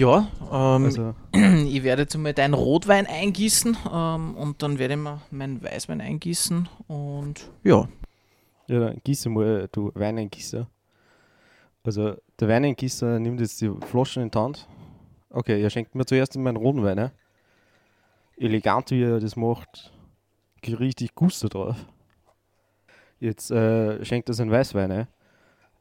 Ja, 0.00 0.26
ähm, 0.50 0.84
also. 0.86 1.14
ich 1.34 1.82
werde 1.82 2.02
jetzt 2.02 2.16
mal 2.16 2.32
deinen 2.32 2.54
Rotwein 2.54 3.06
eingießen 3.06 3.76
ähm, 3.92 4.34
und 4.34 4.62
dann 4.62 4.78
werde 4.78 4.94
ich 4.94 5.00
mal 5.00 5.20
meinen 5.30 5.62
Weißwein 5.62 6.00
eingießen 6.00 6.70
und 6.88 7.50
ja. 7.62 7.86
Ja, 8.66 8.80
dann 8.80 9.00
gieße 9.04 9.28
mal, 9.28 9.68
du 9.70 9.92
Weingießer. 9.94 10.66
Also 11.84 12.14
der 12.38 12.48
Weingießer 12.48 13.18
nimmt 13.18 13.40
jetzt 13.40 13.60
die 13.60 13.70
Flaschen 13.88 14.22
in 14.22 14.30
die 14.30 14.38
Hand. 14.38 14.66
Okay, 15.28 15.60
er 15.60 15.68
schenkt 15.68 15.94
mir 15.94 16.06
zuerst 16.06 16.34
meinen 16.34 16.56
roten 16.56 16.82
Wein. 16.82 16.96
Ne? 16.96 17.12
Elegant, 18.38 18.90
wie 18.92 19.02
er 19.02 19.20
das 19.20 19.36
macht, 19.36 19.92
richtig 20.66 21.14
Guster 21.14 21.50
drauf. 21.50 21.76
Jetzt 23.18 23.50
äh, 23.50 24.02
schenkt 24.06 24.30
er 24.30 24.34
seinen 24.34 24.50
Weißwein. 24.50 24.88
Ne? 24.88 25.08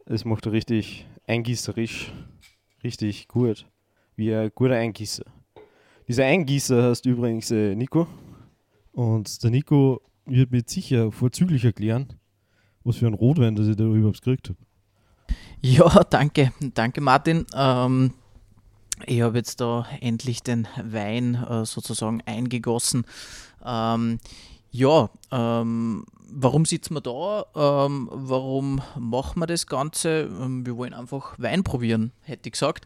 Das 0.07 0.25
macht 0.25 0.45
er 0.45 0.51
richtig 0.51 1.07
eingießerisch, 1.25 2.11
richtig 2.83 3.29
gut 3.29 3.65
wie 4.19 4.35
ein 4.35 4.51
guter 4.53 4.75
Eingießer. 4.75 5.23
Dieser 6.07 6.25
Eingießer 6.25 6.83
heißt 6.83 7.05
übrigens 7.05 7.49
äh, 7.51 7.73
Nico. 7.73 8.05
Und 8.91 9.41
der 9.43 9.49
Nico 9.49 10.01
wird 10.25 10.51
mir 10.51 10.61
sicher 10.65 11.11
vorzüglich 11.11 11.63
erklären, 11.63 12.13
was 12.83 12.97
für 12.97 13.07
ein 13.07 13.13
Rotwein, 13.13 13.55
das 13.55 13.67
ich 13.67 13.77
da 13.77 13.85
überhaupt 13.85 14.21
gekriegt 14.21 14.49
habe. 14.49 14.59
Ja, 15.61 16.03
danke. 16.03 16.51
Danke, 16.73 16.99
Martin. 17.01 17.45
Ähm, 17.55 18.13
ich 19.05 19.21
habe 19.21 19.37
jetzt 19.37 19.61
da 19.61 19.87
endlich 20.01 20.43
den 20.43 20.67
Wein 20.83 21.35
äh, 21.35 21.65
sozusagen 21.65 22.21
eingegossen. 22.25 23.05
Ähm, 23.65 24.19
ja, 24.71 25.09
ähm, 25.31 26.05
warum 26.29 26.65
sitzen 26.65 26.93
wir 26.95 27.01
da? 27.01 27.85
Ähm, 27.85 28.09
warum 28.11 28.81
machen 28.97 29.39
wir 29.39 29.47
das 29.47 29.65
Ganze? 29.65 30.29
Ähm, 30.41 30.65
wir 30.65 30.75
wollen 30.75 30.93
einfach 30.93 31.35
Wein 31.39 31.63
probieren, 31.63 32.11
hätte 32.21 32.49
ich 32.49 32.53
gesagt. 32.53 32.85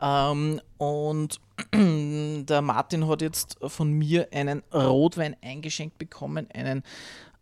Ähm, 0.00 0.60
und 0.78 1.40
der 1.74 2.62
Martin 2.62 3.08
hat 3.08 3.22
jetzt 3.22 3.58
von 3.66 3.92
mir 3.92 4.28
einen 4.32 4.62
Rotwein 4.72 5.36
eingeschenkt 5.42 5.98
bekommen, 5.98 6.48
einen 6.52 6.82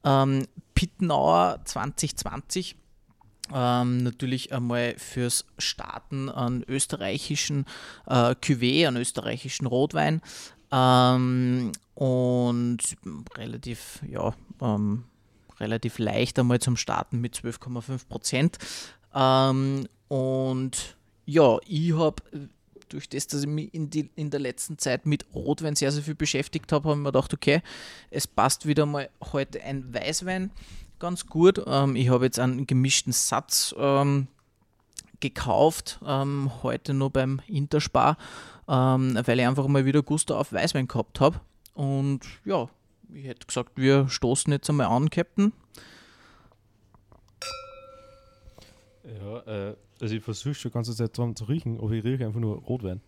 ähm, 0.04 0.46
Pittenauer 0.74 1.60
2020. 1.64 2.76
Ähm, 3.52 3.98
natürlich 3.98 4.52
einmal 4.52 4.94
fürs 4.98 5.46
Starten 5.56 6.28
an 6.28 6.64
österreichischen 6.68 7.64
äh, 8.06 8.34
Cuvée, 8.34 8.86
an 8.86 8.96
österreichischen 8.96 9.66
Rotwein. 9.66 10.20
Ähm, 10.70 11.72
und 11.94 12.78
relativ, 13.36 14.02
ja, 14.06 14.34
ähm, 14.60 15.04
relativ 15.58 15.98
leicht 15.98 16.38
einmal 16.38 16.60
zum 16.60 16.76
Starten 16.76 17.20
mit 17.20 17.36
12,5 17.36 18.06
Prozent. 18.08 18.58
Ähm, 19.14 19.88
und 20.08 20.97
ja, 21.28 21.58
ich 21.66 21.92
habe 21.92 22.22
durch 22.88 23.06
das, 23.10 23.26
dass 23.26 23.42
ich 23.42 23.46
mich 23.46 23.74
in, 23.74 23.90
die, 23.90 24.08
in 24.16 24.30
der 24.30 24.40
letzten 24.40 24.78
Zeit 24.78 25.04
mit 25.04 25.26
Rotwein 25.34 25.76
sehr, 25.76 25.92
sehr 25.92 26.02
viel 26.02 26.14
beschäftigt 26.14 26.72
habe, 26.72 26.88
habe 26.88 26.98
ich 26.98 27.02
mir 27.02 27.12
gedacht, 27.12 27.34
okay, 27.34 27.60
es 28.10 28.26
passt 28.26 28.66
wieder 28.66 28.86
mal 28.86 29.10
heute 29.32 29.62
ein 29.62 29.92
Weißwein 29.92 30.50
ganz 30.98 31.26
gut. 31.26 31.62
Ähm, 31.66 31.96
ich 31.96 32.08
habe 32.08 32.24
jetzt 32.24 32.38
einen 32.38 32.66
gemischten 32.66 33.12
Satz 33.12 33.74
ähm, 33.78 34.28
gekauft, 35.20 36.00
ähm, 36.06 36.50
heute 36.62 36.94
nur 36.94 37.10
beim 37.10 37.42
Interspar, 37.46 38.16
ähm, 38.66 39.18
weil 39.22 39.38
ich 39.38 39.46
einfach 39.46 39.66
mal 39.68 39.84
wieder 39.84 40.02
Gusto 40.02 40.34
auf 40.34 40.54
Weißwein 40.54 40.88
gehabt 40.88 41.20
habe. 41.20 41.42
Und 41.74 42.20
ja, 42.46 42.70
ich 43.12 43.26
hätte 43.26 43.46
gesagt, 43.46 43.72
wir 43.76 44.08
stoßen 44.08 44.50
jetzt 44.50 44.70
einmal 44.70 44.86
an, 44.86 45.10
Captain. 45.10 45.52
Ja, 49.16 49.70
äh, 49.70 49.76
also 50.00 50.14
ich 50.14 50.22
versuche 50.22 50.54
schon 50.54 50.70
die 50.70 50.74
ganze 50.74 50.94
Zeit 50.94 51.16
dran 51.16 51.34
zu 51.34 51.44
riechen, 51.44 51.78
aber 51.78 51.92
ich 51.92 52.04
rieche 52.04 52.26
einfach 52.26 52.40
nur 52.40 52.58
Rotwein. 52.58 53.00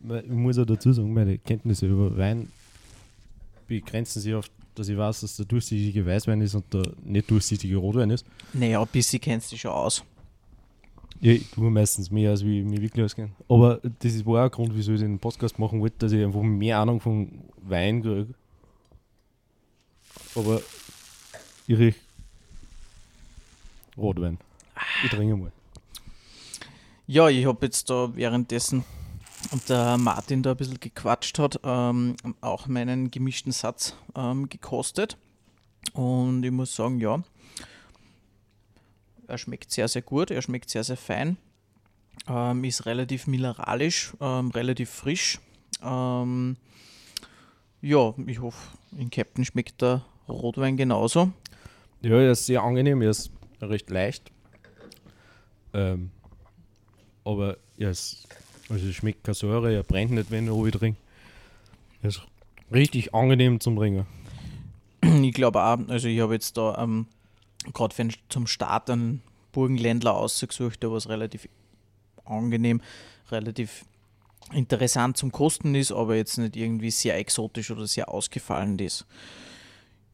Ich 0.00 0.30
muss 0.30 0.58
auch 0.58 0.64
dazu 0.64 0.92
sagen, 0.92 1.12
meine 1.12 1.38
Kenntnisse 1.38 1.86
über 1.86 2.16
Wein 2.16 2.50
begrenzen 3.66 4.20
sich 4.20 4.34
auf, 4.34 4.50
dass 4.74 4.88
ich 4.88 4.96
weiß, 4.96 5.20
dass 5.20 5.36
der 5.36 5.46
durchsichtige 5.46 6.04
Weißwein 6.04 6.40
ist 6.40 6.54
und 6.54 6.72
der 6.72 6.82
nicht 7.02 7.30
durchsichtige 7.30 7.76
Rotwein 7.76 8.10
ist. 8.10 8.26
Naja, 8.52 8.80
ein 8.82 8.88
bisschen 8.88 9.20
kennst 9.20 9.52
du 9.52 9.56
schon 9.56 9.70
aus. 9.70 10.04
Ja, 11.20 11.32
ich 11.32 11.50
tue 11.50 11.70
meistens 11.70 12.10
mehr, 12.10 12.30
als 12.30 12.44
wie 12.44 12.60
ich 12.60 12.66
mich 12.66 12.82
wirklich 12.82 13.04
auskenne. 13.04 13.30
Aber 13.48 13.80
das 14.00 14.26
war 14.26 14.42
auch 14.42 14.44
ein 14.44 14.50
Grund, 14.50 14.76
wieso 14.76 14.92
ich 14.92 15.00
den 15.00 15.18
Podcast 15.18 15.58
machen 15.58 15.80
wollte, 15.80 15.96
dass 15.98 16.12
ich 16.12 16.22
einfach 16.22 16.42
mehr 16.42 16.78
Ahnung 16.78 17.00
von 17.00 17.30
Wein 17.62 18.02
kriege. 18.02 18.34
Aber 20.34 20.60
ich 21.66 21.78
rieche 21.78 21.98
Rotwein. 23.96 24.38
Ich 25.04 25.10
trinke 25.10 25.36
mal. 25.36 25.52
Ja, 27.06 27.28
ich 27.28 27.46
habe 27.46 27.66
jetzt 27.66 27.90
da 27.90 28.14
währenddessen 28.14 28.84
und 29.50 29.68
der 29.68 29.98
Martin 29.98 30.42
da 30.42 30.52
ein 30.52 30.56
bisschen 30.56 30.80
gequatscht 30.80 31.38
hat, 31.38 31.60
ähm, 31.64 32.16
auch 32.40 32.66
meinen 32.66 33.10
gemischten 33.10 33.52
Satz 33.52 33.94
ähm, 34.16 34.48
gekostet. 34.48 35.18
Und 35.92 36.44
ich 36.44 36.50
muss 36.50 36.74
sagen, 36.74 36.98
ja, 37.00 37.22
er 39.26 39.38
schmeckt 39.38 39.70
sehr, 39.70 39.88
sehr 39.88 40.02
gut, 40.02 40.30
er 40.30 40.42
schmeckt 40.42 40.70
sehr, 40.70 40.84
sehr 40.84 40.96
fein, 40.96 41.36
ähm, 42.26 42.64
ist 42.64 42.86
relativ 42.86 43.26
mineralisch, 43.26 44.14
ähm, 44.20 44.50
relativ 44.50 44.90
frisch. 44.90 45.40
Ähm, 45.82 46.56
ja, 47.82 48.14
ich 48.26 48.40
hoffe, 48.40 48.78
in 48.96 49.10
Captain 49.10 49.44
schmeckt 49.44 49.82
der 49.82 50.04
Rotwein 50.28 50.76
genauso. 50.76 51.32
Ja, 52.00 52.18
er 52.18 52.32
ist 52.32 52.46
sehr 52.46 52.62
angenehm, 52.62 53.02
er 53.02 53.10
ist 53.10 53.30
recht 53.60 53.90
leicht. 53.90 54.30
Ähm, 55.74 56.10
aber 57.24 57.58
ja, 57.76 57.90
es, 57.90 58.26
also 58.68 58.86
es 58.86 58.94
schmeckt 58.94 59.24
keine 59.24 59.34
Säure, 59.34 59.74
er 59.74 59.82
brennt 59.82 60.12
nicht, 60.12 60.30
wenn 60.30 60.48
er 60.48 60.72
trinkt. 60.72 61.00
Er 62.02 62.08
ist 62.08 62.22
richtig 62.72 63.14
angenehm 63.14 63.60
zum 63.60 63.76
Trinken. 63.76 64.06
Ich 65.22 65.34
glaube 65.34 65.62
auch, 65.62 65.78
also 65.88 66.08
ich 66.08 66.20
habe 66.20 66.34
jetzt 66.34 66.56
da 66.56 66.82
ähm, 66.82 67.06
gerade 67.72 67.94
zum 68.28 68.46
Start 68.46 68.88
einen 68.88 69.22
Burgenländler 69.52 70.14
ausgesucht, 70.14 70.82
der 70.82 70.92
was 70.92 71.08
relativ 71.08 71.48
angenehm, 72.24 72.80
relativ 73.30 73.84
interessant 74.52 75.16
zum 75.16 75.32
Kosten 75.32 75.74
ist, 75.74 75.92
aber 75.92 76.16
jetzt 76.16 76.38
nicht 76.38 76.56
irgendwie 76.56 76.90
sehr 76.90 77.16
exotisch 77.16 77.70
oder 77.70 77.86
sehr 77.86 78.08
ausgefallen 78.08 78.78
ist. 78.78 79.06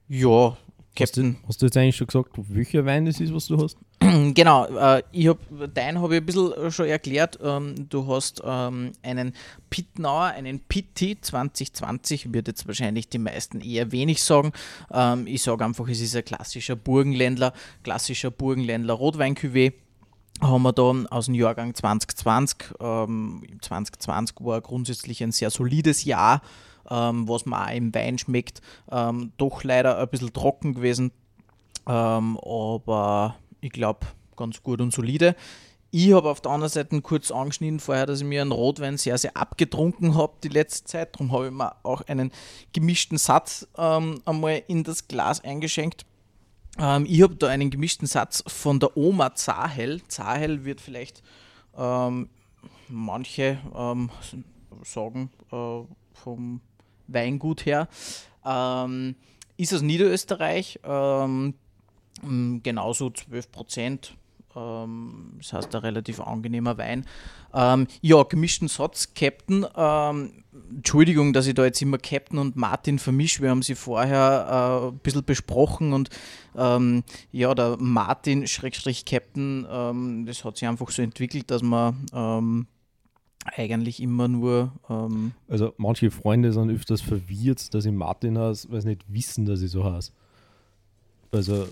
Ja, 0.08 0.56
Captain. 0.96 1.36
Hast 1.36 1.42
du, 1.42 1.48
hast 1.48 1.62
du 1.62 1.66
jetzt 1.66 1.76
eigentlich 1.76 1.96
schon 1.96 2.06
gesagt, 2.08 2.30
welcher 2.36 2.84
Wein 2.84 3.06
das 3.06 3.20
ist, 3.20 3.32
was 3.32 3.46
du 3.46 3.62
hast? 3.62 3.76
Genau, 4.34 4.66
äh, 4.66 5.02
ich 5.12 5.28
hab, 5.28 5.38
dein 5.74 6.00
habe 6.00 6.16
ich 6.16 6.20
ein 6.20 6.26
bisschen 6.26 6.70
schon 6.72 6.86
erklärt. 6.86 7.38
Ähm, 7.42 7.88
du 7.88 8.06
hast 8.06 8.42
ähm, 8.44 8.92
einen 9.02 9.34
Pittnauer, 9.70 10.26
einen 10.26 10.60
Pitti 10.60 11.20
2020, 11.20 12.32
wird 12.32 12.48
jetzt 12.48 12.66
wahrscheinlich 12.66 13.08
die 13.08 13.18
meisten 13.18 13.60
eher 13.60 13.92
wenig 13.92 14.22
sagen. 14.22 14.52
Ähm, 14.92 15.26
ich 15.26 15.42
sage 15.42 15.64
einfach, 15.64 15.88
es 15.88 16.00
ist 16.00 16.16
ein 16.16 16.24
klassischer 16.24 16.76
Burgenländler, 16.76 17.52
klassischer 17.82 18.30
Burgenländler 18.30 18.94
Rotwein-Cuvée 18.94 19.72
haben 20.40 20.62
wir 20.62 20.72
da 20.72 20.94
aus 21.10 21.26
dem 21.26 21.34
Jahrgang 21.34 21.74
2020. 21.74 22.74
Ähm, 22.80 23.42
2020 23.60 24.36
war 24.40 24.60
grundsätzlich 24.60 25.22
ein 25.22 25.32
sehr 25.32 25.50
solides 25.50 26.04
Jahr 26.04 26.40
ähm, 26.88 27.28
was 27.28 27.46
man 27.46 27.68
auch 27.68 27.74
im 27.74 27.94
Wein 27.94 28.18
schmeckt. 28.18 28.60
Ähm, 28.90 29.32
doch 29.36 29.64
leider 29.64 29.98
ein 29.98 30.08
bisschen 30.08 30.32
trocken 30.32 30.74
gewesen, 30.74 31.12
ähm, 31.86 32.38
aber 32.38 33.36
ich 33.60 33.72
glaube 33.72 34.06
ganz 34.36 34.62
gut 34.62 34.80
und 34.80 34.92
solide. 34.92 35.34
Ich 35.92 36.12
habe 36.12 36.30
auf 36.30 36.40
der 36.40 36.52
anderen 36.52 36.70
Seite 36.70 37.00
kurz 37.02 37.32
angeschnitten 37.32 37.80
vorher, 37.80 38.06
dass 38.06 38.20
ich 38.20 38.26
mir 38.26 38.42
einen 38.42 38.52
Rotwein 38.52 38.96
sehr, 38.96 39.18
sehr 39.18 39.36
abgetrunken 39.36 40.14
habe 40.14 40.34
die 40.44 40.48
letzte 40.48 40.84
Zeit. 40.84 41.16
Darum 41.16 41.32
habe 41.32 41.46
ich 41.46 41.52
mir 41.52 41.74
auch 41.82 42.02
einen 42.02 42.30
gemischten 42.72 43.18
Satz 43.18 43.66
ähm, 43.76 44.22
einmal 44.24 44.62
in 44.68 44.84
das 44.84 45.08
Glas 45.08 45.42
eingeschenkt. 45.42 46.06
Ähm, 46.78 47.06
ich 47.08 47.22
habe 47.22 47.34
da 47.34 47.48
einen 47.48 47.70
gemischten 47.70 48.06
Satz 48.06 48.44
von 48.46 48.78
der 48.78 48.96
Oma 48.96 49.34
Zahel. 49.34 50.00
Zahel 50.06 50.64
wird 50.64 50.80
vielleicht 50.80 51.24
ähm, 51.76 52.28
manche 52.88 53.58
ähm, 53.74 54.10
sagen 54.84 55.30
äh, 55.50 55.80
vom 56.12 56.60
Weingut 57.12 57.66
her. 57.66 57.88
Ähm, 58.44 59.16
ist 59.56 59.74
aus 59.74 59.82
Niederösterreich, 59.82 60.80
ähm, 60.84 61.54
genauso 62.62 63.10
12 63.10 63.52
Prozent. 63.52 64.14
Ähm, 64.56 65.34
das 65.38 65.52
heißt, 65.52 65.74
ein 65.74 65.82
relativ 65.82 66.20
angenehmer 66.20 66.76
Wein. 66.78 67.06
Ähm, 67.52 67.86
ja, 68.00 68.22
gemischten 68.22 68.68
Satz, 68.68 69.12
Captain. 69.14 69.66
Ähm, 69.76 70.44
Entschuldigung, 70.70 71.32
dass 71.32 71.46
ich 71.46 71.54
da 71.54 71.64
jetzt 71.64 71.82
immer 71.82 71.98
Captain 71.98 72.38
und 72.38 72.56
Martin 72.56 72.98
vermische. 72.98 73.42
Wir 73.42 73.50
haben 73.50 73.62
sie 73.62 73.74
vorher 73.74 74.82
äh, 74.82 74.88
ein 74.88 74.98
bisschen 74.98 75.24
besprochen 75.24 75.92
und 75.92 76.10
ähm, 76.56 77.04
ja, 77.32 77.54
der 77.54 77.76
Martin 77.78 78.46
Schrägstrich 78.46 79.04
Captain, 79.04 79.66
ähm, 79.70 80.26
das 80.26 80.44
hat 80.44 80.56
sich 80.56 80.68
einfach 80.68 80.90
so 80.90 81.02
entwickelt, 81.02 81.50
dass 81.50 81.62
man 81.62 82.06
ähm, 82.12 82.66
eigentlich 83.44 84.00
immer 84.02 84.28
nur. 84.28 84.72
Ähm 84.88 85.32
also 85.48 85.72
manche 85.76 86.10
Freunde 86.10 86.52
sind 86.52 86.70
öfters 86.70 87.00
verwirrt, 87.00 87.72
dass 87.74 87.84
ich 87.84 87.92
Martin 87.92 88.38
heiße, 88.38 88.70
weil 88.70 88.80
sie 88.80 88.88
nicht 88.88 89.04
wissen, 89.08 89.46
dass 89.46 89.62
ich 89.62 89.70
so 89.70 89.84
heiße. 89.84 90.12
Also 91.32 91.66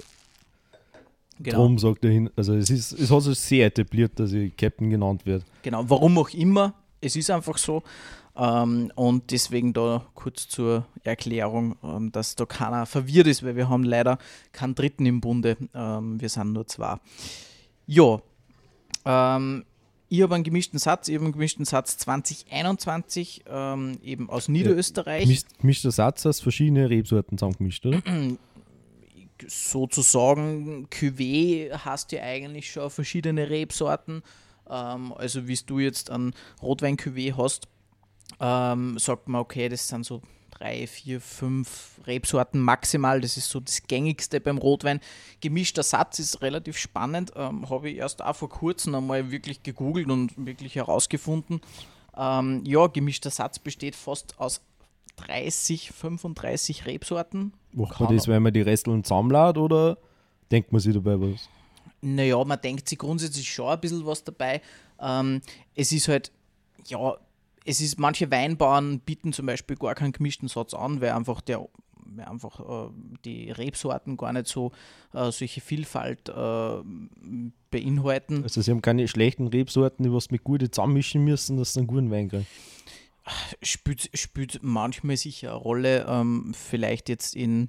genau. 1.38 1.56
darum 1.58 1.78
sagt 1.78 2.04
er 2.04 2.10
hin, 2.10 2.30
also 2.36 2.54
es 2.54 2.70
ist, 2.70 2.92
es 2.92 3.10
hat 3.10 3.22
sich 3.22 3.38
sehr 3.38 3.66
etabliert, 3.66 4.18
dass 4.18 4.32
ich 4.32 4.56
Captain 4.56 4.90
genannt 4.90 5.26
werde. 5.26 5.44
Genau, 5.62 5.84
warum 5.88 6.18
auch 6.18 6.30
immer. 6.30 6.74
Es 7.00 7.16
ist 7.16 7.30
einfach 7.30 7.58
so. 7.58 7.82
Ähm, 8.36 8.92
und 8.94 9.30
deswegen 9.30 9.72
da 9.72 10.06
kurz 10.14 10.48
zur 10.48 10.86
Erklärung, 11.02 11.76
ähm, 11.82 12.12
dass 12.12 12.36
da 12.36 12.46
keiner 12.46 12.86
verwirrt 12.86 13.26
ist, 13.26 13.42
weil 13.42 13.56
wir 13.56 13.68
haben 13.68 13.82
leider 13.82 14.18
keinen 14.52 14.74
Dritten 14.74 15.06
im 15.06 15.20
Bunde. 15.20 15.56
Ähm, 15.74 16.20
wir 16.20 16.28
sind 16.28 16.52
nur 16.52 16.66
zwei. 16.66 16.96
Ja, 17.86 18.20
ähm, 19.04 19.64
ich 20.08 20.22
habe 20.22 20.34
einen 20.34 20.44
gemischten 20.44 20.78
Satz, 20.78 21.08
ich 21.08 21.14
habe 21.14 21.24
einen 21.24 21.32
gemischten 21.32 21.64
Satz 21.64 21.98
2021, 21.98 23.44
ähm, 23.48 23.98
eben 24.02 24.30
aus 24.30 24.48
Niederösterreich. 24.48 25.24
Gemischt, 25.24 25.46
gemischter 25.60 25.90
Satz 25.90 26.24
aus 26.26 26.40
verschiedene 26.40 26.88
Rebsorten 26.88 27.36
zusammengemischt, 27.38 27.84
oder? 27.86 28.02
sozusagen 29.46 30.88
Cuvée 30.88 31.70
hast 31.72 32.12
ja 32.12 32.22
eigentlich 32.22 32.72
schon 32.72 32.90
verschiedene 32.90 33.50
Rebsorten. 33.50 34.22
Ähm, 34.68 35.12
also 35.12 35.46
wie 35.46 35.58
du 35.66 35.78
jetzt 35.78 36.10
ein 36.10 36.34
Rotwein-Cuvée 36.62 37.36
hast, 37.36 37.68
ähm, 38.40 38.98
sagt 38.98 39.28
man, 39.28 39.40
okay, 39.40 39.68
das 39.68 39.88
sind 39.88 40.04
so 40.04 40.22
drei, 40.58 40.86
vier, 40.86 41.20
fünf 41.20 42.00
Rebsorten 42.06 42.60
maximal. 42.60 43.20
Das 43.20 43.36
ist 43.36 43.50
so 43.50 43.60
das 43.60 43.82
gängigste 43.86 44.40
beim 44.40 44.58
Rotwein. 44.58 45.00
Gemischter 45.40 45.82
Satz 45.82 46.18
ist 46.18 46.42
relativ 46.42 46.76
spannend. 46.78 47.32
Ähm, 47.36 47.68
Habe 47.70 47.90
ich 47.90 47.96
erst 47.96 48.22
auch 48.22 48.36
vor 48.36 48.48
kurzem 48.48 48.94
einmal 48.94 49.30
wirklich 49.30 49.62
gegoogelt 49.62 50.10
und 50.10 50.32
wirklich 50.36 50.74
herausgefunden. 50.74 51.60
Ähm, 52.16 52.62
ja, 52.64 52.86
gemischter 52.88 53.30
Satz 53.30 53.58
besteht 53.58 53.94
fast 53.94 54.38
aus 54.38 54.60
30, 55.16 55.92
35 55.92 56.86
Rebsorten. 56.86 57.52
Macht 57.72 58.00
man 58.00 58.14
das, 58.14 58.28
weil 58.28 58.40
man 58.40 58.52
die 58.52 58.62
Resteln 58.62 59.04
zusammenlädt 59.04 59.58
oder 59.58 59.98
denkt 60.50 60.72
man 60.72 60.80
sich 60.80 60.94
dabei 60.94 61.20
was? 61.20 61.48
Naja, 62.00 62.42
man 62.44 62.60
denkt 62.60 62.88
sich 62.88 62.98
grundsätzlich 62.98 63.52
schon 63.52 63.68
ein 63.68 63.80
bisschen 63.80 64.06
was 64.06 64.22
dabei. 64.24 64.60
Ähm, 65.00 65.40
es 65.74 65.92
ist 65.92 66.08
halt, 66.08 66.32
ja, 66.86 67.16
es 67.68 67.82
ist, 67.82 67.98
manche 67.98 68.30
Weinbauern 68.30 69.00
bieten 69.00 69.32
zum 69.32 69.46
Beispiel 69.46 69.76
gar 69.76 69.94
keinen 69.94 70.12
gemischten 70.12 70.48
Satz 70.48 70.72
an, 70.74 71.00
weil 71.00 71.10
einfach 71.10 71.40
der 71.42 71.68
weil 72.10 72.24
einfach 72.24 72.88
äh, 72.88 72.90
die 73.26 73.50
Rebsorten 73.50 74.16
gar 74.16 74.32
nicht 74.32 74.46
so 74.46 74.72
äh, 75.12 75.30
solche 75.30 75.60
Vielfalt 75.60 76.30
äh, 76.30 76.82
beinhalten. 77.70 78.42
Also 78.42 78.62
sie 78.62 78.70
haben 78.70 78.80
keine 78.80 79.06
schlechten 79.08 79.46
Rebsorten, 79.48 80.04
die 80.04 80.12
was 80.12 80.30
mit 80.30 80.42
guten 80.42 80.72
zusammenmischen 80.72 81.22
müssen, 81.22 81.58
dass 81.58 81.74
sie 81.74 81.80
einen 81.80 81.86
guten 81.86 82.10
Wein 82.10 82.30
kriegen. 82.30 82.46
Spielt, 83.60 84.08
spielt 84.14 84.60
manchmal 84.62 85.18
sicher 85.18 85.50
eine 85.50 85.58
Rolle, 85.58 86.06
ähm, 86.08 86.54
vielleicht 86.54 87.10
jetzt 87.10 87.36
in 87.36 87.68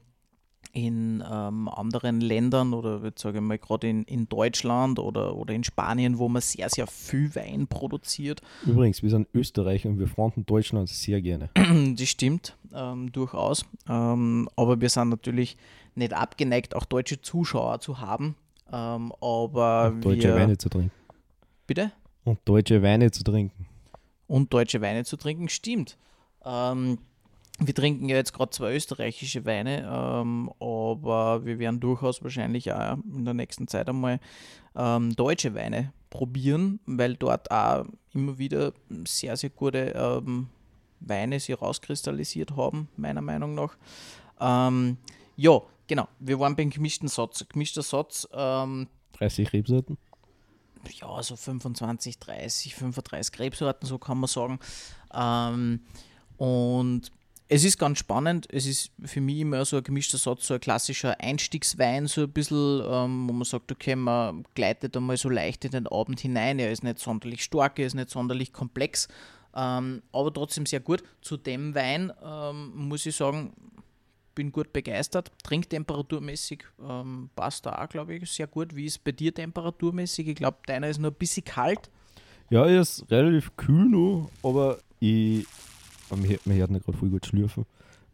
in 0.71 1.23
ähm, 1.29 1.67
anderen 1.67 2.21
Ländern 2.21 2.73
oder 2.73 3.01
jetzt 3.03 3.21
sage 3.21 3.39
ich 3.39 3.43
mal 3.43 3.57
gerade 3.57 3.89
in, 3.89 4.03
in 4.03 4.29
Deutschland 4.29 4.99
oder, 4.99 5.35
oder 5.35 5.53
in 5.53 5.63
Spanien, 5.63 6.19
wo 6.19 6.29
man 6.29 6.41
sehr, 6.41 6.69
sehr 6.69 6.85
viel 6.87 7.33
Wein 7.35 7.67
produziert. 7.67 8.41
Übrigens, 8.65 9.01
wir 9.01 9.09
sind 9.09 9.27
Österreicher 9.33 9.89
und 9.89 9.99
wir 9.99 10.07
fronten 10.07 10.45
Deutschland 10.45 10.89
sehr 10.89 11.21
gerne. 11.21 11.49
Das 11.99 12.07
stimmt, 12.07 12.55
ähm, 12.73 13.11
durchaus. 13.11 13.65
Ähm, 13.87 14.49
aber 14.55 14.79
wir 14.79 14.89
sind 14.89 15.09
natürlich 15.09 15.57
nicht 15.95 16.13
abgeneigt, 16.13 16.75
auch 16.75 16.85
deutsche 16.85 17.21
Zuschauer 17.21 17.79
zu 17.79 17.99
haben. 17.99 18.35
Ähm, 18.71 19.11
aber 19.21 19.91
und 19.93 20.05
deutsche 20.05 20.29
wir, 20.29 20.35
Weine 20.35 20.57
zu 20.57 20.69
trinken. 20.69 20.91
Bitte? 21.65 21.91
Und 22.23 22.39
deutsche 22.45 22.81
Weine 22.81 23.11
zu 23.11 23.23
trinken. 23.23 23.65
Und 24.27 24.53
deutsche 24.53 24.81
Weine 24.81 25.03
zu 25.03 25.17
trinken, 25.17 25.49
stimmt. 25.49 25.97
Ähm, 26.45 26.99
wir 27.59 27.75
trinken 27.75 28.07
ja 28.07 28.15
jetzt 28.15 28.33
gerade 28.33 28.51
zwei 28.51 28.75
österreichische 28.75 29.45
Weine, 29.45 29.81
ähm, 29.81 30.51
aber 30.59 31.45
wir 31.45 31.59
werden 31.59 31.79
durchaus 31.79 32.23
wahrscheinlich 32.23 32.71
auch 32.71 32.97
in 33.13 33.25
der 33.25 33.33
nächsten 33.33 33.67
Zeit 33.67 33.89
einmal 33.89 34.19
ähm, 34.75 35.15
deutsche 35.15 35.53
Weine 35.55 35.93
probieren, 36.09 36.79
weil 36.85 37.15
dort 37.15 37.51
auch 37.51 37.85
immer 38.13 38.37
wieder 38.37 38.73
sehr, 39.05 39.35
sehr 39.37 39.49
gute 39.49 39.93
ähm, 39.95 40.47
Weine 41.01 41.39
sich 41.39 41.61
rauskristallisiert 41.61 42.55
haben, 42.55 42.87
meiner 42.95 43.21
Meinung 43.21 43.55
nach. 43.55 43.77
Ähm, 44.39 44.97
ja, 45.35 45.61
genau, 45.87 46.07
wir 46.19 46.39
waren 46.39 46.55
beim 46.55 46.69
gemischten 46.69 47.07
Satz. 47.07 47.45
Gemischter 47.49 47.81
Satz. 47.81 48.27
30 48.31 48.89
ähm, 49.19 49.45
Rebsorten? 49.51 49.97
Ja, 51.01 51.21
so 51.21 51.35
25, 51.35 52.19
30, 52.19 52.75
35 52.75 53.39
Rebsorten, 53.39 53.85
so 53.85 53.97
kann 53.97 54.17
man 54.17 54.27
sagen. 54.27 54.59
Ähm, 55.13 55.81
und 56.37 57.11
es 57.51 57.63
ist 57.63 57.79
ganz 57.79 57.97
spannend. 57.97 58.47
Es 58.51 58.67
ist 58.67 58.91
für 59.03 59.21
mich 59.21 59.39
immer 59.39 59.65
so 59.65 59.77
ein 59.77 59.83
gemischter 59.83 60.19
Satz, 60.19 60.45
so 60.45 60.53
ein 60.53 60.59
klassischer 60.59 61.19
Einstiegswein, 61.19 62.05
so 62.05 62.21
ein 62.21 62.29
bisschen, 62.31 62.83
ähm, 62.85 63.27
wo 63.27 63.33
man 63.33 63.43
sagt, 63.43 63.71
okay, 63.71 63.95
man 63.95 64.45
gleitet 64.53 64.95
einmal 64.95 65.17
so 65.17 65.29
leicht 65.29 65.65
in 65.65 65.71
den 65.71 65.87
Abend 65.87 66.19
hinein. 66.19 66.59
Er 66.59 66.71
ist 66.71 66.83
nicht 66.83 66.99
sonderlich 66.99 67.43
stark, 67.43 67.79
er 67.79 67.87
ist 67.87 67.95
nicht 67.95 68.11
sonderlich 68.11 68.53
komplex, 68.53 69.07
ähm, 69.55 70.03
aber 70.11 70.31
trotzdem 70.31 70.67
sehr 70.67 70.79
gut. 70.79 71.03
Zu 71.21 71.37
dem 71.37 71.73
Wein 71.73 72.13
ähm, 72.23 72.71
muss 72.75 73.07
ich 73.07 73.15
sagen, 73.15 73.51
bin 74.35 74.51
gut 74.51 74.71
begeistert. 74.71 75.31
Trinktemperaturmäßig 75.41 76.65
ähm, 76.87 77.31
passt 77.35 77.65
da 77.65 77.83
auch, 77.83 77.89
glaube 77.89 78.13
ich, 78.13 78.29
sehr 78.29 78.45
gut. 78.47 78.75
Wie 78.75 78.85
ist 78.85 79.03
bei 79.03 79.11
dir 79.11 79.33
temperaturmäßig? 79.33 80.27
Ich 80.27 80.35
glaube, 80.35 80.59
deiner 80.67 80.87
ist 80.87 80.99
nur 80.99 81.09
ein 81.09 81.17
bisschen 81.17 81.45
kalt. 81.45 81.89
Ja, 82.51 82.67
er 82.67 82.81
ist 82.81 83.09
relativ 83.09 83.57
kühl 83.57 83.89
noch, 83.89 84.29
aber 84.43 84.77
ich 84.99 85.47
man, 86.11 86.37
man 86.45 86.57
hört 86.57 86.71
nicht 86.71 86.85
gerade 86.85 86.97
voll 86.97 87.09
gut 87.09 87.25
schlürfen. 87.25 87.65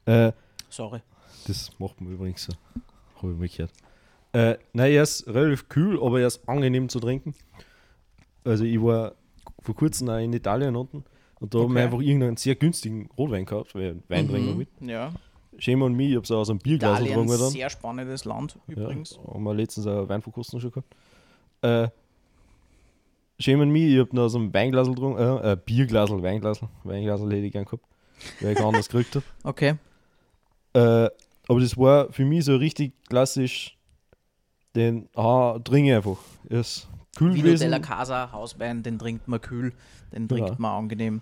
Äh, 0.06 0.32
Sorry. 0.70 1.02
Das 1.48 1.72
macht 1.80 2.02
man 2.02 2.14
übrigens 2.14 2.44
so. 2.44 2.54
Habe 3.22 3.34
ich 3.34 3.38
mich 3.38 3.58
gehört. 3.58 3.72
Äh, 4.34 4.58
nein, 4.74 4.92
er 4.92 5.04
ist 5.04 5.28
relativ 5.28 5.70
kühl, 5.70 6.02
aber 6.02 6.20
er 6.20 6.28
ist 6.28 6.48
angenehm 6.50 6.90
zu 6.90 7.00
trinken. 7.00 7.34
Also 8.44 8.64
ich 8.64 8.82
war 8.82 9.14
vor 9.62 9.76
kurzem 9.76 10.10
auch 10.10 10.18
in 10.18 10.34
Italien 10.34 10.76
unten 10.76 11.04
und 11.40 11.54
da 11.54 11.60
okay. 11.60 11.68
haben 11.68 11.76
wir 11.76 11.84
einfach 11.84 12.02
irgendeinen 12.02 12.38
sehr 12.38 12.56
günstigen 12.56 13.10
Rotwein 13.18 13.46
gehabt, 13.46 13.74
weil 13.76 14.02
Wein 14.08 14.28
mhm, 14.28 14.58
mit. 14.58 14.70
Ja. 14.82 15.14
Schema 15.58 15.86
und 15.86 15.94
mich, 15.94 16.10
ich 16.10 16.16
habe 16.16 16.24
es 16.26 16.32
aus 16.32 16.50
einem 16.50 16.60
Bierglas 16.60 17.00
getrunken. 17.00 17.32
Ein 17.32 17.50
sehr 17.50 17.70
spannendes 17.70 18.26
Land 18.26 18.60
übrigens. 18.68 19.12
Ja, 19.12 19.34
haben 19.34 19.44
wir 19.44 19.54
letztens 19.54 19.88
auch 19.88 20.10
Weinverkostung 20.10 20.60
schon 20.60 20.72
gehabt. 20.72 20.96
Äh, 21.62 21.88
Shame 23.40 23.72
me, 23.72 23.80
ich 23.80 24.00
habe 24.00 24.16
noch 24.16 24.30
so 24.30 24.40
ein 24.40 24.54
Weinglasel 24.54 24.96
getrunken, 24.96 25.20
äh, 25.20 25.52
äh, 25.52 25.58
Bierglasel, 25.58 26.24
Weinglasel, 26.24 26.70
Weinglasel 26.84 27.28
hätte 27.32 27.46
ich 27.46 27.52
gern 27.52 27.66
gehabt 27.66 27.84
weil 28.42 28.54
ich 28.54 28.60
anders 28.60 28.90
gekriegt 28.90 29.16
habe. 29.16 29.26
Okay. 29.44 29.76
Äh, 30.74 31.10
aber 31.48 31.60
das 31.60 31.78
war 31.78 32.12
für 32.12 32.26
mich 32.26 32.46
so 32.46 32.56
richtig 32.56 32.94
klassisch, 33.08 33.78
den 34.76 35.08
ah, 35.16 35.60
trinke 35.64 35.96
einfach. 35.96 36.18
Ist 36.50 36.88
kühl 37.16 37.34
Vino 37.34 37.44
gewesen. 37.44 37.64
della 37.64 37.80
Casa, 37.80 38.32
Hauswein, 38.32 38.84
den 38.84 39.00
trinkt 39.00 39.28
man 39.28 39.40
kühl, 39.40 39.74
den 40.12 40.28
trinkt 40.28 40.50
ja. 40.50 40.56
man 40.58 40.72
angenehm. 40.72 41.22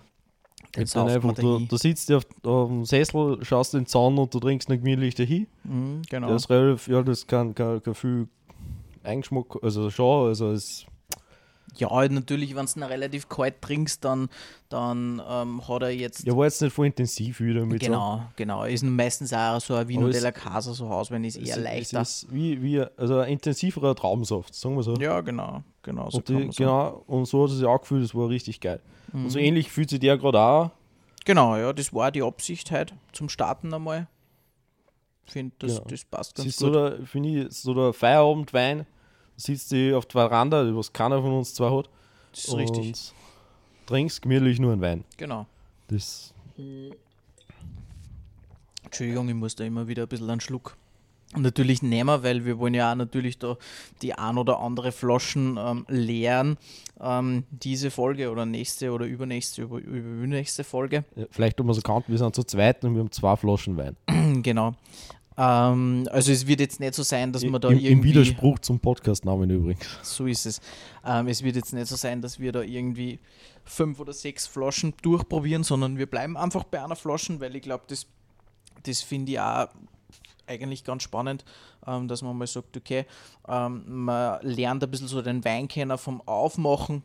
Den 0.76 0.88
dann 0.92 1.08
einfach, 1.08 1.34
du, 1.34 1.60
du, 1.60 1.76
sitzt 1.76 2.10
auf, 2.10 2.26
auf, 2.42 2.68
dem 2.68 2.84
Sessel, 2.84 3.38
schaust 3.44 3.74
den 3.74 3.86
Zaun 3.86 4.18
und 4.18 4.34
du 4.34 4.40
trinkst 4.40 4.68
nicht 4.68 4.82
gemütlich 4.82 5.14
dahin. 5.14 5.46
Mhm, 5.62 6.02
genau. 6.10 6.28
Das 6.28 6.44
ist 6.44 6.50
relativ, 6.50 6.88
ja, 6.88 7.02
das 7.02 7.26
kann, 7.26 7.54
kann, 7.54 7.80
kann 7.80 7.94
viel 7.94 8.26
Eigenschmack, 9.04 9.62
also 9.62 9.88
schon, 9.90 10.28
also 10.28 10.50
es 10.50 10.86
ja, 11.76 12.08
natürlich, 12.08 12.54
wenn 12.54 12.66
du 12.66 12.72
ihn 12.76 12.82
relativ 12.82 13.28
kalt 13.28 13.60
trinkst, 13.60 14.04
dann, 14.04 14.28
dann 14.68 15.22
ähm, 15.28 15.66
hat 15.66 15.82
er 15.82 15.90
jetzt. 15.90 16.26
Ja, 16.26 16.36
war 16.36 16.44
jetzt 16.44 16.60
nicht 16.62 16.72
voll 16.72 16.86
intensiv 16.86 17.40
wieder 17.40 17.64
mit 17.66 17.80
Genau, 17.80 18.16
so. 18.16 18.22
genau. 18.36 18.64
Ist 18.64 18.84
meistens 18.84 19.32
auch 19.32 19.60
so 19.60 19.74
ein 19.74 19.88
Vino 19.88 20.08
della 20.08 20.32
Casa 20.32 20.72
so 20.72 20.88
Haus, 20.88 21.10
wenn 21.10 21.24
es 21.24 21.36
eher 21.36 21.58
leichter. 21.58 22.00
Es 22.00 22.24
ist 22.24 22.32
wie, 22.32 22.60
wie 22.62 22.80
also 22.80 23.18
ein 23.18 23.32
intensiverer 23.32 23.94
Traubensaft, 23.94 24.54
sagen 24.54 24.76
wir 24.76 24.82
so. 24.82 24.94
Ja, 24.94 25.20
genau, 25.20 25.62
genau. 25.82 26.10
So 26.10 26.18
und, 26.18 26.28
die, 26.28 26.48
genau, 26.56 27.02
und 27.06 27.26
so 27.26 27.44
hat 27.44 27.50
es 27.50 27.58
sich 27.58 27.66
auch 27.66 27.80
gefühlt, 27.80 28.04
das 28.04 28.14
war 28.14 28.28
richtig 28.28 28.60
geil. 28.60 28.80
Mhm. 29.12 29.24
Und 29.24 29.30
so 29.30 29.38
ähnlich 29.38 29.70
fühlt 29.70 29.90
sich 29.90 30.00
der 30.00 30.18
gerade 30.18 30.40
auch. 30.40 30.70
Genau, 31.24 31.56
ja, 31.56 31.72
das 31.72 31.92
war 31.92 32.10
die 32.10 32.22
Absicht 32.22 32.70
halt 32.70 32.94
zum 33.12 33.28
Starten 33.28 33.72
einmal. 33.72 34.08
Ich 35.26 35.32
finde, 35.32 35.54
das, 35.58 35.78
ja. 35.78 35.84
das 35.88 36.04
passt 36.04 36.34
ganz 36.34 36.56
das 36.56 36.56
gut. 36.58 36.74
So 36.74 37.06
finde 37.06 37.28
ich, 37.46 37.52
so 37.52 37.72
der 37.72 37.92
Feierabendwein 37.92 38.86
sitzt 39.36 39.72
du 39.72 39.96
auf 39.96 40.06
der 40.06 40.28
Veranda, 40.28 40.76
was 40.76 40.92
keiner 40.92 41.20
von 41.20 41.32
uns 41.32 41.54
zwar 41.54 41.76
hat. 41.76 41.88
Das 42.32 42.44
ist 42.44 42.56
richtig. 42.56 43.12
Trinkst 43.86 44.22
gemütlich 44.22 44.58
nur 44.58 44.72
einen 44.72 44.80
Wein. 44.80 45.04
Genau. 45.16 45.46
Das. 45.88 46.32
Entschuldigung, 48.84 49.28
ich 49.28 49.34
muss 49.34 49.54
da 49.56 49.64
immer 49.64 49.86
wieder 49.88 50.02
ein 50.02 50.08
bisschen 50.08 50.30
einen 50.30 50.40
Schluck 50.40 50.76
natürlich 51.36 51.82
nehmen, 51.82 52.22
weil 52.22 52.44
wir 52.44 52.58
wollen 52.58 52.74
ja 52.74 52.92
auch 52.92 52.96
natürlich 52.96 53.38
da 53.38 53.56
die 54.02 54.14
ein 54.14 54.38
oder 54.38 54.60
andere 54.60 54.92
Flaschen 54.92 55.58
ähm, 55.58 55.84
leeren. 55.88 56.56
Ähm, 57.00 57.44
diese 57.50 57.90
Folge 57.90 58.30
oder 58.30 58.46
nächste 58.46 58.92
oder 58.92 59.06
übernächste, 59.06 59.62
über, 59.62 59.78
übernächste 59.78 60.64
Folge. 60.64 61.04
Ja, 61.16 61.24
vielleicht 61.30 61.58
wir 61.58 61.74
so 61.74 61.80
gekannt, 61.80 62.04
wir 62.08 62.18
sind 62.18 62.34
zu 62.34 62.44
zweit 62.44 62.84
und 62.84 62.94
wir 62.94 63.00
haben 63.00 63.10
zwei 63.10 63.36
Flaschen 63.36 63.76
Wein. 63.76 63.96
genau. 64.42 64.74
Ähm, 65.36 66.08
also 66.10 66.30
es 66.30 66.46
wird 66.46 66.60
jetzt 66.60 66.80
nicht 66.80 66.94
so 66.94 67.02
sein, 67.02 67.32
dass 67.32 67.44
man 67.44 67.60
da 67.60 67.68
Im, 67.68 67.78
irgendwie... 67.78 67.92
Im 67.92 68.02
Widerspruch 68.04 68.58
zum 68.60 68.78
Podcastnamen 68.78 69.50
übrigens. 69.50 69.86
So 70.02 70.26
ist 70.26 70.46
es. 70.46 70.60
Ähm, 71.04 71.28
es 71.28 71.42
wird 71.42 71.56
jetzt 71.56 71.72
nicht 71.72 71.86
so 71.86 71.96
sein, 71.96 72.22
dass 72.22 72.38
wir 72.38 72.52
da 72.52 72.62
irgendwie 72.62 73.18
fünf 73.64 73.98
oder 73.98 74.12
sechs 74.12 74.46
Flaschen 74.46 74.94
durchprobieren, 75.02 75.64
sondern 75.64 75.98
wir 75.98 76.06
bleiben 76.06 76.36
einfach 76.36 76.64
bei 76.64 76.82
einer 76.82 76.96
Flasche, 76.96 77.40
weil 77.40 77.56
ich 77.56 77.62
glaube, 77.62 77.84
das, 77.88 78.06
das 78.84 79.02
finde 79.02 79.32
ich 79.32 79.40
auch 79.40 79.68
eigentlich 80.46 80.84
ganz 80.84 81.02
spannend, 81.02 81.44
ähm, 81.86 82.06
dass 82.06 82.22
man 82.22 82.36
mal 82.36 82.46
sagt, 82.46 82.76
okay, 82.76 83.06
ähm, 83.48 83.82
man 83.86 84.38
lernt 84.42 84.84
ein 84.84 84.90
bisschen 84.90 85.08
so 85.08 85.22
den 85.22 85.44
Wein 85.44 85.68
kennen 85.68 85.96
vom 85.98 86.20
Aufmachen 86.26 87.02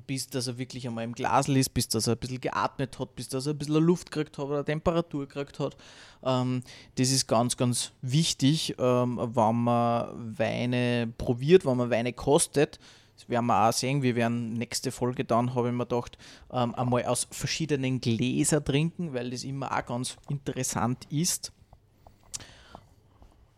bis 0.00 0.28
dass 0.28 0.46
er 0.46 0.58
wirklich 0.58 0.86
einmal 0.86 1.04
im 1.04 1.14
Glas 1.14 1.48
ist, 1.48 1.74
bis 1.74 1.88
dass 1.88 2.06
er 2.06 2.14
ein 2.14 2.18
bisschen 2.18 2.40
geatmet 2.40 2.98
hat, 2.98 3.14
bis 3.14 3.28
dass 3.28 3.46
er 3.46 3.54
ein 3.54 3.58
bisschen 3.58 3.82
Luft 3.82 4.10
gekriegt 4.10 4.38
hat 4.38 4.44
oder 4.46 4.64
Temperatur 4.64 5.26
gekriegt 5.26 5.58
hat. 5.58 5.76
Ähm, 6.24 6.62
das 6.96 7.10
ist 7.10 7.26
ganz, 7.26 7.56
ganz 7.56 7.92
wichtig, 8.00 8.74
ähm, 8.78 9.18
wenn 9.18 9.56
man 9.56 10.38
Weine 10.38 11.12
probiert, 11.18 11.64
wenn 11.66 11.76
man 11.76 11.90
Weine 11.90 12.12
kostet. 12.12 12.78
Das 13.16 13.28
werden 13.28 13.46
wir 13.46 13.68
auch 13.68 13.72
sehen. 13.72 14.02
Wir 14.02 14.16
werden 14.16 14.54
nächste 14.54 14.90
Folge 14.90 15.24
dann, 15.24 15.54
habe 15.54 15.68
ich 15.68 15.74
mir 15.74 15.86
gedacht, 15.86 16.18
ähm, 16.52 16.74
einmal 16.74 17.04
aus 17.04 17.28
verschiedenen 17.30 18.00
Gläsern 18.00 18.64
trinken, 18.64 19.14
weil 19.14 19.30
das 19.30 19.44
immer 19.44 19.70
auch 19.70 19.86
ganz 19.86 20.16
interessant 20.28 21.06
ist. 21.10 21.52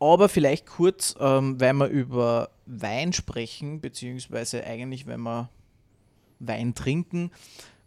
Aber 0.01 0.29
vielleicht 0.29 0.67
kurz, 0.67 1.15
ähm, 1.19 1.59
weil 1.59 1.73
wir 1.75 1.87
über 1.87 2.51
Wein 2.67 3.13
sprechen, 3.13 3.81
beziehungsweise 3.81 4.65
eigentlich, 4.65 5.07
wenn 5.07 5.23
wir 5.23 5.49
Wein 6.47 6.75
trinken. 6.75 7.31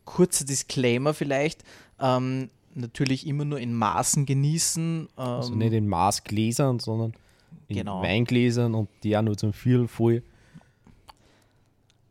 Kurzer 0.06 0.46
Disclaimer 0.46 1.14
vielleicht. 1.14 1.64
Ähm, 2.00 2.50
natürlich 2.74 3.28
immer 3.28 3.46
nur 3.46 3.60
in 3.60 3.74
Maßen 3.74 4.26
genießen. 4.26 5.10
Ähm, 5.18 5.24
also 5.24 5.56
nicht 5.56 5.74
in 5.74 5.88
Maßgläsern, 5.88 6.80
sondern 6.80 7.14
in 7.68 7.78
genau. 7.78 8.02
Weingläsern 8.02 8.74
und 8.74 8.90
die 9.04 9.18
auch 9.18 9.22
nur 9.22 9.38
zum 9.38 9.54
Viertel 9.54 9.88
voll. 9.88 10.24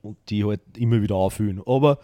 Und 0.03 0.17
die 0.29 0.45
halt 0.45 0.61
immer 0.77 1.03
wieder 1.03 1.17
auffüllen. 1.17 1.61
Aber 1.67 1.99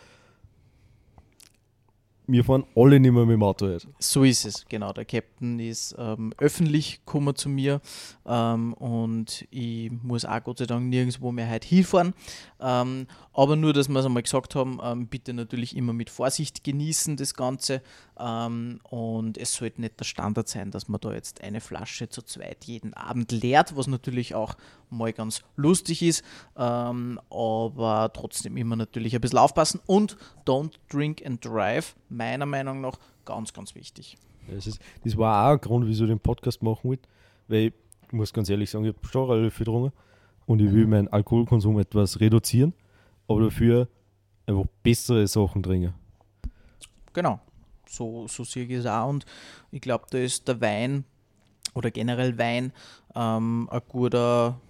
wir 2.32 2.44
fahren 2.44 2.64
alle 2.74 2.98
nicht 2.98 3.12
mehr 3.12 3.26
mit 3.26 3.34
dem 3.34 3.42
Auto 3.42 3.68
jetzt. 3.68 3.86
So 3.98 4.24
ist 4.24 4.46
es, 4.46 4.66
genau. 4.68 4.92
Der 4.92 5.04
Captain 5.04 5.60
ist 5.60 5.94
ähm, 5.98 6.32
öffentlich 6.38 7.04
gekommen 7.04 7.36
zu 7.36 7.48
mir 7.48 7.80
ähm, 8.26 8.72
und 8.74 9.46
ich 9.50 9.92
muss 10.02 10.24
auch 10.24 10.42
Gott 10.42 10.58
sei 10.58 10.66
Dank 10.66 10.88
nirgendwo 10.88 11.30
mehr 11.30 11.50
heute 11.50 11.68
hinfahren. 11.68 12.14
Ähm, 12.60 13.06
aber 13.34 13.56
nur, 13.56 13.72
dass 13.72 13.88
wir 13.88 13.98
es 13.98 14.06
einmal 14.06 14.22
gesagt 14.22 14.54
haben, 14.54 14.80
ähm, 14.82 15.06
bitte 15.08 15.34
natürlich 15.34 15.76
immer 15.76 15.92
mit 15.92 16.10
Vorsicht 16.10 16.64
genießen 16.64 17.16
das 17.16 17.34
Ganze. 17.34 17.82
Ähm, 18.22 18.78
und 18.88 19.36
es 19.36 19.54
sollte 19.54 19.80
nicht 19.80 19.98
der 19.98 20.04
Standard 20.04 20.46
sein, 20.46 20.70
dass 20.70 20.88
man 20.88 21.00
da 21.00 21.12
jetzt 21.12 21.42
eine 21.42 21.60
Flasche 21.60 22.08
zu 22.08 22.22
zweit 22.22 22.64
jeden 22.64 22.94
Abend 22.94 23.32
leert, 23.32 23.76
was 23.76 23.88
natürlich 23.88 24.34
auch 24.34 24.54
mal 24.90 25.12
ganz 25.12 25.42
lustig 25.56 26.02
ist. 26.02 26.22
Ähm, 26.56 27.18
aber 27.30 28.12
trotzdem 28.14 28.56
immer 28.56 28.76
natürlich 28.76 29.14
ein 29.14 29.20
bisschen 29.20 29.38
aufpassen 29.38 29.80
und 29.86 30.16
don't 30.46 30.74
drink 30.88 31.24
and 31.26 31.44
drive, 31.44 31.96
meiner 32.08 32.46
Meinung 32.46 32.80
nach 32.80 32.98
ganz, 33.24 33.52
ganz 33.52 33.74
wichtig. 33.74 34.16
Das, 34.48 34.66
ist, 34.66 34.80
das 35.02 35.16
war 35.16 35.48
auch 35.48 35.52
ein 35.54 35.60
Grund, 35.60 35.86
wieso 35.86 36.04
ich 36.04 36.10
den 36.10 36.20
Podcast 36.20 36.62
machen 36.62 36.90
wollte, 36.90 37.08
weil 37.48 37.72
ich 38.06 38.12
muss 38.12 38.32
ganz 38.32 38.48
ehrlich 38.50 38.70
sagen, 38.70 38.84
ich 38.84 38.94
habe 38.94 39.06
schon 39.08 39.30
relativ 39.30 39.54
viel 39.54 39.66
getrunken 39.66 39.92
und 40.46 40.60
ich 40.60 40.70
will 40.70 40.86
meinen 40.86 41.08
Alkoholkonsum 41.08 41.78
etwas 41.80 42.20
reduzieren, 42.20 42.72
aber 43.26 43.42
dafür 43.42 43.88
einfach 44.46 44.66
bessere 44.82 45.26
Sachen 45.26 45.62
trinken. 45.62 45.94
Genau, 47.14 47.40
so, 47.92 48.26
so 48.28 48.44
sehe 48.44 48.64
ich 48.64 48.72
es 48.72 48.86
auch 48.86 49.08
und 49.08 49.26
ich 49.70 49.80
glaube, 49.80 50.06
da 50.10 50.18
ist 50.18 50.48
der 50.48 50.60
Wein 50.60 51.04
oder 51.74 51.90
generell 51.90 52.38
Wein 52.38 52.72
ähm, 53.14 53.68
ein 53.70 53.80
guter 53.88 54.60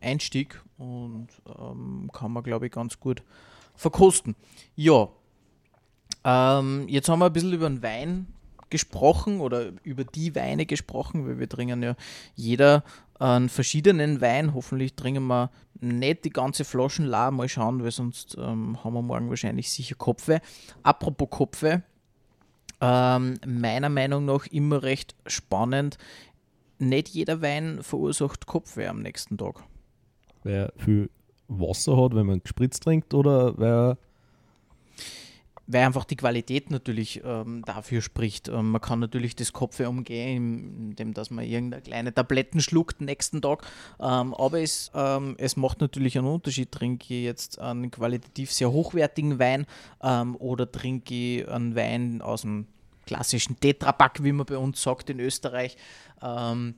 Einstieg 0.00 0.60
und 0.78 1.28
ähm, 1.58 2.10
kann 2.12 2.32
man, 2.32 2.42
glaube 2.42 2.66
ich, 2.66 2.72
ganz 2.72 2.98
gut 3.00 3.22
verkosten. 3.74 4.36
Ja, 4.76 5.08
ähm, 6.24 6.86
jetzt 6.88 7.08
haben 7.08 7.20
wir 7.20 7.26
ein 7.26 7.32
bisschen 7.32 7.52
über 7.52 7.68
den 7.68 7.82
Wein 7.82 8.26
gesprochen 8.70 9.40
oder 9.40 9.72
über 9.82 10.04
die 10.04 10.34
Weine 10.34 10.66
gesprochen, 10.66 11.26
weil 11.26 11.38
wir 11.38 11.48
trinken 11.48 11.82
ja 11.82 11.96
jeder 12.34 12.84
einen 13.18 13.48
verschiedenen 13.48 14.20
Wein. 14.20 14.54
Hoffentlich 14.54 14.94
trinken 14.94 15.26
wir 15.26 15.50
nicht 15.80 16.24
die 16.24 16.30
ganze 16.30 16.64
Flaschen 16.64 17.06
la, 17.06 17.30
mal 17.30 17.48
schauen, 17.48 17.82
weil 17.82 17.90
sonst 17.90 18.36
ähm, 18.38 18.82
haben 18.82 18.94
wir 18.94 19.02
morgen 19.02 19.28
wahrscheinlich 19.28 19.70
sicher 19.70 19.94
Kopfweh. 19.94 20.40
Apropos 20.82 21.30
Kopfweh, 21.30 21.78
ähm, 22.80 23.38
meiner 23.46 23.88
Meinung 23.88 24.24
nach 24.24 24.46
immer 24.46 24.82
recht 24.82 25.14
spannend. 25.26 25.98
Nicht 26.78 27.08
jeder 27.08 27.42
Wein 27.42 27.82
verursacht 27.82 28.46
Kopfweh 28.46 28.86
am 28.86 29.02
nächsten 29.02 29.36
Tag. 29.36 29.64
Wer 30.44 30.72
viel 30.76 31.10
Wasser 31.48 31.96
hat, 31.96 32.14
wenn 32.14 32.26
man 32.26 32.42
gespritzt 32.42 32.84
trinkt, 32.84 33.14
oder 33.14 33.58
wer 33.58 33.98
weil 35.68 35.84
einfach 35.84 36.04
die 36.04 36.16
Qualität 36.16 36.70
natürlich 36.70 37.20
ähm, 37.24 37.62
dafür 37.64 38.00
spricht. 38.00 38.48
Ähm, 38.48 38.70
man 38.70 38.80
kann 38.80 39.00
natürlich 39.00 39.36
das 39.36 39.52
Kopf 39.52 39.78
umgehen, 39.80 40.88
indem 40.90 41.12
dass 41.12 41.30
man 41.30 41.44
irgendeine 41.44 41.82
kleine 41.82 42.12
Tabletten 42.14 42.60
schluckt 42.60 43.02
nächsten 43.02 43.42
Tag. 43.42 43.62
Ähm, 44.00 44.34
aber 44.34 44.60
es, 44.60 44.90
ähm, 44.94 45.36
es 45.38 45.56
macht 45.56 45.80
natürlich 45.80 46.16
einen 46.16 46.26
Unterschied. 46.26 46.72
Trinke 46.72 47.14
ich 47.14 47.22
jetzt 47.22 47.60
einen 47.60 47.90
qualitativ 47.90 48.50
sehr 48.50 48.72
hochwertigen 48.72 49.38
Wein 49.38 49.66
ähm, 50.02 50.36
oder 50.36 50.72
trinke 50.72 51.14
ich 51.14 51.48
einen 51.48 51.76
Wein 51.76 52.22
aus 52.22 52.40
dem 52.42 52.66
klassischen 53.04 53.60
Tetrapack, 53.60 54.24
wie 54.24 54.32
man 54.32 54.46
bei 54.46 54.56
uns 54.56 54.82
sagt 54.82 55.10
in 55.10 55.20
Österreich. 55.20 55.76
Ähm, 56.22 56.76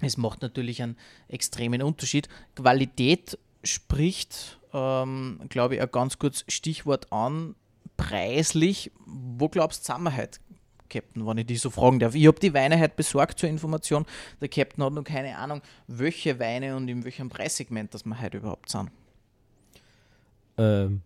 es 0.00 0.16
macht 0.16 0.40
natürlich 0.42 0.82
einen 0.82 0.96
extremen 1.28 1.82
Unterschied. 1.82 2.28
Qualität 2.54 3.38
spricht, 3.64 4.58
glaube 4.72 5.74
ich, 5.74 5.82
ein 5.82 5.90
ganz 5.90 6.18
kurzes 6.18 6.44
Stichwort 6.48 7.12
an 7.12 7.56
preislich, 8.00 8.90
wo 9.06 9.48
glaubst 9.48 9.88
du, 9.88 9.94
heute, 9.94 10.40
Captain, 10.88 11.26
wenn 11.26 11.38
ich 11.38 11.46
dich 11.46 11.60
so 11.60 11.70
fragen 11.70 11.98
darf? 11.98 12.14
Ich 12.14 12.26
habe 12.26 12.40
die 12.40 12.54
Weine 12.54 12.78
heute 12.80 12.94
besorgt 12.96 13.38
zur 13.38 13.48
Information. 13.48 14.06
Der 14.40 14.48
Captain 14.48 14.82
hat 14.82 14.92
noch 14.92 15.04
keine 15.04 15.36
Ahnung, 15.36 15.60
welche 15.86 16.38
Weine 16.38 16.76
und 16.76 16.88
in 16.88 17.04
welchem 17.04 17.28
Preissegment 17.28 17.94
das 17.94 18.04
wir 18.04 18.20
heute 18.20 18.38
überhaupt 18.38 18.70
sind. 18.70 18.90
Ähm, 20.58 21.02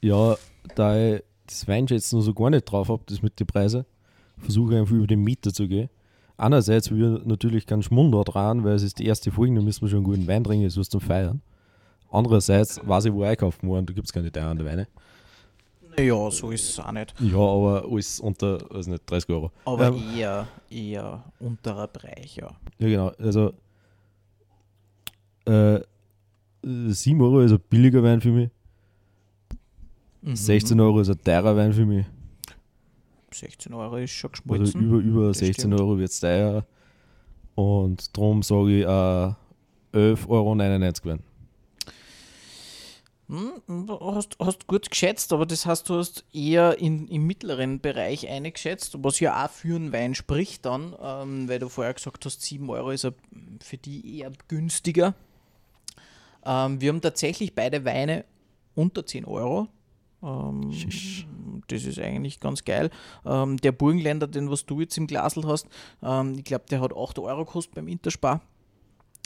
ja, 0.00 0.36
da 0.74 0.96
ich 0.96 1.22
das 1.46 1.66
Weinschätzen 1.66 2.18
noch 2.18 2.24
so 2.24 2.34
gar 2.34 2.50
nicht 2.50 2.64
drauf 2.64 2.88
habe, 2.88 3.02
das 3.06 3.22
mit 3.22 3.40
den 3.40 3.46
Preisen, 3.46 3.84
versuche 4.38 4.74
ich 4.74 4.80
einfach 4.80 4.94
über 4.94 5.06
den 5.06 5.22
Mieter 5.22 5.52
zu 5.52 5.66
gehen. 5.66 5.88
Einerseits 6.36 6.90
will 6.90 7.18
ich 7.18 7.26
natürlich 7.26 7.66
keinen 7.66 7.82
Schmund 7.82 8.14
da 8.14 8.22
dran, 8.22 8.64
weil 8.64 8.74
es 8.74 8.82
ist 8.82 8.98
die 8.98 9.06
erste 9.06 9.30
Folge, 9.30 9.54
da 9.54 9.60
müssen 9.60 9.82
wir 9.82 9.88
schon 9.88 9.98
einen 9.98 10.04
guten 10.04 10.26
Wein 10.26 10.44
trinken, 10.44 10.70
so 10.70 10.82
zum 10.82 11.00
Feiern. 11.00 11.42
Andererseits 12.10 12.80
weiß 12.86 13.06
ich, 13.06 13.12
wo 13.12 13.24
einkaufen 13.24 13.66
muss 13.66 13.78
und 13.78 13.90
da 13.90 13.94
gibt 13.94 14.06
es 14.06 14.12
keine 14.12 14.32
teuren 14.32 14.64
Weine. 14.64 14.86
Ja, 15.98 16.30
so 16.30 16.50
ist 16.50 16.68
es 16.70 16.78
auch 16.80 16.92
nicht. 16.92 17.14
Ja, 17.20 17.36
aber 17.36 17.84
alles 17.90 18.20
unter, 18.20 18.58
also 18.70 18.90
nicht 18.90 19.10
30 19.10 19.30
Euro. 19.30 19.50
Aber 19.64 19.88
ähm, 19.88 20.02
eher, 20.16 20.48
eher 20.70 21.24
unterer 21.40 21.88
Bereich, 21.88 22.36
ja. 22.36 22.50
Ja, 22.78 22.88
genau. 22.88 23.08
Also 23.18 23.52
äh, 25.46 25.80
7 26.62 27.20
Euro 27.20 27.40
ist 27.40 27.52
ein 27.52 27.60
billiger 27.68 28.02
Wein 28.02 28.20
für 28.20 28.30
mich. 28.30 28.50
Mhm. 30.22 30.36
16 30.36 30.78
Euro 30.80 31.00
ist 31.00 31.08
ein 31.08 31.22
teurer 31.22 31.56
Wein 31.56 31.72
für 31.72 31.86
mich. 31.86 32.06
16 33.32 33.72
Euro 33.72 33.96
ist 33.96 34.10
schon 34.10 34.30
geschmolzen. 34.32 34.64
Also 34.64 34.78
über, 34.78 34.98
über 34.98 35.34
16 35.34 35.54
stimmt. 35.54 35.80
Euro 35.80 35.98
wird 35.98 36.10
es 36.10 36.20
teuer. 36.20 36.64
Und 37.54 38.16
darum 38.16 38.42
sage 38.42 38.80
ich 38.80 38.84
äh, 38.84 39.96
11,99 39.96 40.28
Euro 40.28 40.56
Wein. 40.56 41.20
Hm, 43.30 43.88
hast, 44.00 44.36
hast 44.40 44.66
gut 44.66 44.90
geschätzt, 44.90 45.32
aber 45.32 45.46
das 45.46 45.64
heißt, 45.64 45.88
du 45.88 45.98
hast 45.98 46.24
eher 46.32 46.78
in, 46.80 47.06
im 47.06 47.28
mittleren 47.28 47.78
Bereich 47.78 48.28
eingeschätzt, 48.28 48.96
was 49.04 49.20
ja 49.20 49.44
auch 49.44 49.50
für 49.50 49.76
einen 49.76 49.92
Wein 49.92 50.16
spricht 50.16 50.66
dann, 50.66 50.96
ähm, 51.00 51.48
weil 51.48 51.60
du 51.60 51.68
vorher 51.68 51.94
gesagt 51.94 52.24
hast, 52.24 52.42
7 52.42 52.68
Euro 52.68 52.90
ist 52.90 53.06
für 53.60 53.76
die 53.76 54.18
eher 54.18 54.32
günstiger. 54.48 55.14
Ähm, 56.44 56.80
wir 56.80 56.88
haben 56.88 57.00
tatsächlich 57.00 57.54
beide 57.54 57.84
Weine 57.84 58.24
unter 58.74 59.06
10 59.06 59.24
Euro. 59.26 59.68
Ähm, 60.24 60.72
das 61.68 61.84
ist 61.84 62.00
eigentlich 62.00 62.40
ganz 62.40 62.64
geil. 62.64 62.90
Ähm, 63.24 63.58
der 63.58 63.70
Burgenländer, 63.70 64.26
den 64.26 64.50
was 64.50 64.66
du 64.66 64.80
jetzt 64.80 64.98
im 64.98 65.06
Glasl 65.06 65.46
hast, 65.46 65.68
ähm, 66.02 66.34
ich 66.38 66.44
glaube, 66.44 66.64
der 66.68 66.80
hat 66.80 66.96
8 66.96 67.20
Euro 67.20 67.44
gekostet 67.44 67.76
beim 67.76 67.86
Interspar. 67.86 68.40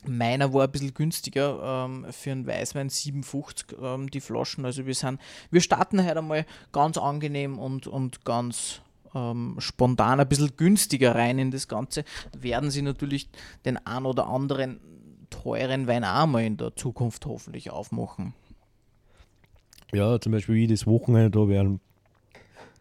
Meiner 0.06 0.52
war 0.52 0.64
ein 0.64 0.70
bisschen 0.70 0.94
günstiger 0.94 1.86
ähm, 1.86 2.06
für 2.10 2.32
einen 2.32 2.46
Weißwein 2.46 2.88
57 2.88 3.76
ähm, 3.80 4.10
die 4.10 4.20
Flaschen. 4.20 4.64
Also 4.64 4.86
wir 4.86 4.94
sind, 4.94 5.20
wir 5.50 5.60
starten 5.60 6.04
heute 6.04 6.18
einmal 6.18 6.46
ganz 6.72 6.98
angenehm 6.98 7.58
und, 7.58 7.86
und 7.86 8.24
ganz 8.24 8.80
ähm, 9.14 9.56
spontan 9.58 10.20
ein 10.20 10.28
bisschen 10.28 10.56
günstiger 10.56 11.14
rein 11.14 11.38
in 11.38 11.50
das 11.50 11.68
Ganze. 11.68 12.04
Werden 12.38 12.70
sie 12.70 12.82
natürlich 12.82 13.28
den 13.64 13.78
ein 13.86 14.04
oder 14.04 14.26
anderen 14.26 14.80
teuren 15.30 15.86
Wein 15.86 16.04
auch 16.04 16.26
mal 16.26 16.44
in 16.44 16.56
der 16.56 16.76
Zukunft 16.76 17.26
hoffentlich 17.26 17.70
aufmachen. 17.70 18.34
Ja, 19.92 20.20
zum 20.20 20.32
Beispiel 20.32 20.56
wie 20.56 20.66
das 20.66 20.86
Wochenende, 20.86 21.30
da 21.30 21.48
werden 21.48 21.80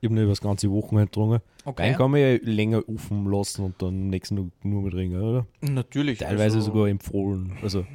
ich 0.03 0.09
habe 0.09 0.15
nicht 0.19 0.29
das 0.29 0.41
ganze 0.41 0.69
Wochenende 0.69 1.05
getrunken. 1.05 1.39
Okay. 1.63 1.83
Wein 1.83 1.95
kann 1.95 2.11
man 2.11 2.19
ja 2.19 2.35
länger 2.41 2.81
offen 2.89 3.31
lassen 3.31 3.63
und 3.63 3.81
dann 3.81 4.09
nächsten 4.09 4.35
Tag 4.35 4.45
nur 4.63 4.81
mit 4.81 4.91
trinken, 4.91 5.21
oder? 5.21 5.45
Natürlich. 5.61 6.19
Teilweise 6.19 6.57
also 6.57 6.71
sogar 6.71 6.89
empfohlen. 6.89 7.53
Also, 7.61 7.85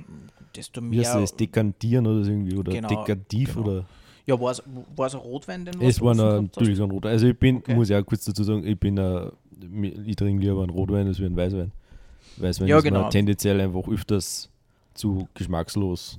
desto 0.57 0.81
mehr. 0.81 0.93
Wie 0.93 1.07
heißt 1.07 1.17
das? 1.17 1.37
Dekantieren 1.37 2.07
oder 2.07 2.25
so 2.25 2.31
irgendwie? 2.31 2.57
Oder 2.57 2.73
genau, 2.73 2.89
dekantiv 2.89 3.55
genau. 3.55 3.67
oder. 3.67 3.85
Ja, 4.25 4.41
war 4.41 4.53
es, 4.53 4.63
war 4.97 5.07
es 5.07 5.15
ein 5.15 5.21
Rotwein, 5.21 5.67
den 5.67 5.83
Es 5.83 6.01
war 6.01 6.15
natürlich 6.15 6.81
ein 6.81 6.91
Rotwein. 6.91 7.13
Also, 7.13 7.27
ich 7.27 7.39
bin, 7.39 7.59
okay. 7.59 7.75
muss 7.75 7.91
ja 7.91 8.01
auch 8.01 8.07
kurz 8.07 8.25
dazu 8.25 8.43
sagen, 8.43 8.67
ich 8.67 8.81
bin 8.81 8.99
ein, 8.99 9.31
ich 10.07 10.17
trinke 10.17 10.43
lieber 10.43 10.63
einen 10.63 10.71
Rotwein 10.71 11.09
als 11.09 11.21
einen 11.21 11.37
Weißwein. 11.37 11.73
Weißwein 12.39 12.69
ja, 12.69 12.79
ist 12.79 12.85
genau. 12.85 13.11
tendenziell 13.11 13.61
einfach 13.61 13.87
öfters 13.87 14.49
zu 14.95 15.29
geschmackslos. 15.35 16.19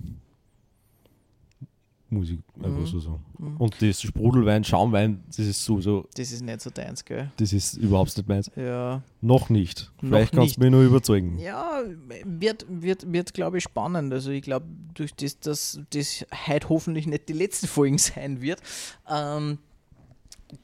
Muss 2.11 2.29
ich 2.29 2.39
einfach 2.55 2.69
Mhm. 2.79 2.85
so 2.87 2.99
sagen. 2.99 3.25
Mhm. 3.37 3.57
Und 3.57 3.81
das 3.81 4.01
Sprudelwein, 4.01 4.63
Schaumwein, 4.63 5.23
das 5.27 5.39
ist 5.39 5.63
sowieso, 5.63 6.07
Das 6.15 6.31
ist 6.31 6.41
nicht 6.41 6.61
so 6.61 6.69
deins, 6.69 7.05
gell? 7.05 7.31
das 7.37 7.53
ist 7.53 7.75
überhaupt 7.75 8.15
nicht 8.17 8.27
meins. 8.27 8.51
Ja. 8.55 9.01
Noch 9.21 9.49
nicht. 9.49 9.91
Vielleicht 9.99 10.33
Noch 10.33 10.41
kannst 10.41 10.57
du 10.57 10.61
mich 10.61 10.71
noch 10.71 10.81
überzeugen. 10.83 11.37
Ja, 11.39 11.81
wird, 12.25 12.65
wird, 12.69 13.11
wird 13.11 13.33
glaube 13.33 13.57
ich, 13.57 13.63
spannend. 13.63 14.11
Also 14.13 14.31
ich 14.31 14.41
glaube, 14.41 14.65
durch 14.93 15.13
das, 15.15 15.39
dass 15.39 15.79
das 15.91 16.25
heute 16.47 16.69
hoffentlich 16.69 17.05
nicht 17.07 17.29
die 17.29 17.33
letzte 17.33 17.67
Folgen 17.67 17.97
sein 17.99 18.41
wird, 18.41 18.61
ähm, 19.09 19.59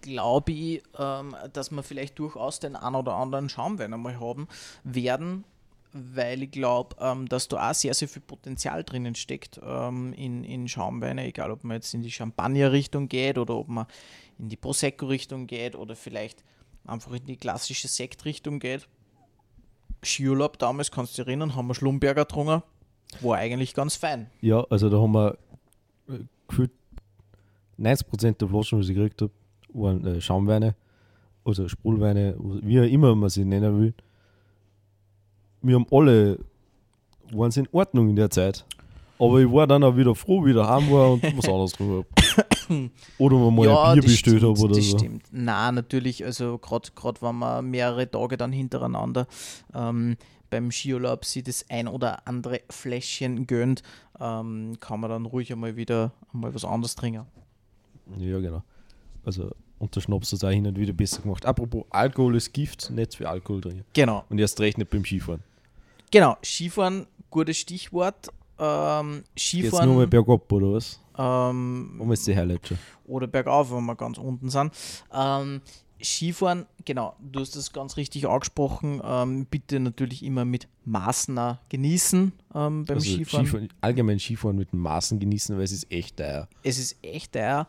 glaube 0.01 0.51
ich, 0.51 0.81
ähm, 0.97 1.35
dass 1.53 1.69
wir 1.71 1.83
vielleicht 1.83 2.17
durchaus 2.17 2.59
den 2.59 2.75
einen 2.75 2.95
oder 2.95 3.13
anderen 3.15 3.49
Schaumwein 3.49 3.93
einmal 3.93 4.19
haben 4.19 4.47
werden, 4.83 5.43
weil 5.97 6.43
ich 6.43 6.51
glaube, 6.51 6.95
ähm, 6.99 7.27
dass 7.29 7.47
da 7.47 7.69
auch 7.69 7.73
sehr, 7.73 7.93
sehr 7.93 8.09
viel 8.09 8.21
Potenzial 8.21 8.83
drinnen 8.83 9.15
steckt 9.15 9.61
ähm, 9.63 10.11
in, 10.13 10.43
in 10.43 10.67
Schaumweine, 10.67 11.25
egal 11.25 11.51
ob 11.51 11.63
man 11.63 11.75
jetzt 11.75 11.93
in 11.93 12.01
die 12.01 12.11
Champagner-Richtung 12.11 13.07
geht 13.07 13.37
oder 13.37 13.55
ob 13.55 13.69
man 13.69 13.85
in 14.37 14.49
die 14.49 14.57
Prosecco-Richtung 14.57 15.47
geht 15.47 15.73
oder 15.75 15.95
vielleicht 15.95 16.43
einfach 16.85 17.13
in 17.13 17.25
die 17.25 17.37
klassische 17.37 17.87
Sekt-Richtung 17.87 18.59
geht. 18.59 18.89
Skiurlaub 20.03 20.59
damals, 20.59 20.91
kannst 20.91 21.17
du 21.17 21.21
dich 21.21 21.27
erinnern, 21.27 21.55
haben 21.55 21.67
wir 21.67 21.75
Schlumberger 21.75 22.25
getrunken. 22.25 22.61
War 23.21 23.37
eigentlich 23.37 23.73
ganz 23.73 23.95
fein. 23.95 24.29
Ja, 24.41 24.65
also 24.69 24.89
da 24.89 24.99
haben 24.99 25.13
wir 25.13 25.37
äh, 26.09 26.19
gefühlt 26.49 26.71
90% 27.79 28.37
der 28.37 28.49
Flaschen, 28.49 28.79
was 28.79 28.89
ich 28.89 28.95
gekriegt 28.95 29.21
habe, 29.21 29.31
waren 29.69 30.05
äh, 30.05 30.19
Schaumweine, 30.19 30.75
also 31.45 31.69
Sprudelweine, 31.69 32.35
wie 32.37 32.81
auch 32.81 32.83
immer 32.83 33.15
man 33.15 33.29
sie 33.29 33.45
nennen 33.45 33.79
will. 33.79 33.93
Wir 35.65 35.75
haben 35.75 35.87
alle, 35.89 36.39
waren 37.31 37.49
sie 37.49 37.61
in 37.61 37.69
Ordnung 37.71 38.09
in 38.09 38.15
der 38.15 38.29
Zeit. 38.29 38.65
Aber 39.17 39.39
ich 39.39 39.51
war 39.51 39.65
dann 39.65 39.83
auch 39.83 39.95
wieder 39.95 40.13
froh, 40.13 40.45
wie 40.45 40.49
ich 40.49 40.55
daheim 40.55 40.91
war 40.91 41.13
und 41.13 41.23
was 41.37 41.45
anderes 41.45 41.71
drüber 41.71 42.05
habe. 42.67 42.89
Oder 43.17 43.35
wenn 43.35 43.45
man 43.45 43.55
mal 43.55 43.77
ein 43.77 43.99
Bier 43.99 44.03
bestellt 44.03 44.43
habe 44.43 44.59
oder 44.59 44.75
das 44.75 44.85
so. 44.85 44.97
stimmt. 44.97 45.23
Na, 45.31 45.71
natürlich, 45.71 46.25
also 46.25 46.57
gerade 46.57 46.89
wenn 47.21 47.35
man 47.35 47.69
mehrere 47.69 48.09
Tage 48.09 48.37
dann 48.37 48.51
hintereinander 48.51 49.27
ähm, 49.73 50.17
beim 50.49 50.71
Skiurlaub 50.71 51.25
sich 51.25 51.43
das 51.43 51.65
ein 51.69 51.87
oder 51.87 52.27
andere 52.27 52.61
Fläschchen 52.69 53.45
gönnt, 53.45 53.83
ähm, 54.19 54.77
kann 54.79 54.99
man 54.99 55.11
dann 55.11 55.25
ruhig 55.25 55.51
einmal 55.51 55.75
wieder 55.75 56.11
einmal 56.33 56.53
was 56.53 56.65
anderes 56.65 56.95
trinken. 56.95 57.25
Ja, 58.17 58.39
genau. 58.39 58.63
Also, 59.23 59.51
und 59.77 59.95
der 59.95 60.01
Schnaps 60.01 60.31
hat 60.31 60.37
es 60.37 60.43
auch 60.43 60.49
hin 60.49 60.65
und 60.65 60.77
wieder 60.77 60.93
besser 60.93 61.21
gemacht. 61.21 61.45
Apropos, 61.45 61.85
Alkohol 61.91 62.35
ist 62.35 62.51
Gift, 62.53 62.89
nicht 62.89 63.15
für 63.15 63.29
Alkohol 63.29 63.61
drin. 63.61 63.83
Genau. 63.93 64.23
Und 64.29 64.39
erst 64.39 64.59
recht 64.59 64.77
nicht 64.77 64.89
beim 64.89 65.05
Skifahren. 65.05 65.43
Genau, 66.15 66.37
Skifahren, 66.41 67.07
gutes 67.29 67.57
Stichwort. 67.57 68.29
Ähm, 68.57 69.25
Geht's 69.35 69.51
nur 69.53 69.71
mal 69.71 70.07
Skifahren 70.07 70.09
bergab 70.09 70.49
oder 70.49 70.71
was? 70.71 70.97
ähm, 71.17 71.97
Um 71.99 72.09
ist 72.13 72.25
die 72.25 72.33
Highlight 72.33 72.73
oder 73.05 73.27
bergauf, 73.27 73.69
wenn 73.69 73.83
wir 73.83 73.97
ganz 73.97 74.17
unten 74.17 74.49
sind. 74.49 74.71
Ähm, 75.13 75.59
Skifahren, 76.01 76.67
genau, 76.85 77.17
du 77.19 77.41
hast 77.41 77.57
das 77.57 77.73
ganz 77.73 77.97
richtig 77.97 78.29
angesprochen. 78.29 79.01
Ähm, 79.03 79.45
bitte 79.45 79.77
natürlich 79.81 80.23
immer 80.23 80.45
mit 80.45 80.69
Maßen 80.85 81.57
genießen 81.67 82.31
ähm, 82.53 82.85
beim 82.85 82.95
Also 82.95 83.11
Skifahren. 83.11 83.45
Skifahren, 83.45 83.69
allgemein 83.81 84.17
Skifahren 84.17 84.55
mit 84.55 84.73
Maßen 84.73 85.19
genießen, 85.19 85.57
weil 85.57 85.65
es 85.65 85.73
ist 85.73 85.91
echt 85.91 86.15
teuer. 86.15 86.47
Es 86.63 86.79
ist 86.79 86.95
echt 87.01 87.33
teuer. 87.33 87.67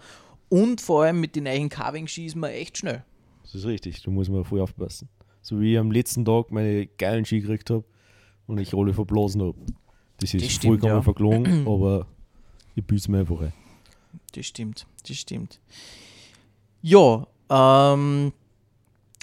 Und 0.51 0.81
vor 0.81 1.03
allem 1.03 1.21
mit 1.21 1.35
den 1.35 1.43
neuen 1.45 1.69
Carving-Ski 1.69 2.27
ist 2.27 2.37
man 2.37 2.51
echt 2.51 2.79
schnell. 2.79 3.05
Das 3.43 3.57
ist 3.57 3.67
richtig, 3.67 4.05
da 4.05 4.11
muss 4.13 4.29
man 4.29 4.45
voll 4.45 4.61
aufpassen. 4.61 5.09
So 5.43 5.61
wie 5.61 5.73
ich 5.73 5.79
am 5.81 5.91
letzten 5.91 6.25
Tag 6.25 6.53
meine 6.53 6.87
geilen 6.87 7.25
Ski 7.25 7.41
gekriegt 7.41 7.71
habe 7.71 7.83
und 8.47 8.59
ich 8.59 8.75
alle 8.75 8.95
verblasen 8.95 9.43
habe. 9.43 9.59
Das 10.19 10.33
ist 10.33 10.45
Das 10.45 10.53
stimmt, 10.53 10.81
vollkommen 10.81 10.95
ja. 10.95 11.03
verklogen, 11.03 11.67
aber 11.67 12.07
ich 12.75 12.85
büße 12.85 13.11
mir 13.11 13.21
einfach 13.21 13.41
ein. 13.41 13.53
Das 14.33 14.47
stimmt, 14.47 14.87
das 15.07 15.17
stimmt. 15.17 15.61
Ja, 16.83 17.27
ähm, 17.51 18.33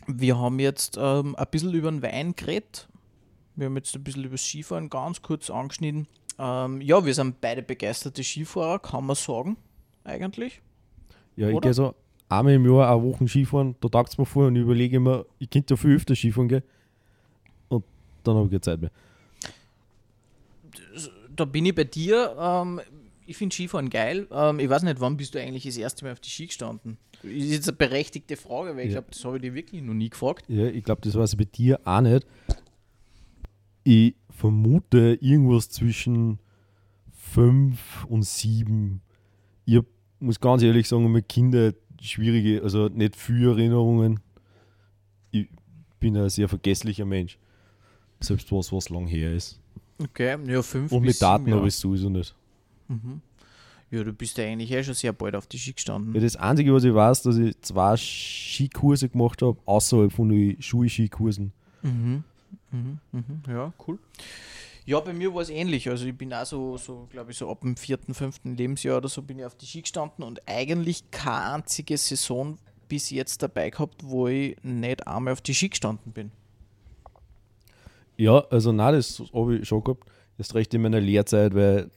wir 0.07 0.37
haben 0.37 0.59
jetzt 0.59 0.97
ähm, 0.99 1.35
ein 1.35 1.47
bisschen 1.51 1.73
über 1.73 1.89
den 1.89 2.01
Wein 2.01 2.35
geredet. 2.35 2.87
Wir 3.55 3.67
haben 3.67 3.75
jetzt 3.75 3.95
ein 3.95 4.03
bisschen 4.03 4.23
über 4.23 4.33
das 4.33 4.45
Skifahren 4.45 4.89
ganz 4.89 5.21
kurz 5.21 5.49
angeschnitten. 5.49 6.07
Ähm, 6.39 6.81
ja, 6.81 7.05
wir 7.05 7.13
sind 7.13 7.39
beide 7.41 7.61
begeisterte 7.61 8.23
Skifahrer, 8.23 8.79
kann 8.79 9.05
man 9.05 9.15
sagen, 9.15 9.57
eigentlich. 10.03 10.61
Ja, 11.35 11.49
ich 11.49 11.55
Oder? 11.55 11.67
gehe 11.67 11.73
so 11.73 11.93
einmal 12.29 12.53
im 12.53 12.65
Jahr 12.65 12.91
eine 12.91 13.03
Woche 13.03 13.27
Skifahren, 13.27 13.75
da 13.79 13.89
taugt 13.89 14.09
es 14.09 14.17
mir 14.17 14.25
vor 14.25 14.47
und 14.47 14.55
ich 14.55 14.63
überlege 14.63 14.97
immer, 14.97 15.25
ich 15.39 15.49
könnte 15.49 15.73
ja 15.73 15.77
viel 15.77 15.95
öfter 15.95 16.15
Skifahren 16.15 16.47
gehen. 16.47 16.63
Und 17.69 17.83
dann 18.23 18.35
habe 18.35 18.45
ich 18.45 18.51
keine 18.51 18.61
Zeit 18.61 18.81
mehr. 18.81 18.91
Da 21.35 21.45
bin 21.45 21.65
ich 21.65 21.75
bei 21.75 21.83
dir. 21.85 22.35
Ähm, 22.39 22.81
ich 23.25 23.37
finde 23.37 23.53
Skifahren 23.55 23.89
geil. 23.89 24.27
Ähm, 24.31 24.59
ich 24.59 24.69
weiß 24.69 24.83
nicht, 24.83 24.99
wann 24.99 25.17
bist 25.17 25.33
du 25.33 25.39
eigentlich 25.41 25.63
das 25.63 25.77
erste 25.77 26.03
Mal 26.05 26.11
auf 26.11 26.19
die 26.19 26.29
Ski 26.29 26.47
gestanden? 26.47 26.97
Ist 27.23 27.51
jetzt 27.51 27.67
eine 27.69 27.77
berechtigte 27.77 28.35
Frage, 28.35 28.71
weil 28.75 28.87
ich 28.87 28.93
Ja. 28.93 28.99
glaube, 28.99 29.07
das 29.11 29.23
habe 29.23 29.37
ich 29.37 29.41
dir 29.41 29.53
wirklich 29.53 29.81
noch 29.81 29.93
nie 29.93 30.09
gefragt. 30.09 30.45
Ja, 30.49 30.67
ich 30.67 30.83
glaube, 30.83 31.01
das 31.01 31.13
war 31.15 31.23
es 31.23 31.35
bei 31.35 31.45
dir 31.45 31.79
auch 31.85 32.01
nicht. 32.01 32.25
Ich 33.85 34.15
vermute 34.29 35.17
irgendwas 35.21 35.69
zwischen 35.69 36.39
fünf 37.13 38.05
und 38.05 38.23
sieben. 38.23 39.01
Ich 39.65 39.77
hab, 39.77 39.85
muss 40.19 40.39
ganz 40.39 40.61
ehrlich 40.63 40.87
sagen, 40.87 41.11
mit 41.11 41.29
Kindern 41.29 41.73
schwierige, 42.01 42.61
also 42.61 42.87
nicht 42.89 43.15
viel 43.15 43.47
Erinnerungen. 43.47 44.19
Ich 45.31 45.47
bin 45.99 46.17
ein 46.17 46.29
sehr 46.29 46.49
vergesslicher 46.49 47.05
Mensch. 47.05 47.37
Selbst 48.19 48.51
was, 48.51 48.71
was 48.73 48.89
lang 48.89 49.07
her 49.07 49.33
ist. 49.33 49.59
Okay, 49.99 50.37
ja, 50.47 50.61
fünf 50.61 50.91
Und 50.91 51.03
mit 51.03 51.21
Daten 51.21 51.53
habe 51.53 51.67
ich 51.67 51.73
es 51.73 51.79
sowieso 51.79 52.09
nicht. 52.09 52.33
Mhm. 52.87 53.21
Ja, 53.91 54.03
du 54.03 54.11
bist 54.11 54.37
ja 54.39 54.45
eigentlich 54.45 54.71
eh 54.71 54.83
schon 54.83 54.95
sehr 54.95 55.13
bald 55.13 55.35
auf 55.35 55.45
die 55.45 55.59
Ski 55.59 55.73
gestanden. 55.73 56.15
Ja, 56.15 56.21
das 56.21 56.35
Einzige, 56.35 56.73
was 56.73 56.83
ich 56.83 56.93
weiß, 56.93 57.21
dass 57.21 57.37
ich 57.37 57.59
zwei 57.61 57.95
Skikurse 57.95 59.07
gemacht 59.07 59.41
habe, 59.43 59.57
außerhalb 59.65 60.11
von 60.11 60.29
den 60.29 60.59
Schulskikursen. 60.59 61.53
Mhm. 61.83 62.23
Mhm. 62.71 62.97
Mhm. 63.11 63.43
Ja, 63.47 63.71
cool. 63.87 63.99
Ja, 64.85 64.99
bei 64.99 65.13
mir 65.13 65.33
war 65.33 65.41
es 65.41 65.49
ähnlich. 65.49 65.89
Also 65.89 66.05
ich 66.05 66.17
bin 66.17 66.33
auch 66.33 66.45
so, 66.45 66.75
so 66.77 67.07
glaube 67.11 67.31
ich, 67.31 67.37
so 67.37 67.49
ab 67.49 67.61
dem 67.61 67.77
vierten, 67.77 68.13
fünften 68.13 68.57
Lebensjahr 68.57 68.97
oder 68.97 69.07
so 69.07 69.21
bin 69.21 69.39
ich 69.39 69.45
auf 69.45 69.55
die 69.55 69.65
Ski 69.65 69.81
gestanden 69.81 70.25
und 70.25 70.41
eigentlich 70.47 71.09
keine 71.11 71.53
einzige 71.53 71.97
Saison 71.97 72.57
bis 72.89 73.09
jetzt 73.11 73.41
dabei 73.43 73.69
gehabt, 73.69 74.03
wo 74.03 74.27
ich 74.27 74.57
nicht 74.63 75.07
einmal 75.07 75.33
auf 75.33 75.41
die 75.41 75.53
Ski 75.53 75.69
gestanden 75.69 76.11
bin. 76.11 76.31
Ja, 78.17 78.39
also 78.49 78.71
nein, 78.71 78.93
das 78.93 79.21
habe 79.33 79.57
ich 79.57 79.67
schon 79.67 79.83
gehabt. 79.83 80.07
Erst 80.37 80.55
recht 80.55 80.73
in 80.73 80.81
meiner 80.81 80.99
Lehrzeit, 81.01 81.53
weil 81.55 81.89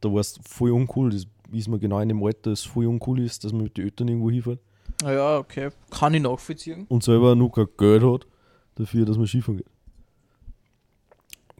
da 0.00 0.10
war 0.12 0.20
es 0.20 0.38
voll 0.46 0.70
uncool. 0.72 1.10
Das 1.10 1.26
ist 1.52 1.68
mir 1.68 1.78
genau 1.78 2.00
in 2.00 2.08
dem 2.08 2.22
Alter, 2.22 2.50
dass 2.50 2.60
es 2.60 2.64
voll 2.66 2.86
uncool 2.86 3.20
ist, 3.20 3.44
dass 3.44 3.52
man 3.52 3.64
mit 3.64 3.76
den 3.76 3.84
Eltern 3.84 4.08
irgendwo 4.08 4.30
hinfährt 4.30 4.60
Ah 5.02 5.12
Ja, 5.12 5.38
okay. 5.38 5.70
Kann 5.90 6.14
ich 6.14 6.22
nachvollziehen. 6.22 6.86
und 6.88 7.02
selber 7.02 7.34
noch 7.34 7.50
kein 7.50 7.66
Geld 7.78 8.02
hat 8.02 8.26
dafür, 8.76 9.04
dass 9.06 9.16
man 9.16 9.26
Skifahren 9.26 9.58
geht. 9.58 9.66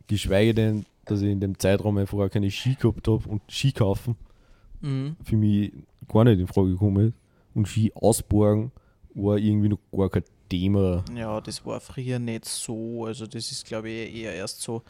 Geschweige 0.06 0.54
denn, 0.54 0.84
dass 1.06 1.22
ich 1.22 1.30
in 1.30 1.40
dem 1.40 1.58
Zeitraum 1.58 1.96
einfach 1.98 2.18
auch 2.18 2.28
keine 2.28 2.50
Ski 2.50 2.74
gehabt 2.74 3.06
habe 3.08 3.26
und 3.28 3.42
Ski 3.48 3.72
kaufen 3.72 4.16
Mhm. 4.80 5.16
für 5.24 5.36
mich 5.36 5.72
gar 6.08 6.24
nicht 6.24 6.38
in 6.38 6.46
Frage 6.46 6.72
gekommen 6.72 7.08
ist. 7.08 7.14
Und 7.54 7.66
Ski 7.68 7.90
ausborgen 7.94 8.70
war 9.14 9.38
irgendwie 9.38 9.70
noch 9.70 9.78
gar 9.92 10.10
kein 10.10 10.24
Thema. 10.58 11.04
Ja, 11.14 11.40
das 11.40 11.64
war 11.64 11.80
früher 11.80 12.18
nicht 12.18 12.44
so. 12.44 13.06
Also 13.06 13.26
das 13.26 13.50
ist, 13.50 13.66
glaube 13.66 13.90
ich, 13.90 14.14
eher 14.14 14.34
erst 14.34 14.62
so, 14.62 14.82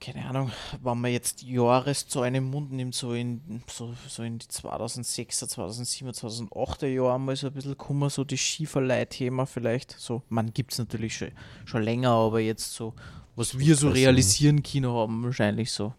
keine 0.00 0.26
Ahnung, 0.26 0.50
wenn 0.82 1.00
man 1.00 1.10
jetzt 1.10 1.42
Jahreszahlen 1.42 2.34
im 2.34 2.50
Mund 2.50 2.72
nimmt, 2.72 2.94
so 2.94 3.12
in, 3.14 3.62
so, 3.66 3.94
so 4.08 4.22
in 4.22 4.38
die 4.38 4.46
2006er, 4.46 5.46
2007er, 5.46 6.14
2008er 6.14 6.86
Jahre 6.86 7.18
mal 7.18 7.34
so 7.34 7.46
ein 7.46 7.52
bisschen 7.54 7.72
gekommen, 7.72 8.10
so 8.10 8.24
das 8.24 8.40
Skiverleih-Thema 8.40 9.46
vielleicht. 9.46 9.92
So, 9.98 10.22
man 10.28 10.52
gibt 10.52 10.72
es 10.72 10.78
natürlich 10.78 11.16
schon, 11.16 11.32
schon 11.64 11.82
länger, 11.82 12.10
aber 12.10 12.40
jetzt 12.40 12.74
so, 12.74 12.94
was 13.36 13.58
wir 13.58 13.74
so 13.74 13.88
realisieren 13.88 14.62
können 14.62 14.92
haben, 14.92 15.24
wahrscheinlich 15.24 15.72
so. 15.72 15.94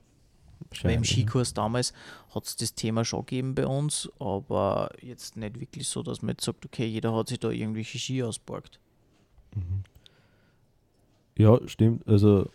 Weil 0.84 0.96
im. 0.96 1.04
Skikurs 1.04 1.54
damals 1.54 1.94
hat 2.34 2.46
es 2.46 2.56
das 2.56 2.76
Thema 2.76 3.06
schon 3.06 3.22
gegeben 3.22 3.56
bei 3.56 3.66
uns, 3.66 4.10
aber 4.20 4.92
jetzt 5.02 5.38
nicht 5.38 5.60
wirklich 5.60 5.88
so, 5.88 6.04
dass 6.04 6.22
man 6.22 6.32
jetzt 6.32 6.46
sagt, 6.46 6.66
okay, 6.66 6.86
jeder 6.86 7.16
hat 7.16 7.30
sich 7.30 7.40
da 7.40 7.50
irgendwelche 7.50 7.98
Ski 7.98 8.24
ausborgt. 8.24 8.80
Ja, 11.38 11.60
stimmt. 11.68 12.08
Also, 12.08 12.50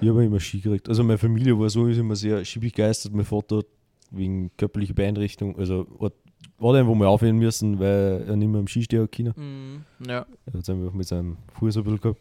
ich 0.00 0.08
habe 0.08 0.24
immer 0.24 0.40
Ski 0.40 0.60
gekriegt. 0.60 0.88
Also, 0.88 1.04
meine 1.04 1.18
Familie 1.18 1.58
war 1.58 1.68
sowieso 1.68 2.00
immer 2.00 2.16
sehr 2.16 2.44
skibegeistert. 2.44 3.12
Mein 3.12 3.24
Vater 3.24 3.58
hat 3.58 3.66
wegen 4.10 4.50
körperlicher 4.56 4.94
Beeinträchtigung, 4.94 5.56
also, 5.58 5.86
hat, 6.00 6.14
hat 6.60 6.74
einfach 6.74 6.94
mal 6.94 7.06
aufhören 7.06 7.38
müssen, 7.38 7.78
weil 7.78 8.24
er 8.26 8.36
nicht 8.36 8.48
mehr 8.48 8.60
am 8.60 8.66
Skisteher 8.66 9.06
kann. 9.08 9.84
Ja. 10.06 10.26
Er 10.46 10.52
hat 10.52 10.62
es 10.62 10.70
einfach 10.70 10.92
mit 10.92 11.06
seinem 11.06 11.36
Fuß 11.58 11.76
ein 11.76 11.84
bisschen 11.84 12.00
gehabt. 12.00 12.20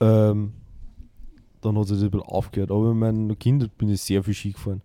Ähm, 0.00 0.52
dann 1.60 1.78
hat 1.78 1.90
das 1.90 2.02
ein 2.02 2.10
bisschen 2.10 2.26
aufgehört. 2.26 2.70
Aber 2.70 2.90
in 2.90 2.98
meinen 2.98 3.38
Kindern 3.38 3.70
bin 3.76 3.88
ich 3.90 4.00
sehr 4.00 4.22
viel 4.22 4.34
Ski 4.34 4.52
gefahren. 4.52 4.82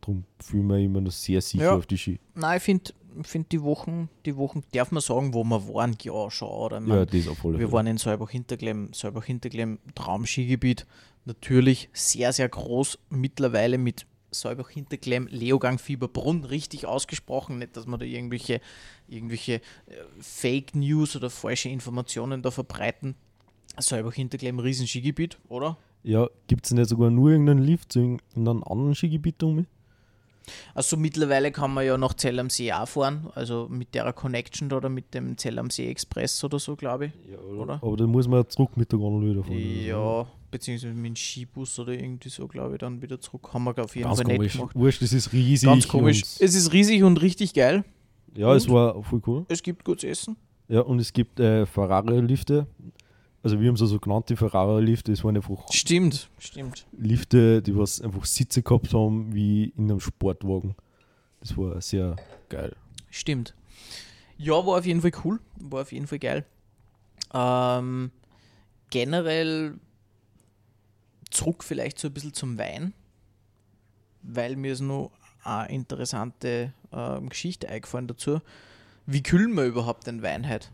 Darum 0.00 0.24
fühle 0.40 0.62
ich 0.62 0.68
mich 0.68 0.84
immer 0.84 1.00
noch 1.00 1.12
sehr 1.12 1.40
sicher 1.40 1.64
Ja. 1.64 1.76
auf 1.76 1.86
die 1.86 1.98
Ski. 1.98 2.18
Nein, 2.34 2.56
ich 2.58 2.62
finde 2.62 2.92
find 3.22 3.50
die 3.52 3.62
Wochen, 3.62 4.08
die 4.26 4.36
Wochen, 4.36 4.62
darf 4.72 4.92
man 4.92 5.00
sagen, 5.00 5.34
wo 5.34 5.42
wir 5.42 5.66
waren, 5.68 5.96
ja 6.02 6.30
schon, 6.30 6.48
oder? 6.48 6.80
Ich 6.80 6.88
Ja, 6.88 7.04
das 7.04 7.28
auf 7.28 7.44
alle 7.44 7.58
wir 7.58 7.72
waren 7.72 7.86
in 7.86 7.98
Salbach-Hinterglemm, 7.98 8.90
Salbach-Hinterglemm, 8.92 9.78
Traumskigebiet, 9.94 10.86
natürlich 11.24 11.88
sehr, 11.92 12.32
sehr 12.32 12.48
groß, 12.48 12.98
mittlerweile 13.10 13.78
mit 13.78 14.06
Säubach 14.30 14.68
Hinterklemm, 14.68 15.26
Leogang 15.30 15.78
Fieberbrunn, 15.78 16.44
richtig 16.44 16.86
ausgesprochen, 16.86 17.58
nicht, 17.58 17.76
dass 17.76 17.86
man 17.86 17.98
da 17.98 18.04
irgendwelche, 18.04 18.60
irgendwelche 19.08 19.54
äh, 19.54 19.60
Fake 20.20 20.74
News 20.74 21.16
oder 21.16 21.30
falsche 21.30 21.70
Informationen 21.70 22.42
da 22.42 22.50
verbreiten. 22.50 23.14
Säubach 23.78 24.12
Hinterklemm, 24.12 24.58
riesen 24.58 24.86
Skigebiet, 24.86 25.38
oder? 25.48 25.78
Ja, 26.08 26.26
gibt 26.46 26.64
es 26.64 26.72
nicht 26.72 26.88
sogar 26.88 27.10
nur 27.10 27.30
irgendeinen 27.32 27.62
Lift 27.62 27.92
zu 27.92 27.98
irgendeinem 27.98 28.64
anderen 28.64 28.94
Skigebiet 28.94 29.42
um? 29.42 29.66
Also 30.74 30.96
mittlerweile 30.96 31.52
kann 31.52 31.74
man 31.74 31.84
ja 31.84 31.98
nach 31.98 32.14
Zell 32.14 32.38
am 32.38 32.48
See 32.48 32.72
auch 32.72 32.88
fahren, 32.88 33.28
also 33.34 33.68
mit 33.68 33.94
der 33.94 34.10
Connection 34.14 34.70
da 34.70 34.78
oder 34.78 34.88
mit 34.88 35.12
dem 35.12 35.36
Zell 35.36 35.58
am 35.58 35.68
See 35.68 35.86
Express 35.90 36.42
oder 36.42 36.58
so, 36.58 36.76
glaube 36.76 37.06
ich. 37.06 37.12
Ja, 37.30 37.38
oder? 37.38 37.74
Aber 37.82 37.94
dann 37.98 38.08
muss 38.08 38.26
man 38.26 38.40
ja 38.40 38.48
zurück 38.48 38.74
mit 38.78 38.90
der 38.90 38.98
Gondel 38.98 39.32
wieder 39.32 39.44
fahren. 39.44 39.84
Ja, 39.84 40.26
beziehungsweise 40.50 40.94
mit 40.94 41.04
dem 41.08 41.16
Skibus 41.16 41.78
oder 41.78 41.92
irgendwie 41.92 42.30
so, 42.30 42.48
glaube 42.48 42.76
ich, 42.76 42.78
dann 42.78 43.02
wieder 43.02 43.20
zurück. 43.20 43.50
Haben 43.52 43.64
wir 43.64 43.78
auf 43.84 43.94
jeden 43.94 44.08
Ganz 44.08 44.22
Fall 44.22 44.28
nicht 44.28 44.36
komisch. 44.38 44.52
gemacht. 44.56 44.74
Wurscht, 44.76 45.02
das 45.02 45.12
ist 45.12 45.30
riesig. 45.34 45.68
Ganz 45.68 45.86
komisch. 45.86 46.22
Es 46.22 46.54
ist 46.54 46.72
riesig 46.72 47.02
und 47.02 47.20
richtig 47.20 47.52
geil. 47.52 47.84
Ja, 48.34 48.54
es 48.54 48.66
Und? 48.66 48.72
war 48.72 49.02
voll 49.02 49.20
cool. 49.26 49.44
Es 49.48 49.62
gibt 49.62 49.84
gutes 49.84 50.04
Essen. 50.04 50.36
Ja, 50.68 50.80
und 50.80 51.00
es 51.00 51.12
gibt 51.12 51.38
äh, 51.38 51.66
Ferrari-Lifte. 51.66 52.66
Also 53.42 53.60
wir 53.60 53.68
haben 53.68 53.76
sie 53.76 53.86
so 53.86 54.00
genannt, 54.00 54.28
die 54.28 54.36
Ferrari-Lifte. 54.36 55.12
Es 55.12 55.22
waren 55.22 55.36
einfach 55.36 55.70
Stimmt, 55.72 56.28
stimmt. 56.38 56.86
Lifte, 56.92 57.62
die 57.62 57.76
was 57.76 58.00
einfach 58.00 58.24
Sitze 58.24 58.62
gehabt 58.62 58.92
haben 58.92 59.32
wie 59.32 59.72
in 59.76 59.84
einem 59.84 60.00
Sportwagen. 60.00 60.74
Das 61.40 61.56
war 61.56 61.80
sehr 61.80 62.16
geil. 62.48 62.74
Stimmt. 63.10 63.54
Ja, 64.36 64.54
war 64.54 64.78
auf 64.78 64.86
jeden 64.86 65.00
Fall 65.00 65.12
cool. 65.24 65.40
War 65.56 65.82
auf 65.82 65.92
jeden 65.92 66.06
Fall 66.06 66.18
geil. 66.18 66.44
Ähm, 67.32 68.10
generell 68.90 69.78
zurück 71.30 71.62
vielleicht 71.62 71.98
so 71.98 72.08
ein 72.08 72.14
bisschen 72.14 72.34
zum 72.34 72.58
Wein, 72.58 72.92
weil 74.22 74.56
mir 74.56 74.72
ist 74.72 74.80
noch 74.80 75.12
eine 75.44 75.72
interessante 75.72 76.72
ähm, 76.92 77.28
Geschichte 77.28 77.68
eingefallen 77.68 78.08
dazu. 78.08 78.40
Wie 79.06 79.22
kühlen 79.22 79.54
wir 79.54 79.64
überhaupt 79.64 80.06
den 80.06 80.22
Wein 80.22 80.48
heute? 80.48 80.68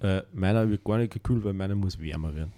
Äh, 0.00 0.22
meiner 0.32 0.68
wird 0.68 0.84
gar 0.84 0.98
nicht 0.98 1.12
gekühlt, 1.12 1.42
weil 1.44 1.52
meiner 1.52 1.74
muss 1.74 1.98
wärmer 1.98 2.34
werden. 2.34 2.52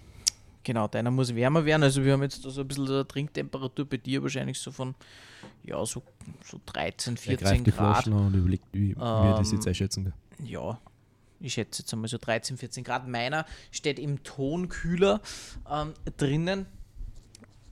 Genau, 0.63 0.87
deiner 0.87 1.09
muss 1.09 1.33
wärmer 1.33 1.63
werden. 1.65 1.83
Also 1.83 2.03
wir 2.03 2.13
haben 2.13 2.21
jetzt 2.21 2.43
da 2.45 2.49
so 2.49 2.61
ein 2.61 2.67
bisschen 2.67 2.87
eine 2.87 3.07
Trinktemperatur 3.07 3.85
bei 3.85 3.97
dir 3.97 4.21
wahrscheinlich 4.21 4.59
so 4.59 4.71
von 4.71 4.93
ja, 5.63 5.83
so, 5.85 6.03
so 6.43 6.59
13, 6.65 7.13
Er 7.13 7.17
14 7.17 7.37
greift 7.47 7.65
die 7.67 7.71
Grad. 7.71 7.95
Flaschen 7.95 8.13
an 8.13 8.27
und 8.27 8.33
überlegt, 8.35 8.65
wie 8.73 8.89
wir 8.95 9.35
das 9.37 9.51
Ähm, 9.51 9.57
jetzt 9.57 9.67
einschätzen 9.67 10.03
kann. 10.05 10.13
ja, 10.45 10.79
ich 11.39 11.53
schätze 11.53 11.81
jetzt 11.83 11.93
einmal 11.93 12.09
so 12.09 12.17
13, 12.17 12.57
14 12.57 12.83
Grad. 12.83 13.07
Meiner 13.07 13.45
steht 13.71 13.97
im 13.99 14.21
Tonkühler 14.23 15.21
ähm, 15.71 15.93
drinnen. 16.17 16.65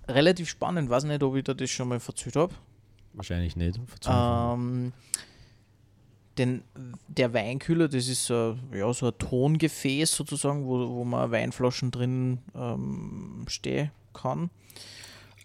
Relativ 0.07 0.47
spannend, 0.49 0.89
weiß 0.89 1.03
nicht, 1.03 1.21
ob 1.21 1.35
ich 1.35 1.43
da 1.43 1.53
das 1.53 1.69
schon 1.69 1.89
mal 1.89 1.99
verzählt 1.99 2.37
habe. 2.37 2.53
Wahrscheinlich 3.13 3.57
nicht. 3.57 3.77
Ähm, 4.07 4.93
denn 6.37 6.63
der 7.07 7.33
Weinkühler, 7.33 7.87
das 7.87 8.07
ist 8.07 8.25
so, 8.25 8.57
ja, 8.73 8.91
so 8.93 9.07
ein 9.07 9.17
Tongefäß 9.17 10.11
sozusagen, 10.15 10.65
wo, 10.65 10.89
wo 10.89 11.03
man 11.03 11.31
Weinflaschen 11.31 11.91
drin 11.91 12.39
ähm, 12.55 13.45
stehen 13.47 13.91
kann. 14.13 14.49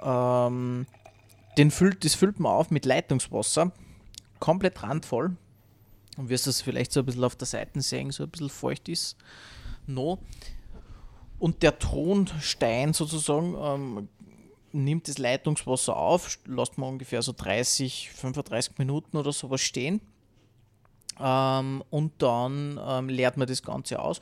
Ähm, 0.02 0.86
den 1.56 1.70
füllt, 1.70 2.04
das 2.04 2.14
füllt 2.14 2.40
man 2.40 2.52
auf 2.52 2.70
mit 2.70 2.84
Leitungswasser, 2.84 3.72
komplett 4.38 4.82
randvoll. 4.82 5.36
Und 6.18 6.28
wirst 6.28 6.46
das 6.46 6.60
vielleicht 6.60 6.92
so 6.92 7.00
ein 7.00 7.06
bisschen 7.06 7.24
auf 7.24 7.36
der 7.36 7.46
Seite 7.46 7.80
sehen, 7.80 8.10
so 8.10 8.24
ein 8.24 8.28
bisschen 8.28 8.50
feucht 8.50 8.88
ist. 8.90 9.16
No. 9.86 10.18
Und 11.38 11.62
der 11.62 11.78
Tonstein 11.78 12.92
sozusagen 12.92 13.56
ähm, 13.58 14.08
nimmt 14.72 15.08
das 15.08 15.18
Leitungswasser 15.18 15.96
auf, 15.96 16.38
lässt 16.44 16.76
man 16.76 16.90
ungefähr 16.90 17.22
so 17.22 17.32
30, 17.32 18.10
35 18.10 18.78
Minuten 18.78 19.16
oder 19.16 19.32
sowas 19.32 19.62
stehen. 19.62 20.00
Ähm, 21.20 21.82
und 21.90 22.12
dann 22.22 22.80
ähm, 22.84 23.08
leert 23.08 23.36
man 23.36 23.46
das 23.46 23.62
Ganze 23.62 24.00
aus. 24.00 24.20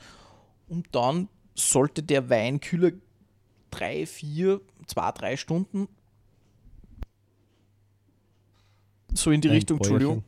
Und 0.67 0.87
dann 0.91 1.29
sollte 1.55 2.03
der 2.03 2.29
Weinkühler 2.29 2.91
drei, 3.71 4.05
vier, 4.05 4.61
zwei, 4.87 5.11
drei 5.11 5.37
Stunden 5.37 5.87
so 9.13 9.31
in 9.31 9.41
die 9.41 9.49
Ein 9.49 9.55
Richtung, 9.55 9.77
Entschuldigung, 9.77 10.23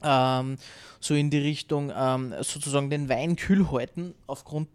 Bäuerchen. 0.00 0.50
ähm, 0.50 0.58
so 1.00 1.14
in 1.14 1.30
die 1.30 1.38
Richtung 1.38 1.92
ähm, 1.94 2.34
sozusagen 2.40 2.90
den 2.90 3.08
Wein 3.08 3.36
kühl 3.36 3.70
halten, 3.70 4.14
aufgrund 4.26 4.68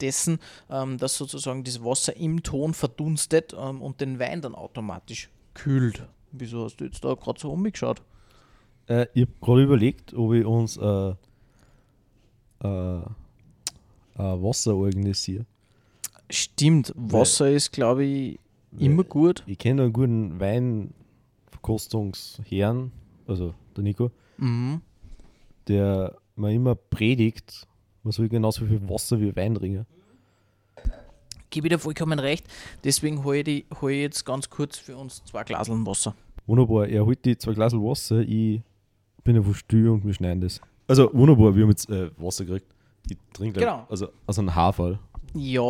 dessen, 0.00 0.38
ähm, 0.70 0.98
dass 0.98 1.16
sozusagen 1.16 1.64
das 1.64 1.84
Wasser 1.84 2.16
im 2.16 2.42
Ton 2.42 2.74
verdunstet 2.74 3.54
ähm, 3.58 3.82
und 3.82 4.00
den 4.00 4.18
Wein 4.18 4.40
dann 4.40 4.54
automatisch 4.54 5.30
kühlt. 5.54 6.06
Wieso 6.32 6.64
hast 6.64 6.76
du 6.76 6.84
jetzt 6.84 7.04
da 7.04 7.14
gerade 7.14 7.40
so 7.40 7.52
umgeschaut? 7.52 8.02
Äh, 8.88 9.06
ich 9.14 9.22
habe 9.22 9.32
gerade 9.40 9.62
überlegt, 9.64 10.14
ob 10.14 10.32
ich 10.32 10.44
uns 10.44 10.76
äh, 10.76 11.14
äh, 12.60 13.00
Wasser 14.16 14.74
organisiere. 14.74 15.44
Stimmt, 16.30 16.92
Wasser 16.96 17.48
ist, 17.50 17.72
glaube 17.72 18.04
ich, 18.04 18.38
immer 18.78 19.04
gut. 19.04 19.42
Ich 19.46 19.58
kenne 19.58 19.82
einen 19.84 19.92
guten 19.92 20.40
Weinverkostungsherrn, 20.40 22.90
also 23.26 23.54
der 23.76 23.84
Nico, 23.84 24.10
Mhm. 24.36 24.80
der 25.68 26.16
mir 26.36 26.52
immer 26.52 26.74
predigt, 26.74 27.66
man 28.02 28.12
soll 28.12 28.28
genauso 28.28 28.66
viel 28.66 28.86
Wasser 28.88 29.20
wie 29.20 29.34
Wein 29.36 29.54
trinken. 29.54 29.86
Gebe 31.50 31.68
ich 31.68 31.72
dir 31.72 31.78
vollkommen 31.78 32.18
recht. 32.18 32.46
Deswegen 32.84 33.24
hole 33.24 33.38
ich, 33.38 33.44
die- 33.44 33.64
hol 33.80 33.90
ich 33.90 34.00
jetzt 34.02 34.24
ganz 34.26 34.50
kurz 34.50 34.76
für 34.78 34.96
uns 34.98 35.24
zwei 35.24 35.44
Glaseln 35.44 35.86
Wasser. 35.86 36.14
Wunderbar, 36.46 36.86
er 36.88 37.06
holt 37.06 37.24
die 37.24 37.38
zwei 37.38 37.54
Glas 37.54 37.72
Wasser, 37.72 38.20
ich 38.20 38.60
bin 39.28 39.36
einfach 39.36 39.54
still 39.54 39.88
und 39.90 40.06
wir 40.06 40.14
schneiden 40.14 40.40
das. 40.40 40.58
Also 40.86 41.10
wunderbar, 41.12 41.54
wir 41.54 41.62
haben 41.64 41.70
jetzt 41.70 41.90
äh, 41.90 42.10
Wasser 42.16 42.46
gekriegt. 42.46 42.66
Ich 43.10 43.18
trinke 43.34 43.60
Genau. 43.60 43.86
also 43.90 44.08
aus 44.26 44.38
einem 44.38 44.54
Haarfall. 44.54 44.98
Ja, 45.34 45.60
äh, 45.60 45.64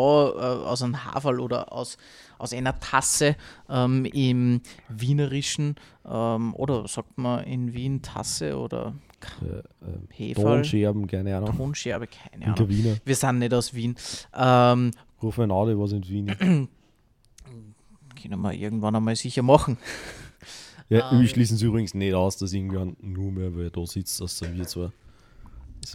aus 0.64 0.82
einem 0.82 1.04
Haferl 1.04 1.40
oder 1.40 1.72
aus, 1.72 1.98
aus 2.38 2.52
einer 2.52 2.78
Tasse 2.78 3.34
ähm, 3.68 4.04
im 4.04 4.60
Wienerischen 4.88 5.74
ähm, 6.08 6.54
oder 6.54 6.86
sagt 6.86 7.18
man 7.18 7.42
in 7.44 7.74
Wien 7.74 8.00
Tasse 8.00 8.56
oder 8.56 8.94
Äh, 9.42 9.56
äh, 9.56 9.62
Heferl, 10.10 10.44
Tonscherben, 10.58 11.08
keine 11.08 11.36
Ahnung. 11.36 11.56
Tonscherbe, 11.56 12.06
keine 12.06 12.34
In 12.34 12.40
der 12.54 12.64
Ahnung. 12.64 12.68
Wiener. 12.68 12.96
Wir 13.04 13.16
sind 13.16 13.40
nicht 13.40 13.52
aus 13.52 13.74
Wien. 13.74 13.96
Ähm, 14.36 14.92
Ruf 15.20 15.36
ein 15.40 15.50
Auto, 15.50 15.76
was 15.80 15.90
in 15.90 16.08
Wien. 16.08 16.26
können 18.22 18.40
wir 18.40 18.52
irgendwann 18.52 18.94
einmal 18.94 19.16
sicher 19.16 19.42
machen. 19.42 19.76
Ja, 20.88 21.12
Ähm. 21.12 21.20
wir 21.20 21.28
schließen 21.28 21.56
es 21.56 21.62
übrigens 21.62 21.94
nicht 21.94 22.14
aus, 22.14 22.36
dass 22.36 22.52
irgendwann 22.52 22.96
nur 23.00 23.30
mehr, 23.30 23.54
weil 23.54 23.70
da 23.70 23.86
sitzt, 23.86 24.20
dass 24.20 24.40
wir 24.40 24.66
zwar. 24.66 24.92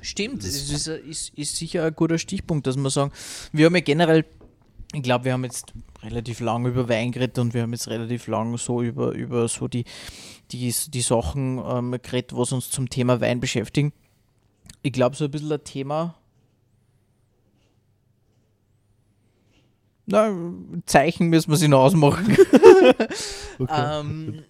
Stimmt, 0.02 0.44
Das 0.44 0.56
ist, 0.56 0.88
ist, 0.88 1.38
ist 1.38 1.56
sicher 1.58 1.86
ein 1.86 1.96
guter 1.96 2.18
Stichpunkt, 2.18 2.66
dass 2.68 2.78
wir 2.78 2.90
sagen, 2.90 3.12
wir 3.52 3.66
haben 3.66 3.76
ja 3.76 3.82
generell, 3.82 4.26
ich 4.94 5.04
glaube, 5.04 5.26
wir 5.26 5.34
haben 5.34 5.44
jetzt 5.44 5.74
relativ 6.02 6.40
lang 6.40 6.66
über 6.66 6.88
Wein 6.90 7.12
geredet 7.12 7.38
und 7.40 7.54
wir 7.54 7.64
haben 7.64 7.74
jetzt 7.74 7.88
relativ 7.90 8.28
lang 8.28 8.58
so 8.58 8.82
über, 8.82 9.12
über 9.12 9.48
so 9.48 9.68
die, 9.68 9.86
die, 10.52 10.74
die 10.88 11.02
Sachen 11.02 11.62
ähm, 11.66 11.92
geredet, 12.02 12.36
was 12.36 12.52
uns 12.54 12.70
zum 12.70 12.90
Thema 12.90 13.20
Wein 13.22 13.40
beschäftigen. 13.40 13.94
Ich 14.82 14.94
glaube, 14.94 15.16
so 15.16 15.26
ein 15.26 15.32
bisschen 15.32 15.52
ein 15.52 15.64
Thema. 15.64 16.16
Na, 20.06 20.34
Zeichen 20.86 21.28
müssen 21.30 21.50
wir 21.52 21.58
sich 21.58 21.70
noch 21.70 21.84
ausmachen. 21.84 22.38
Okay. 23.60 24.00
ähm, 24.00 24.44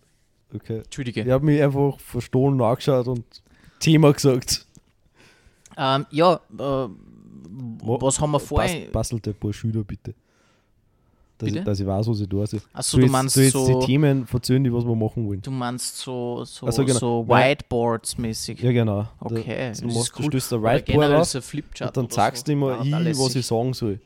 okay. 0.56 0.78
Entschuldige. 0.80 1.22
Ich 1.22 1.30
habe 1.30 1.46
mich 1.46 1.62
einfach 1.62 2.00
verstohlen 2.00 2.60
angeschaut 2.62 3.08
und 3.08 3.24
Thema 3.80 4.12
gesagt. 4.14 4.66
Ähm, 5.78 6.06
ja, 6.12 6.36
äh, 6.36 6.88
was 7.82 8.20
haben 8.20 8.32
wir 8.32 8.40
vorher? 8.40 8.86
Bas, 8.86 8.92
bastelte 8.92 9.32
ein 9.32 9.36
paar 9.36 9.54
Schüler 9.54 9.84
bitte. 9.84 10.14
Dass, 11.38 11.48
Bitte? 11.48 11.60
Ich, 11.60 11.66
dass 11.66 11.80
ich 11.80 11.88
weiß, 11.88 12.08
was 12.08 12.20
ich 12.22 12.30
da 12.30 12.46
sehe. 12.46 12.62
Achso, 12.72 12.98
du 13.00 13.08
meinst 13.08 13.36
jetzt 13.36 13.54
so. 13.54 13.80
die 13.80 13.86
Themen 13.88 14.26
die 14.26 14.74
was 14.74 14.86
wir 14.86 14.96
machen 14.96 15.28
wollen. 15.28 15.42
Du 15.42 15.50
meinst 15.52 15.98
so, 15.98 16.46
so, 16.46 16.68
Ach 16.68 16.72
so, 16.72 16.86
genau. 16.86 17.00
so 17.00 17.26
Nein. 17.28 17.50
Whiteboards 17.58 18.18
mäßig. 18.20 18.62
Ja, 18.62 18.72
genau. 18.72 19.08
Okay, 19.20 19.44
Da, 19.58 19.70
das 19.70 19.82
du 19.82 19.88
ist 19.88 20.14
cool. 20.20 20.26
du 20.26 20.40
stößt 20.40 20.54
ein 20.54 20.64
Whiteboard 20.64 21.12
auf 21.12 21.54
und 21.82 21.98
dann 21.98 22.10
sagst 22.10 22.46
so. 22.46 22.46
du 22.46 22.52
immer, 22.54 22.76
Ja, 22.78 22.84
ich, 22.84 22.92
da 22.92 22.98
lässt 23.00 23.20
was 23.20 23.36
ich 23.36 23.46
sagen 23.46 23.74
soll. 23.74 24.00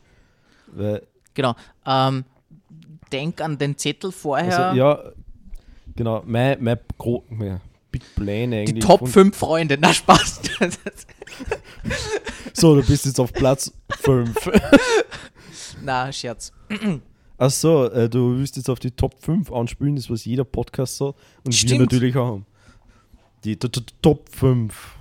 Weil, 0.67 1.03
Genau. 1.33 1.53
Ähm, 1.85 2.23
denk 3.11 3.41
an 3.41 3.57
den 3.57 3.77
Zettel 3.77 4.11
vorher. 4.11 4.69
also, 4.69 4.77
ja, 4.77 4.99
genau, 5.97 6.23
mein, 6.25 6.63
mein, 6.63 6.79
Gro 6.97 7.25
mein 7.29 7.59
Big 7.91 8.03
Plan 8.15 8.53
eigentlich. 8.53 8.75
die 8.75 8.79
Top 8.79 8.99
von- 8.99 9.07
5 9.09 9.35
Freunde. 9.37 9.77
Na, 9.79 9.93
Spaß. 9.93 10.41
So, 12.53 12.75
du 12.75 12.83
bist 12.83 13.05
jetzt 13.05 13.19
auf 13.19 13.31
Platz 13.31 13.71
5. 13.99 14.35
Na, 15.83 16.11
Scherz. 16.11 16.51
Achso, 17.37 17.85
äh, 17.85 18.09
du 18.09 18.37
willst 18.37 18.55
jetzt 18.57 18.67
auf 18.69 18.79
die 18.79 18.89
Top 18.89 19.13
5 19.21 19.51
anspielen, 19.51 19.95
das 19.95 20.09
was 20.09 20.25
jeder 20.25 20.43
Podcast 20.43 20.97
sagt. 20.97 21.19
Und 21.43 21.51
wir 21.51 21.53
Stimmt. 21.53 21.81
natürlich 21.81 22.15
auch 22.17 22.27
haben. 22.31 22.45
Die 23.43 23.55
Top 23.57 24.27
5. 24.31 24.96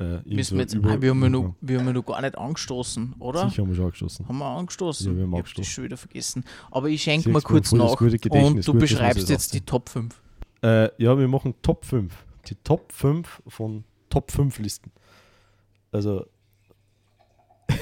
Äh, 0.00 0.20
Müssen 0.24 0.56
wir, 0.56 0.62
jetzt, 0.62 0.74
über- 0.74 1.00
wir, 1.02 1.10
haben 1.10 1.18
über- 1.18 1.28
noch, 1.28 1.54
wir 1.60 1.80
haben 1.80 1.92
noch 1.92 2.04
gar 2.06 2.20
nicht 2.22 2.38
angestoßen, 2.38 3.16
oder? 3.18 3.48
Sicher 3.48 3.62
haben 3.62 3.68
wir 3.70 3.74
schon 3.74 3.84
angestoßen. 3.86 4.28
Haben 4.28 4.38
wir 4.38 4.46
angestoßen? 4.46 5.06
Ja, 5.10 5.16
wir 5.16 5.22
haben 5.24 5.44
ich 5.44 5.54
das 5.54 5.66
schon 5.66 5.84
wieder 5.84 5.96
vergesen. 5.96 6.44
Aber 6.70 6.88
ich 6.88 7.02
schenke 7.02 7.28
mal 7.30 7.42
kurz 7.42 7.72
nach 7.72 8.00
und 8.00 8.12
du 8.12 8.28
Gut, 8.28 8.66
wir 8.66 8.74
beschreibst 8.74 9.28
jetzt 9.28 9.54
die. 9.54 9.60
Top 9.60 9.88
5. 9.88 10.20
Äh, 10.62 10.90
ja, 11.02 11.18
wir 11.18 11.26
machen 11.26 11.54
Top 11.62 11.84
5. 11.84 12.14
Die 12.46 12.54
Top 12.62 12.92
5 12.92 13.42
von 13.48 13.82
Top 14.08 14.30
5 14.30 14.58
Listen. 14.60 14.92
Also. 15.90 16.26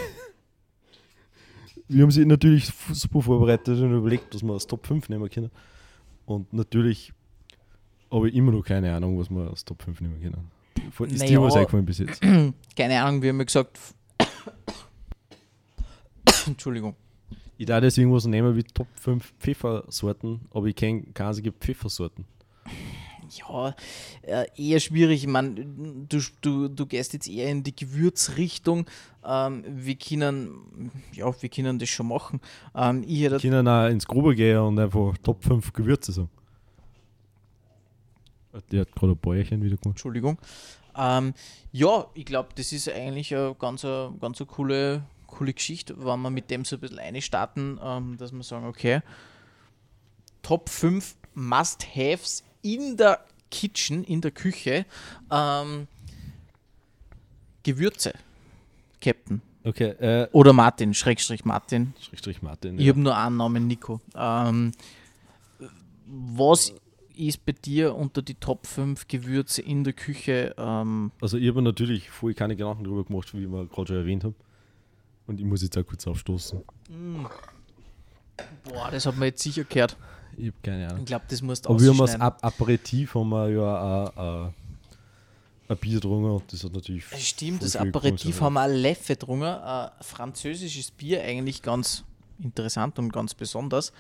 wir 1.89 2.03
haben 2.03 2.11
sie 2.11 2.25
natürlich 2.25 2.73
super 2.93 3.21
vorbereitet 3.23 3.79
und 3.79 3.93
überlegt, 3.95 4.35
dass 4.35 4.43
wir 4.43 4.55
das 4.55 4.67
Top 4.67 4.87
5 4.87 5.09
nehmen 5.11 5.29
können. 5.29 5.51
Und 6.25 6.53
natürlich 6.53 7.13
habe 8.11 8.29
ich 8.31 8.35
immer 8.35 8.53
noch 8.53 8.63
keine 8.63 8.95
Ahnung, 8.95 9.19
was 9.19 9.29
wir 9.31 9.49
als 9.51 9.65
Top 9.65 9.83
5 9.83 10.01
nehmen 10.01 10.21
können. 10.21 10.51
Ist 10.99 11.19
Naja. 11.19 11.27
dir 11.27 11.43
was 11.43 11.57
eingefallen 11.57 11.85
bis 11.87 11.99
jetzt? 11.99 12.21
Keine 12.77 13.03
Ahnung, 13.03 13.23
wir 13.23 13.31
haben 13.31 13.39
ja 13.39 13.45
gesagt. 13.45 13.79
Entschuldigung. 16.47 16.95
Ich 17.59 17.67
darf 17.67 17.81
deswegen 17.81 18.13
was 18.13 18.27
nehmen 18.27 18.55
wie 18.55 18.63
Top 18.63 18.89
5 18.97 19.35
Pfeffersorten, 19.39 20.41
aber 20.51 20.67
ich 20.67 20.77
kenne 20.77 21.05
keine 21.15 21.31
einzige 21.31 21.53
Pfeffersorten. 21.53 22.27
Ja, 23.31 23.75
äh, 24.23 24.47
eher 24.57 24.79
schwierig. 24.79 25.23
Ich 25.25 25.29
meine, 25.29 25.55
du, 26.09 26.21
du, 26.43 26.69
du 26.69 26.87
gehst 26.87 27.13
jetzt 27.15 27.29
eher 27.29 27.51
in 27.51 27.63
die 27.63 27.75
Gewürzrichtung. 27.75 28.87
Ähm, 29.25 29.65
wir 29.67 29.97
können, 29.97 30.91
ja, 31.13 31.33
wir 31.41 31.49
können 31.49 31.79
das 31.79 31.89
schon 31.89 32.09
machen. 32.09 32.41
Ähm, 32.75 33.03
ich 33.07 33.23
hätte 33.23 33.43
Wir 33.43 33.51
können 33.51 33.67
auch 33.67 33.89
ins 33.89 34.07
Grobe 34.07 34.35
gehen 34.35 34.59
und 34.59 34.79
einfach 34.79 35.17
Top 35.23 35.43
5 35.43 35.73
Gewürze 35.73 36.13
sagen. 36.13 36.29
Der 38.71 38.83
hat 38.83 38.93
gerade 38.95 39.13
ein 39.13 39.19
Bäuerchen 39.19 39.63
wieder 39.63 39.77
gemacht. 39.77 39.97
Entschuldigung. 39.97 40.39
Ähm, 40.97 41.35
ja, 41.73 42.07
ich 42.15 42.25
glaube, 42.25 42.51
das 42.55 42.73
ist 42.73 42.89
eigentlich 42.89 43.35
eine 43.35 43.55
ganz, 43.59 43.85
eine, 43.85 44.15
ganz 44.21 44.41
eine 44.41 44.47
coole, 44.47 45.03
coole 45.27 45.53
Geschichte, 45.53 45.95
wenn 45.99 46.21
wir 46.21 46.31
mit 46.31 46.51
dem 46.51 46.65
so 46.65 46.77
ein 46.77 46.81
bisschen 46.81 46.99
einstarten, 46.99 47.79
ähm, 47.83 48.17
dass 48.17 48.33
wir 48.33 48.43
sagen, 48.43 48.67
okay, 48.67 49.01
Top 50.43 50.69
5 50.69 51.17
Must-Haves 51.35 52.45
in 52.63 52.97
der 52.97 53.25
Kitchen, 53.51 54.05
in 54.05 54.21
der 54.21 54.31
Küche. 54.31 54.87
Ähm, 55.31 55.89
Gewürze, 57.63 58.15
Captain. 59.01 59.43
Okay, 59.65 59.89
äh, 59.99 60.29
Oder 60.31 60.53
Martin, 60.53 60.95
Schrägstrich 60.95 61.45
Martin. 61.45 61.95
Schrägstrich 62.01 62.41
Martin. 62.41 62.79
Ich 62.79 62.89
habe 62.89 63.01
nur 63.01 63.17
einen 63.17 63.37
Namen, 63.37 63.67
Nico. 63.67 64.01
Ähm, 64.15 64.71
was 66.07 66.73
ist 67.17 67.45
bei 67.47 67.53
dir 67.53 67.95
unter 67.95 68.23
die 68.23 68.35
Top 68.35 68.67
5 68.67 69.09
Gewürze 69.09 69.63
in 69.63 69.85
der 69.85 69.93
Küche? 69.93 70.55
Ähm, 70.59 71.11
Also 71.21 71.39
ich 71.39 71.49
habe 71.49 71.63
natürlich 71.63 72.11
voll 72.11 72.35
keine 72.35 72.57
Gedanken 72.57 72.85
darüber 72.85 73.05
gemacht, 73.05 73.33
wie 73.35 73.47
wir 73.47 73.67
gerade 73.67 73.89
schon 73.89 73.97
erwähnt 73.97 74.25
haben. 74.25 74.35
Und 75.27 75.41
ich 75.41 75.47
muss 75.47 75.63
jetzt 75.63 75.77
auch 75.77 75.85
kurz 75.85 76.07
aufstoßen. 76.07 76.63
boah, 78.65 78.91
das 78.91 79.07
hat 79.07 79.17
man 79.17 79.27
jetzt 79.29 79.43
sicher 79.43 79.65
gehört. 79.65 79.97
Ich 80.37 80.47
habe 80.49 80.57
keine 80.63 80.85
Ich 80.87 80.93
Ahnung. 80.93 81.05
glaube, 81.05 81.25
das 81.29 81.43
musst 81.43 81.65
du 81.65 81.71
Aber 81.71 81.81
wir 81.81 81.91
haben 81.91 82.01
als. 82.01 82.15
Ap 82.21 82.45
Aperitif 82.45 83.15
haben 83.15 83.31
wir 83.31 83.49
ja 83.51 84.05
auch, 84.15 84.47
äh, 84.47 84.51
ein 85.69 85.77
Bier 85.79 85.95
getrunken 85.95 86.31
und 86.31 86.53
das 86.53 86.63
hat 86.63 86.73
natürlich. 86.73 87.05
Stimmt, 87.17 87.63
das 87.63 87.75
Aperitif 87.75 88.03
Kohlensäure. 88.39 88.41
haben 88.45 88.53
wir 88.55 88.61
ein 88.63 88.73
Leffe 88.75 89.15
getrunken. 89.15 89.45
Äh, 89.47 89.89
französisches 90.03 90.91
Bier 90.91 91.23
eigentlich 91.23 91.63
ganz 91.63 92.05
interessant 92.39 92.99
und 92.99 93.13
ganz 93.13 93.35
besonders. 93.35 93.93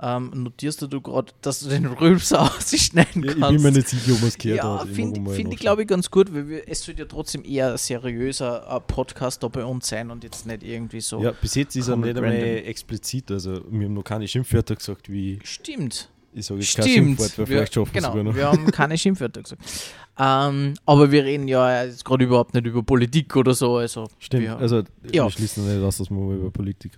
Ähm, 0.00 0.30
notierst 0.34 0.80
du 0.82 1.00
gerade, 1.00 1.32
dass 1.42 1.60
du 1.60 1.68
den 1.68 1.86
Rülpser 1.86 2.42
ausschneiden 2.56 3.24
Ja, 3.24 3.32
ich 3.32 3.40
kannst? 3.40 3.54
bin 3.54 3.62
mir 3.62 3.72
nicht 3.78 3.88
sicher, 3.88 4.12
ob 4.12 4.22
es 4.22 4.38
gehört 4.38 4.58
Ja, 4.58 4.78
hat. 4.80 4.88
Ich 4.88 4.94
finde 4.94 5.30
find 5.32 5.52
ich, 5.52 5.58
glaube 5.58 5.82
ich, 5.82 5.88
ganz 5.88 6.08
gut, 6.10 6.32
weil 6.32 6.48
wir, 6.48 6.68
es 6.68 6.84
sollte 6.84 7.02
ja 7.02 7.06
trotzdem 7.08 7.44
eher 7.44 7.72
ein 7.72 7.78
seriöser 7.78 8.66
äh, 8.70 8.80
Podcast 8.80 9.42
da 9.42 9.48
bei 9.48 9.64
uns 9.64 9.88
sein 9.88 10.10
und 10.12 10.22
jetzt 10.22 10.46
nicht 10.46 10.62
irgendwie 10.62 11.00
so. 11.00 11.20
Ja, 11.20 11.32
bis 11.32 11.56
jetzt 11.56 11.74
ist 11.74 11.88
er 11.88 11.96
nicht 11.96 12.16
einmal 12.16 12.32
explizit. 12.32 13.30
Also, 13.32 13.60
wir 13.70 13.86
haben 13.86 13.94
noch 13.94 14.04
keine 14.04 14.28
Schimpfwörter 14.28 14.76
gesagt, 14.76 15.10
wie 15.10 15.40
Stimmt. 15.42 16.08
ich 16.32 16.46
sage 16.46 16.60
jetzt 16.60 16.76
kein 16.76 16.84
Stimmt. 16.88 16.96
Schimpfwort, 17.18 17.38
weil 17.38 17.48
Wir, 17.48 17.56
vielleicht 17.56 17.74
schaffen 17.74 17.94
wir 17.94 18.00
genau, 18.00 18.12
sogar 18.12 18.24
noch. 18.24 18.34
wir 18.36 18.46
haben 18.46 18.70
keine 18.70 18.96
Schimpfwörter 18.96 19.42
gesagt. 19.42 19.62
Ähm, 20.20 20.74
aber 20.84 21.12
wir 21.12 21.24
reden 21.24 21.46
ja 21.46 21.84
jetzt 21.84 22.04
gerade 22.04 22.24
überhaupt 22.24 22.52
nicht 22.52 22.66
über 22.66 22.82
Politik 22.82 23.36
oder 23.36 23.54
so. 23.54 23.76
Also 23.76 24.08
Stimmt, 24.18 24.42
wir, 24.44 24.56
also 24.58 24.78
Ja. 25.12 25.24
wir 25.24 25.30
schließen 25.30 25.64
nicht 25.72 25.80
aus, 25.84 25.98
dass 25.98 26.10
wir 26.10 26.16
mal 26.16 26.34
über 26.34 26.50
Politik. 26.50 26.92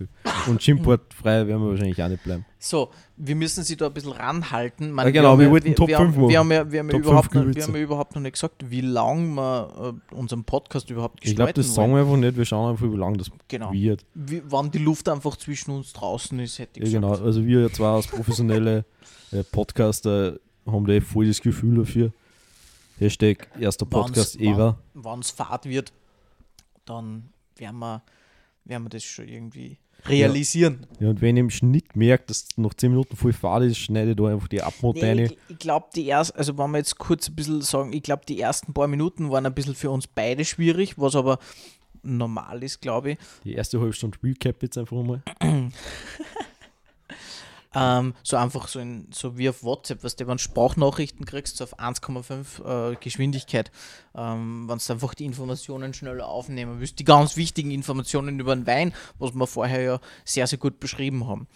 Und 0.47 0.61
Schimpfwortfrei 0.63 1.45
werden 1.45 1.61
wir 1.61 1.69
wahrscheinlich 1.69 2.01
auch 2.01 2.07
nicht 2.09 2.23
bleiben. 2.23 2.45
So, 2.57 2.89
wir 3.17 3.35
müssen 3.35 3.63
sie 3.63 3.77
da 3.77 3.87
ein 3.87 3.93
bisschen 3.93 4.11
ranhalten. 4.13 4.91
Man, 4.91 5.05
Ja, 5.05 5.11
genau, 5.11 5.29
haben 5.33 5.39
wir 5.39 5.51
wollten 5.51 5.75
Top 5.75 5.87
wir, 5.87 5.97
5 5.97 6.09
haben, 6.09 6.15
machen. 6.21 6.29
wir 6.31 6.39
haben 6.39 6.51
ja, 6.51 6.71
wir 6.71 6.79
haben 6.79 6.89
ja 6.89 6.97
überhaupt 6.97 7.31
5 7.31 7.45
noch, 7.47 7.55
wir 7.55 7.63
haben 7.63 7.75
ja 7.75 7.81
überhaupt 7.81 8.15
noch 8.15 8.21
nicht 8.23 8.33
gesagt, 8.33 8.69
wie 8.71 8.81
lange 8.81 9.27
wir 9.35 9.93
äh, 10.11 10.15
unseren 10.15 10.43
Podcast 10.43 10.89
überhaupt 10.89 11.19
Ich 11.21 11.35
glaube, 11.35 11.53
gestalten 11.53 11.69
das 11.69 11.75
sagen 11.75 11.93
wir 11.93 12.01
einfach 12.01 12.17
nicht. 12.17 12.37
Wir 12.37 12.45
schauen 12.45 12.71
einfach, 12.71 12.91
wie 12.91 12.97
lange 12.97 13.17
das 13.17 13.29
Genau. 13.47 13.71
wird. 13.71 14.03
Wie, 14.15 14.41
wann 14.49 14.71
die 14.71 14.79
Luft 14.79 15.07
einfach 15.09 15.35
zwischen 15.37 15.71
uns 15.71 15.93
draußen 15.93 16.39
ist, 16.39 16.57
hätte 16.57 16.79
Ja, 16.79 16.87
ich 16.87 16.91
genau. 16.93 17.09
gesagt. 17.11 17.25
Also 17.27 17.45
wir 17.45 17.71
zwar 17.71 17.97
als 17.97 18.07
professionelle 18.07 18.83
äh, 19.31 19.43
Podcaster 19.43 20.39
haben 20.65 20.85
da 20.87 20.93
eh 20.93 21.01
voll 21.01 21.27
das 21.27 21.39
Gefühl 21.41 21.77
dafür. 21.77 22.11
Hashtag 23.01 23.49
erster 23.59 23.85
Podcast 23.85 24.39
Wann's- 24.39 24.53
ever. 24.53 24.77
Wenn 24.93 25.19
es 25.19 25.31
Fahrt 25.31 25.65
wird, 25.65 25.91
dann 26.85 27.29
werden 27.57 27.79
wir, 27.79 28.03
werden 28.65 28.83
wir 28.83 28.89
das 28.89 29.03
schon 29.03 29.27
irgendwie 29.27 29.77
realisieren. 30.05 30.87
Ja, 30.99 31.09
und 31.09 31.21
wenn 31.21 31.37
ihr 31.37 31.41
im 31.41 31.49
Schnitt 31.51 31.95
merkt, 31.95 32.29
dass 32.31 32.47
nach 32.57 32.73
10 32.73 32.89
Minuten 32.91 33.15
voll 33.15 33.33
Fahrt 33.33 33.63
ist, 33.63 33.77
schneide 33.77 34.15
da 34.15 34.25
einfach 34.25 34.47
die 34.47 34.61
Abmod 34.63 34.95
Nee, 34.95 35.05
rein. 35.05 35.19
ich 35.19 35.37
ich 35.49 35.57
glaube, 35.59 35.87
die 35.95 36.09
ersten, 36.09 36.37
also 36.37 36.57
wenn 36.57 36.71
wir 36.71 36.77
jetzt 36.79 36.97
kurz 36.97 37.27
ein 37.29 37.35
bisschen 37.35 37.61
sagen, 37.61 37.93
ich 37.93 38.01
glaube, 38.03 38.23
die 38.27 38.39
ersten 38.39 38.73
paar 38.73 38.87
Minuten 38.87 39.29
waren 39.29 39.45
ein 39.45 39.53
bisschen 39.53 39.75
für 39.75 39.91
uns 39.91 40.07
beide 40.07 40.43
schwierig, 40.45 40.97
was 40.97 41.15
aber 41.15 41.37
normal 42.03 42.63
ist, 42.63 42.81
glaube 42.81 43.11
ich. 43.11 43.17
Die 43.43 43.53
erste 43.53 43.79
halbe 43.79 43.93
Stunde 43.93 44.17
Recap 44.23 44.63
jetzt 44.63 44.77
einfach 44.77 45.03
mal. 45.03 45.21
Ähm, 47.73 48.13
so 48.23 48.35
einfach 48.35 48.67
so, 48.67 48.79
in, 48.79 49.07
so 49.11 49.37
wie 49.37 49.47
auf 49.47 49.63
WhatsApp, 49.63 50.03
was 50.03 50.17
du, 50.17 50.27
wenn 50.27 50.37
du 50.37 50.43
Sprachnachrichten 50.43 51.25
kriegst, 51.25 51.57
so 51.57 51.63
auf 51.63 51.79
1,5 51.79 52.91
äh, 52.91 52.95
Geschwindigkeit, 52.99 53.71
ähm, 54.13 54.67
wenn 54.67 54.77
du 54.77 54.93
einfach 54.93 55.13
die 55.13 55.25
Informationen 55.25 55.93
schneller 55.93 56.27
aufnehmen 56.27 56.79
willst, 56.79 56.99
die 56.99 57.05
ganz 57.05 57.37
wichtigen 57.37 57.71
Informationen 57.71 58.39
über 58.39 58.55
den 58.55 58.67
Wein, 58.67 58.93
was 59.19 59.33
wir 59.33 59.47
vorher 59.47 59.81
ja 59.81 59.99
sehr, 60.25 60.47
sehr 60.47 60.59
gut 60.59 60.79
beschrieben 60.81 61.27
haben. 61.27 61.47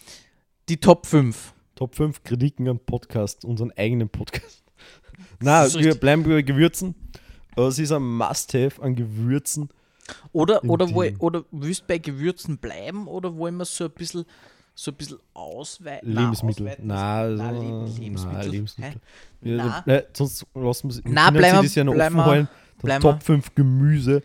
Die 0.70 0.78
Top 0.78 1.06
5. 1.06 1.52
Top 1.74 1.94
5 1.94 2.24
Kritiken 2.24 2.66
an 2.68 2.78
Podcast, 2.78 3.44
unseren 3.44 3.70
eigenen 3.72 4.08
Podcast. 4.08 4.64
Na, 5.40 5.66
wir 5.66 5.74
richtig. 5.74 6.00
bleiben 6.00 6.22
bei 6.22 6.40
Gewürzen. 6.40 6.94
Aber 7.54 7.68
Es 7.68 7.78
ist 7.78 7.92
ein 7.92 8.02
Must-Have 8.02 8.82
an 8.82 8.94
Gewürzen. 8.94 9.68
Oder, 10.32 10.64
oder, 10.64 10.94
wo, 10.94 11.04
oder 11.18 11.44
willst 11.50 11.82
du 11.82 11.84
bei 11.88 11.98
Gewürzen 11.98 12.58
bleiben 12.58 13.08
oder 13.08 13.36
wollen 13.36 13.56
wir 13.56 13.64
so 13.64 13.84
ein 13.84 13.90
bisschen, 13.90 14.24
so 14.78 14.90
ein 14.90 14.94
bisschen 14.94 15.18
ausweiten? 15.34 16.12
Lebensmittel. 16.12 16.66
ausweiten. 16.66 16.86
Na, 16.86 17.18
also, 17.22 17.42
Lebensmittel. 17.98 18.32
Nein, 18.32 18.50
Lebensmittel. 18.50 19.00
Ja, 19.42 19.84
sonst 20.12 20.46
lassen 20.54 20.88
wir 20.88 20.94
sie 20.94 21.02
Na, 21.06 21.30
bleiben 21.30 21.62
wir- 21.62 21.70
ja 21.70 21.84
noch 21.84 21.94
offen 21.94 22.48
bleiben 22.82 23.00
Top 23.02 23.22
5 23.22 23.54
Gemüse. 23.54 24.22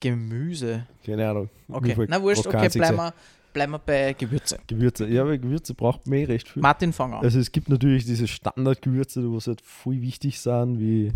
Gemüse. 0.00 0.86
Keine 1.04 1.28
Ahnung. 1.28 1.48
Okay, 1.68 1.96
na 2.08 2.22
wurscht, 2.22 2.46
okay, 2.46 2.68
bleiben 2.68 2.96
wir, 2.96 3.14
bleiben 3.52 3.72
wir 3.72 3.78
bei 3.80 4.12
Gewürze. 4.12 4.58
Gewürze. 4.68 5.06
Ja, 5.08 5.26
weil 5.26 5.38
Gewürze 5.38 5.74
braucht 5.74 6.06
man 6.06 6.18
eh 6.18 6.24
recht 6.26 6.48
viel. 6.48 6.62
Martin, 6.62 6.92
fang 6.92 7.14
an. 7.14 7.24
Also 7.24 7.38
es 7.40 7.50
gibt 7.50 7.68
natürlich 7.68 8.04
diese 8.04 8.28
Standardgewürze, 8.28 9.20
die 9.22 9.32
was 9.34 9.46
halt 9.48 9.60
voll 9.62 10.00
wichtig 10.00 10.38
sind, 10.40 10.78
wie 10.78 11.12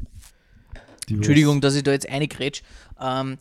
die 1.08 1.12
was- 1.12 1.16
Entschuldigung, 1.18 1.60
dass 1.60 1.74
ich 1.76 1.82
da 1.84 1.92
jetzt 1.92 2.08
reingrätsch. 2.10 2.62
Ähm, 3.00 3.38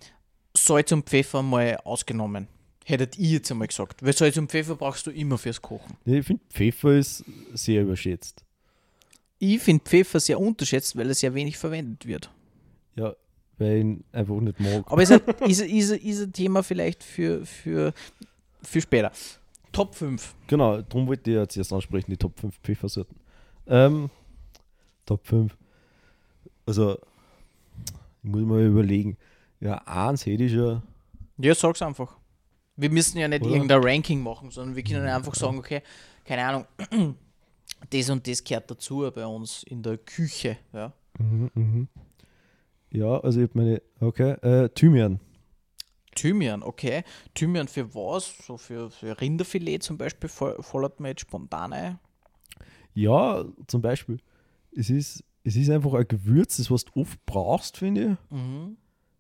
Salz 0.56 0.92
und 0.92 1.08
Pfeffer 1.10 1.42
mal 1.42 1.78
ausgenommen. 1.84 2.48
Hättet 2.90 3.20
ihr 3.20 3.34
jetzt 3.34 3.52
einmal 3.52 3.68
gesagt. 3.68 4.04
Weil 4.04 4.14
Salz 4.14 4.36
und 4.38 4.50
Pfeffer 4.50 4.76
brauchst 4.76 5.06
du 5.06 5.12
immer 5.12 5.38
fürs 5.38 5.62
Kochen. 5.62 5.96
Ich 6.06 6.26
finde 6.26 6.42
Pfeffer 6.50 6.98
ist 6.98 7.24
sehr 7.54 7.84
überschätzt. 7.84 8.44
Ich 9.38 9.62
finde 9.62 9.84
Pfeffer 9.86 10.20
sehr 10.20 10.40
unterschätzt, 10.40 10.96
weil 10.96 11.08
er 11.08 11.14
sehr 11.14 11.36
wenig 11.36 11.56
verwendet 11.56 12.08
wird. 12.08 12.32
Ja, 12.96 13.14
weil 13.60 13.74
ich 13.74 13.82
ihn 13.82 14.04
einfach 14.12 14.40
nicht 14.40 14.60
mag. 14.60 14.86
Aber 14.88 15.04
ist 15.04 15.12
ein, 15.12 15.22
ist, 15.48 15.62
ist, 15.62 15.92
ist 15.92 16.22
ein 16.24 16.34
Thema 16.34 16.64
vielleicht 16.64 17.04
für, 17.04 17.46
für, 17.46 17.94
für 18.64 18.82
später. 18.82 19.12
Top 19.72 19.94
5. 19.94 20.34
Genau, 20.48 20.82
darum 20.82 21.06
wollte 21.06 21.30
ich 21.30 21.38
jetzt 21.38 21.58
erst 21.58 21.72
ansprechen, 21.72 22.10
die 22.10 22.18
Top 22.18 22.40
5 22.40 22.58
Pfeffersorten. 22.58 23.16
Ähm, 23.68 24.10
Top 25.06 25.28
5. 25.28 25.56
Also, 26.66 26.98
ich 28.24 28.32
muss 28.32 28.42
mal 28.42 28.66
überlegen. 28.66 29.16
Ja, 29.60 29.76
eins 29.86 30.26
hätte 30.26 30.44
ich 30.44 30.54
ja. 30.54 30.82
Ja, 31.38 31.54
sag's 31.54 31.84
einfach. 31.84 32.19
Wir 32.80 32.90
müssen 32.90 33.18
ja 33.18 33.28
nicht 33.28 33.44
Oder? 33.44 33.56
irgendein 33.56 33.84
Ranking 33.84 34.22
machen, 34.22 34.52
sondern 34.52 34.76
wir 34.76 34.84
können 34.84 35.06
ja 35.06 35.16
einfach 35.16 35.36
sagen, 35.36 35.58
okay, 35.58 35.82
keine 36.24 36.44
Ahnung, 36.46 36.66
das 37.90 38.10
und 38.10 38.26
das 38.28 38.44
gehört 38.44 38.72
dazu 38.72 39.10
bei 39.14 39.26
uns 39.26 39.64
in 39.64 39.84
der 39.84 39.98
Küche. 39.98 40.58
Ja. 40.72 40.94
Mhm, 41.18 41.52
mhm. 41.54 41.88
Ja, 42.92 43.20
also 43.20 43.42
ich 43.42 43.54
meine. 43.54 43.82
Okay, 44.00 44.32
äh, 44.42 44.70
Thymian. 44.70 45.20
Thymian, 46.16 46.64
okay. 46.64 47.04
Thymian 47.34 47.68
für 47.68 47.94
was? 47.94 48.34
So 48.46 48.58
für, 48.58 48.90
für 48.90 49.20
Rinderfilet 49.20 49.84
zum 49.84 49.98
Beispiel 49.98 50.30
fordert 50.30 51.00
man 51.00 51.10
jetzt 51.10 51.22
spontan 51.22 51.74
ein. 51.74 52.00
Ja, 52.94 53.46
zum 53.68 53.82
Beispiel. 53.82 54.20
Es 54.76 54.90
ist, 54.90 55.24
es 55.44 55.56
ist 55.56 55.70
einfach 55.70 55.94
ein 55.94 56.08
Gewürz, 56.08 56.58
das 56.58 56.72
was 56.72 56.86
du 56.86 57.02
oft 57.02 57.24
brauchst, 57.26 57.78
finde 57.78 58.02
ich. 58.02 58.32
Mhm. 58.38 58.78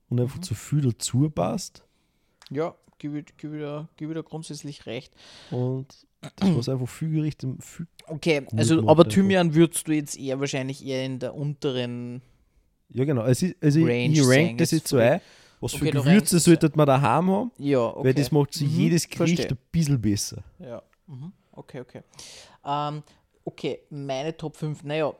Und 0.09 0.19
einfach 0.19 0.39
zu 0.39 0.55
viel 0.55 0.81
dazu 0.81 1.29
passt. 1.29 1.85
Ja, 2.49 2.75
gebe 2.99 3.19
ich, 3.19 3.25
gebe 3.37 3.59
da- 3.59 3.87
gebe 3.97 4.13
da 4.13 4.21
grundsätzlich 4.21 4.85
recht. 4.85 5.13
Und 5.51 5.87
Das 6.35 6.67
war 6.67 6.73
einfach 6.75 6.89
viel 6.89 7.09
Gerichte, 7.11 7.55
viel 7.59 7.87
Okay, 8.07 8.45
also 8.57 8.87
aber. 8.87 9.07
Thymian 9.07 9.53
würdest 9.55 9.87
du 9.87 9.93
jetzt 9.93 10.17
eher 10.19 10.39
wahrscheinlich 10.39 10.85
eher 10.85 11.05
in 11.05 11.17
der 11.19 11.33
unteren. 11.33 12.21
Ja, 12.89 13.05
genau. 13.05 13.21
Also, 13.21 13.47
also 13.61 13.79
Range 13.85 14.11
ich, 14.13 14.27
rank 14.27 14.57
das 14.57 14.71
jetzt 14.71 14.87
so 14.89 14.97
ein. 14.97 15.21
Was 15.61 15.73
Okay, 15.75 15.85
für 15.85 15.91
Gewürze 15.91 16.39
sollte 16.39 16.71
man 16.75 16.87
daheim 16.87 17.27
haben, 17.29 17.51
Ja, 17.57 17.79
okay. 17.87 18.07
weil 18.07 18.13
das 18.13 18.31
macht 18.31 18.53
sich 18.53 18.67
Mhm, 18.69 18.77
jedes 18.79 19.09
Gericht 19.09 19.35
verstehe. 19.37 19.57
ein 19.57 19.57
bisschen 19.71 20.01
besser. 20.01 20.43
Ja. 20.59 20.81
Mhm. 21.07 21.33
Okay, 21.51 21.81
okay. 21.81 22.01
Ähm, 22.65 23.03
okay, 23.43 23.79
meine 23.89 24.35
Top 24.35 24.55
5. 24.55 24.83
Naja, 24.83 25.13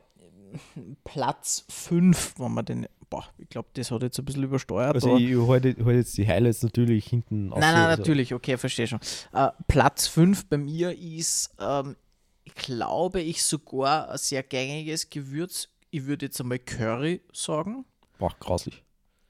Platz 1.04 1.64
5, 1.68 2.34
wenn 2.38 2.52
man 2.52 2.64
den. 2.64 2.86
Boah, 3.08 3.24
ich 3.38 3.48
glaube, 3.48 3.68
das 3.74 3.90
hat 3.90 4.02
jetzt 4.02 4.18
ein 4.20 4.24
bisschen 4.24 4.44
übersteuert. 4.44 4.94
Also 4.94 5.16
ich 5.16 5.36
halte 5.36 5.74
halt 5.84 5.96
jetzt 5.96 6.16
die 6.16 6.26
Highlights 6.28 6.62
natürlich 6.62 7.06
hinten. 7.06 7.48
Nein, 7.48 7.60
nein, 7.60 7.74
also, 7.74 8.02
natürlich, 8.02 8.32
okay, 8.34 8.56
verstehe 8.56 8.86
schon. 8.86 9.00
Äh, 9.32 9.48
Platz 9.66 10.06
5 10.06 10.46
bei 10.46 10.58
mir 10.58 10.96
ist, 10.96 11.50
ähm, 11.58 11.96
glaube 12.54 13.20
ich, 13.20 13.42
sogar 13.42 14.10
ein 14.10 14.18
sehr 14.18 14.44
gängiges 14.44 15.10
Gewürz. 15.10 15.68
Ich 15.90 16.06
würde 16.06 16.26
jetzt 16.26 16.40
einmal 16.40 16.60
Curry 16.60 17.20
sagen. 17.32 17.84
Boah, 18.18 18.32
grauslich. 18.38 18.84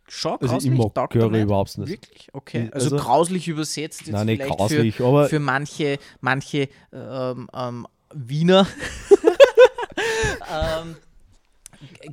Schon 0.09 0.33
Also 0.33 0.46
grauslich, 0.54 0.72
ich 0.72 0.78
mag 0.78 1.11
Curry 1.11 1.30
nicht? 1.30 1.42
überhaupt 1.44 1.78
nicht. 1.78 1.88
Wirklich? 1.88 2.28
Okay. 2.35 2.68
Also, 2.72 2.96
also- 2.96 3.04
grauslich 3.04 3.48
übersetzt 3.48 4.00
jetzt 4.02 4.11
Nein, 4.11 4.26
nicht 4.26 4.42
vielleicht 4.42 4.59
grauslich, 4.59 4.96
für, 4.96 5.06
aber 5.06 5.28
für 5.28 5.40
manche, 5.40 5.98
manche 6.20 6.68
ähm, 6.92 7.48
ähm, 7.54 7.87
Wiener. 8.12 8.66
ähm, 10.52 10.96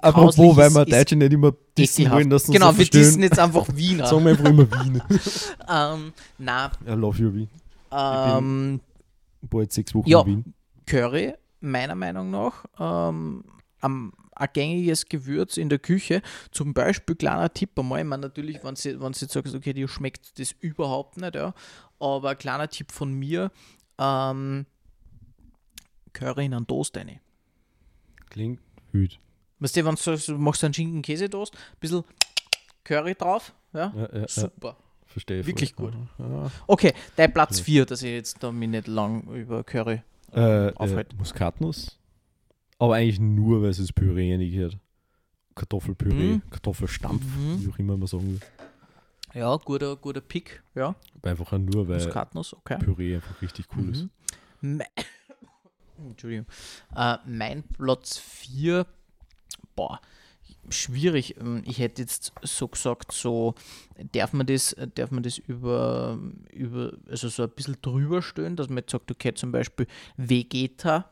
apropos, 0.01 0.55
weil 0.55 0.69
wir 0.71 0.85
Deutsche 0.85 1.15
nicht 1.15 1.33
immer 1.33 1.53
dissen 1.77 2.09
wollen, 2.11 2.29
dass 2.29 2.45
Genau, 2.47 2.71
so 2.71 2.77
wir 2.77 2.85
dissen 2.89 3.23
jetzt 3.23 3.39
einfach 3.39 3.67
Wiener. 3.73 4.07
sagen 4.07 4.23
wir 4.25 4.31
einfach 4.31 4.45
immer 4.45 4.71
Wien. 4.83 5.01
ähm, 5.69 6.13
na, 6.37 6.71
I 6.85 6.91
love 6.91 7.21
you, 7.21 7.33
Wien. 7.33 7.49
ähm, 7.91 8.79
Bald 9.41 9.71
sechs 9.73 9.93
Wochen 9.93 10.09
Ja. 10.09 10.21
in 10.21 10.25
Wien. 10.27 10.53
Curry, 10.85 11.33
meiner 11.59 11.95
Meinung 11.95 12.31
nach, 12.31 12.65
ähm, 12.79 13.43
am, 13.81 14.13
ein 14.35 14.47
gängiges 14.53 15.05
Gewürz 15.07 15.57
in 15.57 15.67
der 15.69 15.79
Küche. 15.79 16.21
Zum 16.51 16.73
Beispiel, 16.73 17.15
kleiner 17.15 17.51
Tipp 17.53 17.77
einmal, 17.77 17.99
ich 18.01 18.05
meine 18.05 18.21
natürlich, 18.23 18.63
wenn 18.63 18.75
sie, 18.75 18.99
wenn 19.01 19.13
sie 19.13 19.25
jetzt 19.25 19.33
sagst, 19.33 19.53
okay, 19.55 19.73
dir 19.73 19.87
schmeckt 19.87 20.39
das 20.39 20.53
überhaupt 20.59 21.17
nicht, 21.17 21.35
ja, 21.35 21.53
aber 21.99 22.29
ein 22.29 22.37
kleiner 22.37 22.69
Tipp 22.69 22.91
von 22.91 23.13
mir, 23.13 23.51
ähm, 23.99 24.65
Curry 26.13 26.45
in 26.45 26.53
einen 26.53 26.67
Toast 26.67 26.95
rein. 26.97 27.19
Klingt 28.29 28.59
gut. 28.91 29.19
Weißt 29.59 29.75
du, 29.75 29.85
wenn 29.85 29.95
du 29.95 30.37
machst 30.37 30.63
einen 30.63 30.73
Schinken-Käse-Toast, 30.73 31.53
ein 31.55 31.79
bisschen 31.79 32.03
Curry 32.83 33.15
drauf, 33.15 33.53
ja, 33.73 33.91
Ja, 33.95 34.01
ja, 34.13 34.19
ja, 34.19 34.27
super. 34.27 34.77
verstehe. 35.05 35.43
voll. 35.43 35.47
Wirklich 35.47 35.75
gut. 35.75 35.93
Ja. 36.19 36.51
Okay, 36.67 36.93
dein 37.15 37.33
Platz 37.33 37.59
4, 37.59 37.85
dass 37.85 38.01
ich 38.03 38.11
jetzt 38.11 38.41
da 38.43 38.51
mich 38.51 38.69
nicht 38.69 38.87
lang 38.87 39.23
über 39.33 39.63
Curry 39.63 40.01
Äh, 40.33 40.67
äh, 40.67 40.73
aufhalten. 40.75 41.17
Muskatnuss. 41.17 41.97
Aber 42.79 42.95
eigentlich 42.95 43.19
nur, 43.19 43.61
weil 43.63 43.69
es 43.69 43.77
das 43.77 43.91
Püree 43.91 44.37
nicht 44.37 44.57
hat. 44.59 44.77
Kartoffelpüree, 45.55 46.35
Mhm. 46.35 46.41
Kartoffelstampf, 46.51 47.23
Mhm. 47.23 47.65
wie 47.65 47.69
auch 47.71 47.79
immer 47.79 47.97
man 47.97 48.07
sagen 48.07 48.27
will. 48.33 48.39
Ja, 49.33 49.55
guter, 49.57 49.95
guter 49.95 50.21
Pick, 50.21 50.61
ja. 50.75 50.95
Einfach 51.23 51.51
nur, 51.57 51.87
weil 51.87 51.95
Muskatnuss, 51.97 52.53
okay. 52.55 52.77
Püree 52.77 53.15
einfach 53.15 53.41
richtig 53.41 53.65
cool 53.75 53.89
ist. 53.89 54.07
Mhm. 54.61 54.77
Me 54.77 54.85
Entschuldigung. 55.97 56.45
Äh, 56.95 57.17
mein 57.25 57.63
Platz 57.63 58.17
4, 58.17 58.85
boah, 59.77 60.01
schwierig. 60.69 61.37
Ähm, 61.39 61.63
Ich 61.65 61.79
hätte 61.79 62.01
jetzt 62.01 62.33
so 62.41 62.67
gesagt, 62.67 63.13
so 63.13 63.55
darf 64.11 64.33
man 64.33 64.45
das, 64.45 64.75
darf 64.95 65.11
man 65.11 65.23
das 65.23 65.37
über, 65.37 66.19
über, 66.51 66.91
also 67.09 67.29
so 67.29 67.43
ein 67.43 67.49
bisschen 67.51 67.77
drüber 67.81 68.21
stellen, 68.21 68.57
dass 68.57 68.67
man 68.67 68.79
jetzt 68.79 68.91
sagt, 68.91 69.09
okay, 69.09 69.33
zum 69.33 69.53
Beispiel 69.53 69.87
Vegeta, 70.17 71.09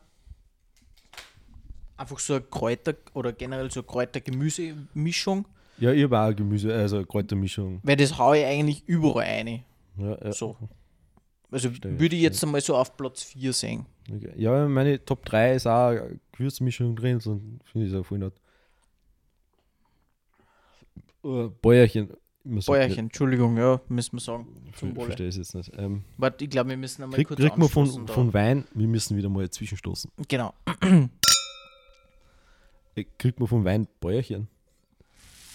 einfach 1.96 2.18
so 2.18 2.34
eine 2.34 2.42
Kräuter- 2.42 2.96
oder 3.14 3.32
generell 3.32 3.70
so 3.70 3.82
Kräuter-Gemüse-Mischung, 3.82 5.46
Ja, 5.78 5.92
ich 5.92 6.02
habe 6.04 6.18
auch 6.20 6.34
Gemüse, 6.36 6.74
also 6.74 7.04
Kräutermischung. 7.04 7.80
weil 7.82 7.96
das 7.96 8.18
haue 8.18 8.38
ich 8.38 8.44
eigentlich 8.44 8.82
überall 8.86 9.24
rein. 9.24 9.64
Ja, 9.98 10.18
ja. 10.24 10.32
So. 10.32 10.56
Also 11.50 11.68
Verstehe, 11.68 11.98
würde 11.98 12.16
ich 12.16 12.22
jetzt 12.22 12.42
einmal 12.44 12.60
so 12.60 12.76
auf 12.76 12.96
Platz 12.96 13.22
4 13.22 13.52
sehen. 13.52 13.86
Okay. 14.12 14.32
ja, 14.36 14.66
meine 14.68 15.02
Top 15.04 15.24
3 15.24 15.54
ist 15.54 15.66
auch 15.66 15.88
eine 15.88 16.18
Gewürzmischung 16.32 16.96
drin, 16.96 17.20
so 17.20 17.40
finde 17.72 17.86
ich 17.86 17.92
es 17.92 17.98
auch 17.98 18.04
voll 18.04 18.18
nett. 18.18 18.34
Äh, 21.26 21.48
Bäuerchen. 21.62 22.10
Bäuerchen, 22.44 23.06
Entschuldigung, 23.06 23.56
ja, 23.56 23.80
müssen 23.88 24.12
wir 24.16 24.20
sagen. 24.20 24.46
Zum 24.76 24.90
Ich 24.90 24.96
Wohle. 24.96 25.06
verstehe 25.06 25.26
es 25.28 25.36
jetzt 25.36 25.54
nicht. 25.54 25.72
Ähm, 25.76 26.04
Warte, 26.16 26.44
ich 26.44 26.50
glaube, 26.50 26.70
wir 26.70 26.76
müssen 26.76 27.02
einmal 27.02 27.16
krieg, 27.16 27.26
kurz 27.26 27.40
kriegt 27.40 27.58
man 27.58 27.68
von, 27.68 28.06
da. 28.06 28.12
von 28.12 28.32
Wein, 28.32 28.64
wir 28.72 28.86
müssen 28.86 29.16
wieder 29.16 29.28
mal 29.28 29.50
zwischenstoßen. 29.50 30.10
Genau. 30.28 30.54
Äh, 32.94 33.04
Kriegt 33.18 33.38
man 33.40 33.46
von 33.46 33.64
Wein 33.64 33.86
Bäuerchen? 34.00 34.48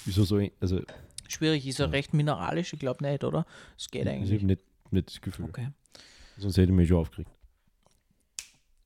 Wieso 0.06 0.24
so? 0.24 0.40
Also, 0.60 0.82
Schwierig, 1.28 1.66
ist 1.66 1.80
er 1.80 1.92
recht 1.92 2.14
mineralisch? 2.14 2.74
Ich 2.74 2.80
glaube 2.80 3.04
nicht, 3.04 3.24
oder? 3.24 3.46
Es 3.78 3.90
geht 3.90 4.04
ich 4.04 4.10
eigentlich. 4.10 4.34
habe 4.34 4.46
nicht, 4.46 4.62
nicht 4.92 5.08
das 5.08 5.22
Gefühl. 5.22 5.46
Okay. 5.46 5.70
Sonst 6.38 6.58
hätte 6.58 6.72
ich 6.72 6.76
mich 6.78 6.88
schon 6.90 6.98
aufgeregt. 6.98 7.32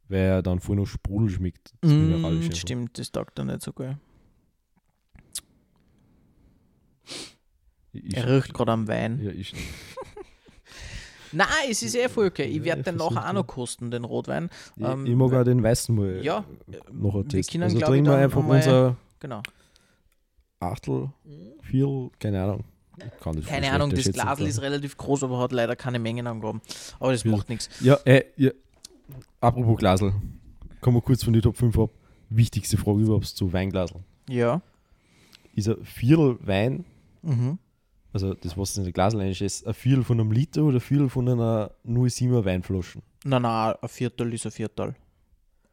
Weil 0.08 0.20
er 0.20 0.42
dann 0.44 0.60
voll 0.60 0.76
noch 0.76 0.86
Sprudel 0.86 1.30
schmeckt. 1.32 1.74
das 1.82 1.92
Mm, 1.92 2.52
stimmt, 2.54 2.98
das 3.00 3.12
taugt 3.12 3.38
er 3.40 3.46
nicht 3.46 3.62
so 3.62 3.74
geil. 3.74 3.98
Ich, 8.04 8.16
Er 8.18 8.28
riecht 8.28 8.54
gerade 8.54 8.72
am 8.72 8.88
Wein. 8.88 9.20
Ja, 9.24 9.32
ich, 9.32 9.54
Nein, 11.32 11.48
es 11.70 11.82
ist 11.84 11.96
eh 11.96 12.08
voll 12.08 12.28
okay. 12.28 12.46
Ich 12.46 12.64
werde 12.64 12.84
den 12.84 12.96
nachher 12.96 13.28
auch 13.30 13.34
noch 13.34 13.48
kosten, 13.48 13.92
den 13.92 14.04
Rotwein. 14.06 14.50
ich, 14.78 14.84
Ähm, 14.84 15.06
ich 15.06 15.16
mag 15.16 15.34
auch 15.34 15.44
den 15.44 15.62
weißen 15.62 15.94
mal 15.96 16.24
Ja, 16.24 16.46
noch 16.92 17.16
ein 17.16 17.28
Test. 17.28 17.54
Also 17.60 17.80
trinken 17.80 18.10
wir 18.10 18.18
einfach 18.18 18.46
unser 18.46 18.96
Genau. 19.20 19.42
Achtel, 20.60 21.10
Viertel, 21.62 22.10
keine 22.20 22.44
Ahnung. 22.44 22.64
Keine 23.46 23.72
Ahnung, 23.72 23.90
das 23.90 24.00
einschätzen, 24.00 24.14
Glas 24.22 24.40
ist 24.40 24.62
relativ 24.62 24.96
groß, 24.96 25.24
aber 25.24 25.40
hat 25.40 25.52
leider 25.52 25.76
keine 25.76 26.00
Mengenangaben. 26.00 26.62
Aber 27.00 27.12
das 27.12 27.26
macht 27.26 27.50
nichts. 27.50 27.70
Ja, 27.82 27.96
äh, 28.06 28.24
ja. 28.38 28.52
Apropos 29.42 29.78
Glasel. 29.78 30.14
Kommen 30.80 30.98
wir 30.98 31.02
kurz 31.02 31.24
von 31.24 31.34
die 31.34 31.42
Top 31.42 31.58
5 31.58 31.78
ab. 31.78 31.90
Wichtigste 32.30 32.78
Frage 32.78 33.02
überhaupt 33.02 33.26
zu 33.26 33.52
Weinglasel. 33.52 33.98
Ja. 34.30 34.62
Ist 35.54 35.68
ein 35.68 35.84
Viertel 35.84 36.38
Wein, 36.42 36.86
Mhm. 37.22 37.58
Also 38.16 38.34
das, 38.34 38.58
was 38.58 38.78
in 38.78 38.84
der 38.86 38.94
Glasel 38.94 39.22
ist, 39.30 39.68
ein 39.68 39.74
Viertel 39.74 40.04
von 40.04 40.20
einem 40.20 40.32
Liter 40.32 40.64
oder 40.64 40.78
ein 40.78 40.82
Viertel 40.82 41.10
von 41.10 41.28
einer 41.30 41.72
07er 41.86 42.46
Weinflaschen? 42.46 43.02
Nein, 43.26 43.42
nein, 43.42 43.76
ein 43.82 43.90
Viertel 43.90 44.34
ist 44.34 44.46
ein 44.46 44.52
Viertel. 44.52 44.96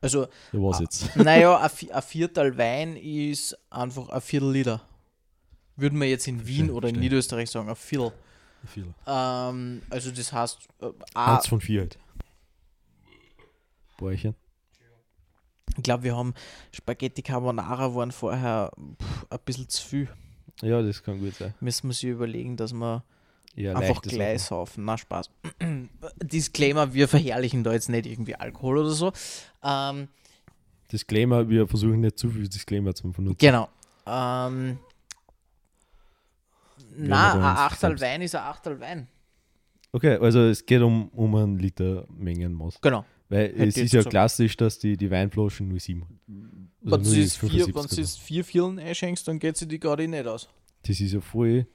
Also, 0.01 0.23
Ja, 0.53 0.59
was 0.61 0.81
jetzt? 0.81 1.15
naja, 1.17 1.57
ein, 1.59 1.71
Vi- 1.71 1.91
ein 1.93 2.03
Viertel 2.03 2.59
Wein 2.59 2.97
ist 2.97 3.57
einfach 3.71 4.09
ein 4.09 4.21
Viertel 4.21 4.51
Liter. 4.53 4.81
Würden 5.77 5.99
wir 6.01 6.09
jetzt 6.09 6.27
in 6.27 6.45
Wien 6.47 6.57
Verstehe, 6.57 6.75
oder 6.75 6.89
in 6.89 6.95
verstehe. 6.97 7.09
Niederösterreich 7.09 7.51
sagen, 7.51 7.69
ein 7.69 7.77
Viertel. 7.77 8.13
Ein 8.63 8.69
Viertel. 8.69 8.95
Ähm, 9.07 9.83
also 9.89 10.11
das 10.11 10.33
heißt, 10.33 10.59
äh, 10.81 10.91
Eins 11.15 11.47
von 11.47 11.61
vier 11.61 11.81
halt. 11.83 11.99
Bäuerchen. 13.99 14.35
ich 15.77 15.83
glaube, 15.83 16.03
wir 16.05 16.17
haben 16.17 16.35
Spaghetti 16.73 17.23
Carbonara 17.23 17.95
waren 17.95 18.11
vorher 18.13 18.73
pff, 19.01 19.27
ein 19.31 19.39
bisschen 19.45 19.69
zu 19.69 19.87
viel. 19.87 20.09
Ja, 20.63 20.81
das 20.81 21.03
kann 21.03 21.19
gut 21.19 21.35
sein. 21.35 21.55
Müssen 21.61 21.89
wir 21.89 21.95
sich 21.95 22.09
überlegen, 22.09 22.57
dass 22.57 22.73
wir 22.73 23.03
Ja, 23.55 23.75
einfach 23.75 24.03
saufen. 24.39 24.85
Na, 24.85 24.97
Spaß. 24.97 25.31
Disclaimer, 26.23 26.95
wir 26.95 27.09
verherrlichen 27.09 27.65
da 27.65 27.73
jetzt 27.73 27.89
nicht 27.89 28.07
irgendwie 28.07 28.35
Alkohol 28.37 28.79
oder 28.79 28.91
so. 28.91 29.13
Ähm, 29.63 30.09
Disclaimer, 30.91 31.49
wir 31.49 31.67
versuchen 31.67 32.01
nicht 32.01 32.19
zu 32.19 32.31
viel 32.31 32.49
Disclaimer 32.49 32.95
zu 32.95 33.11
benutzen. 33.11 33.39
Genau. 33.39 33.69
Ähm, 34.07 34.79
na, 36.97 37.33
ein 37.35 37.41
Achtel 37.43 38.01
Wein 38.01 38.23
ist 38.23 38.35
ein 38.35 38.43
Achtel 38.43 38.79
Wein. 38.81 39.09
Okay, 39.93 40.17
also 40.17 40.41
es 40.41 40.65
geht 40.65 40.81
um, 40.81 41.09
um 41.09 41.35
einen 41.35 41.59
Liter 41.59 42.07
Mengenmaß. 42.09 42.81
Genau. 42.81 43.05
Weil 43.29 43.49
Hätte 43.49 43.65
es 43.65 43.77
ist 43.77 43.93
ja 43.93 44.03
klassisch, 44.03 44.57
dass 44.57 44.79
die, 44.79 44.97
die 44.97 45.11
Weinflaschen 45.11 45.79
07 45.79 46.03
haben. 46.03 46.62
Also 46.85 46.97
Wenn 46.97 47.03
die 47.15 47.21
es 47.23 47.37
vier, 47.37 47.65
75 47.67 47.97
wenn 47.99 48.05
es 48.05 48.17
vier 48.17 48.45
Vielen 48.45 48.79
einschenkst, 48.79 49.29
dann 49.29 49.39
geht 49.39 49.57
sie 49.57 49.69
die 49.69 49.79
gerade 49.79 50.07
nicht 50.09 50.27
aus. 50.27 50.49
Das 50.83 50.99
ist 51.01 51.13
ja 51.13 51.21
voll 51.21 51.67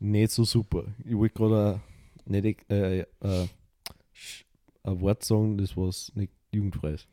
nicht 0.00 0.30
so 0.32 0.44
super. 0.44 0.84
Ich 1.04 1.14
wollte 1.16 1.34
gerade 1.34 1.80
nicht 2.24 2.60
äh, 2.70 3.00
äh, 3.00 3.04
sch- 3.20 4.44
ein 4.84 5.00
Wort 5.00 5.24
sagen, 5.24 5.58
das 5.58 5.76
was 5.76 6.10
nicht 6.14 6.32
jugendfrei 6.52 6.92
ist. 6.92 7.06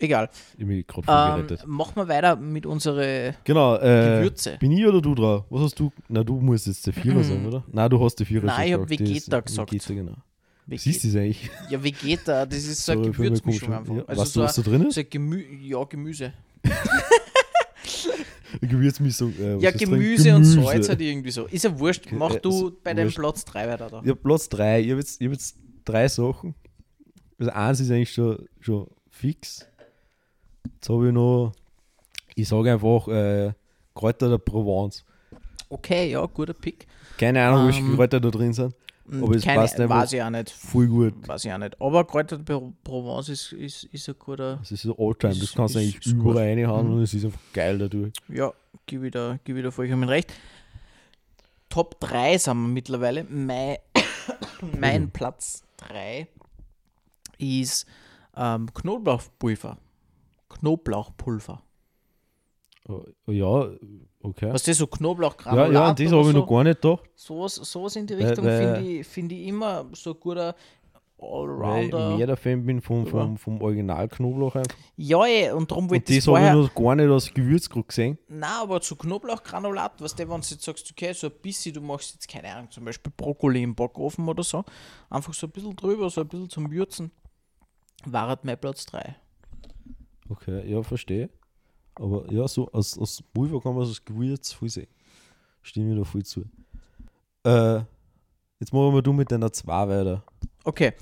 Egal. 0.00 0.28
Ich 0.56 0.64
bin 0.66 0.84
gerade 0.86 1.46
Ähm, 1.50 1.58
machen 1.70 1.96
wir 1.96 2.06
weiter 2.06 2.36
mit 2.36 2.66
unseren 2.66 3.34
Genau, 3.44 3.76
äh, 3.76 4.18
Gewürze. 4.20 4.56
bin 4.60 4.70
ich 4.72 4.86
oder 4.86 5.00
du 5.00 5.14
drauf? 5.14 5.44
Was 5.50 5.62
hast 5.62 5.80
du? 5.80 5.90
Na, 6.08 6.22
du 6.22 6.38
musst 6.40 6.66
jetzt 6.68 6.86
der 6.86 6.92
Vierer 6.92 7.24
sagen, 7.24 7.46
oder? 7.46 7.64
Nein, 7.72 7.90
du 7.90 8.04
hast 8.04 8.16
die 8.16 8.24
Vierer 8.24 8.46
Nein, 8.46 8.66
ich 8.68 8.72
schon 8.74 8.80
hab 8.82 8.88
gesagt. 8.88 9.00
Das- 9.00 9.08
Vegeta 9.08 9.40
gesagt. 9.40 9.72
Vegeta, 9.72 9.94
genau. 9.94 10.16
Vege- 10.68 10.78
Siehst 10.80 11.04
du 11.04 11.08
das 11.08 11.16
eigentlich? 11.16 11.50
Ja, 11.70 11.82
Vegeta, 11.82 12.44
das 12.46 12.64
ist 12.64 12.84
so 12.84 12.92
eine 12.92 13.10
Gewürzmischung 13.10 13.72
einfach. 13.72 13.94
Ja, 13.96 14.04
also 14.06 14.20
weißt 14.22 14.32
so, 14.34 14.40
du, 14.40 14.44
was 14.46 14.54
da 14.56 14.62
drin 14.62 14.86
ist? 14.86 14.94
so 14.96 15.02
Gemü 15.08 15.44
ja, 15.62 15.82
Gemüse. 15.84 16.32
Gewürzmischung. 18.60 19.34
Äh, 19.38 19.56
ja, 19.58 19.70
drin? 19.70 19.78
Gemüse, 19.90 20.34
und 20.34 20.44
Salz 20.44 20.88
halt 20.88 21.00
irgendwie 21.00 21.30
so. 21.30 21.46
Ist 21.46 21.64
ja 21.64 21.78
wurscht. 21.78 22.06
Okay, 22.06 22.16
Mach 22.16 22.34
äh, 22.34 22.40
du 22.40 22.72
bei 22.82 22.94
deinem. 22.94 23.12
Platz 23.12 23.44
3 23.44 23.68
weiter 23.68 23.88
da. 23.90 24.00
Ich 24.02 24.08
habe 24.10 24.16
Platz 24.16 24.48
3. 24.48 24.80
Ich 24.80 24.90
habe 24.90 25.00
jetzt, 25.00 25.20
ich 25.20 25.26
hab 25.26 25.32
jetzt 25.32 25.56
drei 25.84 26.08
Sachen. 26.08 26.54
Also 27.38 27.52
eins 27.52 27.80
ist 27.80 27.90
eigentlich 27.90 28.12
schon, 28.12 28.46
schon 28.60 28.88
fix. 29.10 29.66
Jetzt 30.74 30.88
habe 30.88 31.06
ich 31.08 31.12
noch, 31.12 31.52
ich 32.34 32.48
sage 32.48 32.72
einfach, 32.72 33.08
äh, 33.08 33.52
Kräuter 33.94 34.28
der 34.30 34.38
Provence. 34.38 35.04
Okay, 35.68 36.10
ja, 36.10 36.24
guter 36.26 36.54
Pick. 36.54 36.86
Keine 37.16 37.42
Ahnung, 37.44 37.66
welche 37.66 37.80
Ähm, 37.80 37.94
Kräuter 37.94 38.20
da 38.20 38.30
drin 38.30 38.52
sind. 38.52 38.74
Aber 39.10 39.34
es 39.36 39.42
Keine, 39.44 39.60
passt 39.60 39.80
einfach 39.80 39.96
weiß 40.02 40.12
ich 40.12 40.22
auch 40.22 40.30
nicht. 40.30 40.50
voll 40.50 40.86
gut. 40.86 41.26
Weiß 41.26 41.44
ich 41.44 41.52
auch 41.52 41.58
nicht. 41.58 41.80
Aber 41.80 42.04
Kräuter 42.06 42.38
Provence 42.38 43.28
ist, 43.30 43.52
ist, 43.52 43.84
ist 43.84 44.08
ein 44.08 44.14
guter. 44.18 44.56
Das 44.56 44.70
ist 44.72 44.82
so 44.82 44.98
Oldtime, 44.98 45.32
das 45.34 45.42
Ist- 45.42 45.56
kannst 45.56 45.74
du 45.74 45.78
eigentlich 45.78 46.06
überall 46.06 46.36
reinhauen 46.48 46.86
Mhm. 46.88 46.92
und 46.94 47.02
es 47.02 47.14
ist 47.14 47.24
einfach 47.24 47.40
geil 47.52 47.78
dadurch. 47.78 48.12
Ja, 48.28 48.52
da, 49.10 49.38
gebe 49.44 49.58
ich 49.58 49.64
da 49.64 49.70
vollkommen 49.70 50.08
recht. 50.08 50.32
Top 51.70 52.00
3 52.00 52.38
sind 52.38 52.56
wir 52.56 52.68
mittlerweile. 52.68 53.24
Mein, 53.24 53.76
mein 54.78 55.02
Mhm. 55.04 55.10
Platz 55.10 55.62
3 55.78 56.26
ist 57.38 57.86
ähm, 58.36 58.72
Knoblauchpulver. 58.72 59.78
Knoblauchpulver. 60.48 61.62
Oh, 62.88 63.04
ja, 63.30 63.68
okay. 64.22 64.50
Was 64.52 64.62
das 64.62 64.78
so 64.78 64.84
ja, 64.84 64.90
Knoblauchgranulat 64.96 65.72
ja, 65.72 65.92
das 65.92 66.06
oder 66.12 66.16
habe 66.20 66.28
ich 66.28 66.32
so, 66.34 66.40
noch 66.40 66.48
gar 66.48 66.64
nicht 66.64 66.80
gedacht. 66.80 67.10
sowas, 67.14 67.54
sowas 67.56 67.96
in 67.96 68.06
die 68.06 68.14
Richtung 68.14 68.44
finde 68.46 68.80
ich, 68.80 69.06
find 69.06 69.30
ich 69.32 69.46
immer 69.46 69.84
so 69.92 70.14
ein 70.14 70.20
guter 70.20 70.54
Weil 71.18 71.84
ich 71.88 71.92
Allrounder. 71.94 72.16
mehr 72.16 72.26
der 72.28 72.36
Fan 72.38 72.64
bin 72.64 72.80
vom, 72.80 73.04
Ja. 73.04 73.10
vom, 73.10 73.36
vom 73.36 73.60
Original-Knoblauch 73.60 74.54
einfach. 74.56 74.74
Ja, 74.96 75.26
eh, 75.26 75.50
und 75.50 75.70
darum 75.70 75.90
wollte 75.90 76.12
ich 76.12 76.18
das 76.20 76.24
das 76.24 76.34
habe 76.34 76.46
ich 76.46 76.68
noch 76.68 76.74
gar 76.74 76.94
nicht 76.94 77.10
als 77.10 77.34
Gewürz 77.34 77.68
gesehen. 77.68 78.16
Nein, 78.28 78.50
aber 78.62 78.80
zu 78.80 78.96
Knoblauchgranulat, 78.96 80.00
was 80.00 80.14
der, 80.14 80.30
wenn 80.30 80.40
du 80.40 80.46
jetzt 80.48 80.62
sagst, 80.62 80.90
okay, 80.90 81.12
so 81.12 81.26
ein 81.26 81.32
bisschen, 81.42 81.74
du 81.74 81.82
machst 81.82 82.14
jetzt, 82.14 82.26
keine 82.28 82.54
Ahnung, 82.54 82.70
zum 82.70 82.86
Beispiel 82.86 83.12
Brokkoli 83.14 83.62
im 83.64 83.74
Backofen 83.74 84.26
oder 84.28 84.42
so, 84.44 84.64
einfach 85.10 85.34
so 85.34 85.46
ein 85.46 85.50
bisschen 85.50 85.76
drüber, 85.76 86.08
so 86.08 86.22
ein 86.22 86.28
bisschen 86.28 86.48
zum 86.48 86.70
Würzen, 86.70 87.10
war 88.06 88.28
halt 88.28 88.44
mein 88.44 88.58
Platz 88.58 88.86
3. 88.86 89.14
Okay, 90.30 90.70
ja, 90.70 90.82
verstehe. 90.82 91.28
Aber 91.98 92.30
ja, 92.32 92.46
so 92.48 92.70
als, 92.72 92.98
als 92.98 93.22
Pulver 93.32 93.60
kann 93.60 93.74
man 93.74 93.86
das 93.86 94.04
Gewürz 94.04 94.52
voll 94.52 94.68
sehen. 94.68 94.88
Stimme 95.62 95.92
ich 95.92 95.98
da 95.98 96.04
voll 96.04 96.24
zu. 96.24 96.44
Äh, 97.44 97.80
jetzt 98.60 98.72
machen 98.72 98.94
wir 98.94 99.02
du 99.02 99.12
mit 99.12 99.30
deiner 99.30 99.52
2 99.52 99.88
weiter. 99.88 100.24
Okay, 100.64 100.92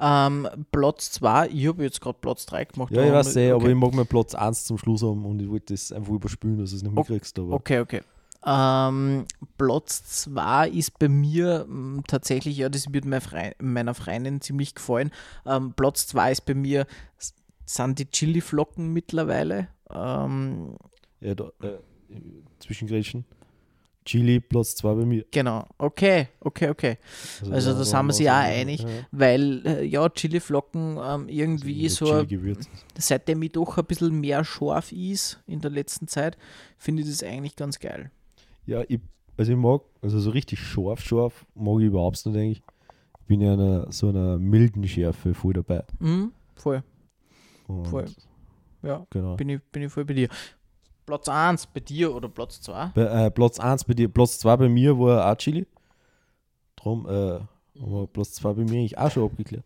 ähm, 0.00 0.48
Platz 0.72 1.12
2, 1.12 1.48
ich 1.48 1.68
habe 1.68 1.84
jetzt 1.84 2.00
gerade 2.00 2.18
Platz 2.20 2.44
3 2.46 2.64
gemacht. 2.64 2.92
Ja, 2.92 3.04
ich 3.04 3.12
weiß 3.12 3.36
eh, 3.36 3.50
aber 3.50 3.62
okay. 3.62 3.70
ich 3.70 3.78
mag 3.78 3.94
meinen 3.94 4.06
Platz 4.06 4.34
1 4.34 4.64
zum 4.64 4.78
Schluss 4.78 5.02
haben 5.02 5.24
und 5.24 5.40
ich 5.40 5.48
wollte 5.48 5.74
das 5.74 5.92
einfach 5.92 6.12
überspülen, 6.12 6.58
dass 6.58 6.70
du 6.70 6.76
es 6.76 6.82
nicht 6.82 6.94
mitkriegst. 6.94 7.38
Aber 7.38 7.52
Okay, 7.52 7.80
okay. 7.80 8.00
Ähm, 8.44 9.26
Platz 9.56 10.24
2 10.24 10.70
ist 10.70 10.98
bei 10.98 11.08
mir 11.08 11.66
m, 11.68 12.02
tatsächlich, 12.08 12.56
ja, 12.56 12.68
das 12.68 12.92
wird 12.92 13.04
meiner 13.04 13.94
Freundin 13.94 14.40
ziemlich 14.40 14.74
gefallen. 14.74 15.12
Ähm, 15.46 15.74
Platz 15.74 16.08
2 16.08 16.32
ist 16.32 16.46
bei 16.46 16.54
mir, 16.54 16.86
sind 17.64 17.98
die 18.00 18.10
Chili-Flocken 18.10 18.92
mittlerweile. 18.92 19.68
Ähm, 19.94 20.76
ja, 21.20 21.34
da, 21.34 21.50
äh, 21.62 21.78
Zwischengrätschen. 22.58 23.24
Chili, 24.04 24.40
Platz 24.40 24.74
2 24.76 24.94
bei 24.94 25.04
mir. 25.04 25.24
genau, 25.30 25.64
okay, 25.78 26.26
okay, 26.40 26.70
okay. 26.70 26.98
Also 27.48 27.72
da 27.72 27.84
sind 27.84 28.06
wir 28.06 28.12
sich 28.12 28.28
auch 28.28 28.34
einig. 28.34 28.84
Weil, 29.12 29.62
äh, 29.64 29.84
ja, 29.84 30.08
Chili-Flocken 30.08 30.98
ähm, 31.00 31.28
irgendwie 31.28 31.88
so, 31.88 32.06
Chili-Gewürz. 32.06 32.68
seitdem 32.98 33.42
ich 33.42 33.52
doch 33.52 33.78
ein 33.78 33.84
bisschen 33.84 34.18
mehr 34.20 34.44
scharf 34.44 34.90
ist 34.90 35.40
in 35.46 35.60
der 35.60 35.70
letzten 35.70 36.08
Zeit, 36.08 36.36
finde 36.78 37.02
ich 37.02 37.08
das 37.08 37.22
eigentlich 37.22 37.54
ganz 37.54 37.78
geil. 37.78 38.10
Ja, 38.66 38.82
ich, 38.88 38.98
also 39.36 39.52
ich 39.52 39.58
mag, 39.58 39.82
also 40.00 40.18
so 40.18 40.30
richtig 40.30 40.58
scharf, 40.58 41.00
scharf 41.00 41.46
mag 41.54 41.78
ich 41.78 41.86
überhaupt 41.86 42.26
nicht 42.26 42.36
eigentlich. 42.36 42.62
Ich 43.20 43.26
bin 43.26 43.40
ja 43.40 43.52
einer, 43.52 43.92
so 43.92 44.08
einer 44.08 44.36
milden 44.36 44.86
Schärfe 44.88 45.32
voll 45.32 45.52
dabei. 45.52 45.84
Mhm, 46.00 46.32
voll, 46.56 46.82
Und 47.68 47.86
voll. 47.86 48.06
Ja, 48.82 49.06
Genau. 49.10 49.36
bin 49.36 49.48
ich, 49.48 49.62
bin 49.70 49.82
ich 49.82 49.92
voll 49.92 50.04
bei 50.04 50.14
dir. 50.14 50.28
Platz 51.06 51.28
1 51.28 51.66
bei 51.68 51.80
dir 51.80 52.14
oder 52.14 52.28
Platz 52.28 52.60
2? 52.62 52.92
Bei, 52.94 53.02
äh, 53.26 53.30
Platz 53.30 53.58
1 53.60 53.84
bei 53.84 53.94
dir, 53.94 54.08
Platz 54.08 54.38
2 54.38 54.56
bei 54.56 54.68
mir 54.68 54.98
war 54.98 55.30
auch 55.30 55.36
Chili. 55.36 55.66
Drum 56.76 57.06
äh, 57.06 57.10
haben 57.10 57.46
wir 57.74 58.06
Platz 58.06 58.32
2 58.34 58.52
bei 58.54 58.62
mir 58.62 58.72
eigentlich 58.80 58.98
auch 58.98 59.10
schon 59.10 59.24
abgeklärt. 59.24 59.64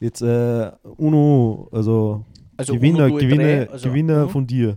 Jetzt 0.00 0.22
äh, 0.22 0.72
Uno, 0.96 1.68
also, 1.72 2.24
Also 2.56 2.74
Gewinner, 2.74 3.06
Uno, 3.06 3.16
Gewinner, 3.16 3.36
drei, 3.66 3.70
also 3.70 3.88
Gewinner 3.88 4.18
Uno. 4.22 4.28
von 4.28 4.46
dir. 4.46 4.76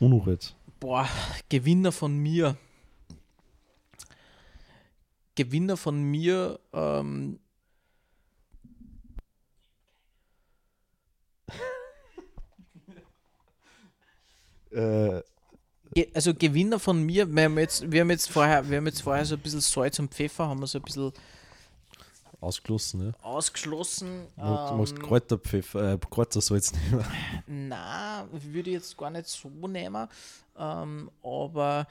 Uno 0.00 0.22
jetzt. 0.26 0.54
Boah, 0.80 1.06
Gewinner 1.48 1.92
von 1.92 2.16
mir. 2.16 2.56
Gewinner 5.34 5.76
von 5.76 6.02
mir, 6.02 6.58
ähm, 6.72 7.38
Äh, 14.72 15.22
also 16.14 16.34
Gewinner 16.34 16.78
von 16.78 17.02
mir, 17.04 17.34
wir 17.34 17.44
haben 17.44 17.58
jetzt, 17.58 17.90
wir 17.90 18.02
haben 18.02 18.10
jetzt 18.10 18.30
vorher, 18.30 18.68
wir 18.68 18.76
haben 18.76 18.86
jetzt 18.86 19.02
vorher 19.02 19.24
so 19.24 19.34
ein 19.34 19.40
bisschen 19.40 19.60
Salz 19.60 19.98
und 19.98 20.12
Pfeffer, 20.12 20.48
haben 20.48 20.60
wir 20.60 20.66
so 20.66 20.78
ein 20.78 20.82
bisschen 20.82 21.12
ausgeschlossen, 22.40 23.06
ja. 23.06 23.24
ausgeschlossen. 23.24 24.26
Du 24.36 24.42
du 24.42 24.74
magst 24.76 24.94
Ähm, 24.96 25.02
Kräuterpfeffer, 25.02 25.94
äh, 25.94 25.98
Kräutersalz 25.98 26.72
nehmen. 26.72 27.04
Na, 27.46 28.28
würde 28.30 28.70
ich 28.70 28.74
jetzt 28.74 28.96
gar 28.96 29.10
nicht 29.10 29.26
so 29.26 29.48
nehmen. 29.48 30.08
Ähm, 30.56 31.10
aber 31.22 31.86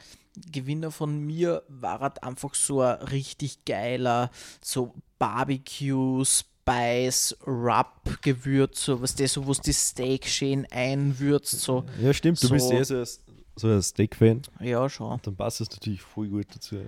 Gewinner 0.52 0.92
von 0.92 1.20
mir 1.20 1.64
war 1.68 2.00
halt 2.00 2.24
einfach 2.24 2.54
so 2.54 2.82
ein 2.82 2.96
richtig 3.02 3.66
geiler, 3.66 4.30
so 4.62 4.94
Barbecue, 5.20 6.24
Spice, 6.68 7.36
Rub, 7.46 8.22
Gewürz, 8.22 8.84
so 8.86 9.02
was 9.02 9.16
das, 9.16 9.34
so 9.34 9.48
was 9.48 9.62
die 9.62 9.72
Steak 9.74 10.26
schön 10.28 10.68
einwürzt, 10.70 11.62
so. 11.62 11.86
Ja, 12.02 12.14
stimmt, 12.14 12.42
du 12.44 12.50
bist 12.50 12.68
So- 12.68 12.74
eh 12.74 12.84
so, 12.84 12.96
ein- 12.98 13.08
so 13.56 13.68
ein 13.70 13.82
Steak-Fan. 13.82 14.42
Ja, 14.60 14.90
schon. 14.90 15.20
Dann 15.24 15.36
passt 15.36 15.62
das 15.62 15.72
natürlich 15.72 16.02
voll 16.02 16.28
gut 16.28 16.48
dazu. 16.54 16.76
Ja. 16.76 16.82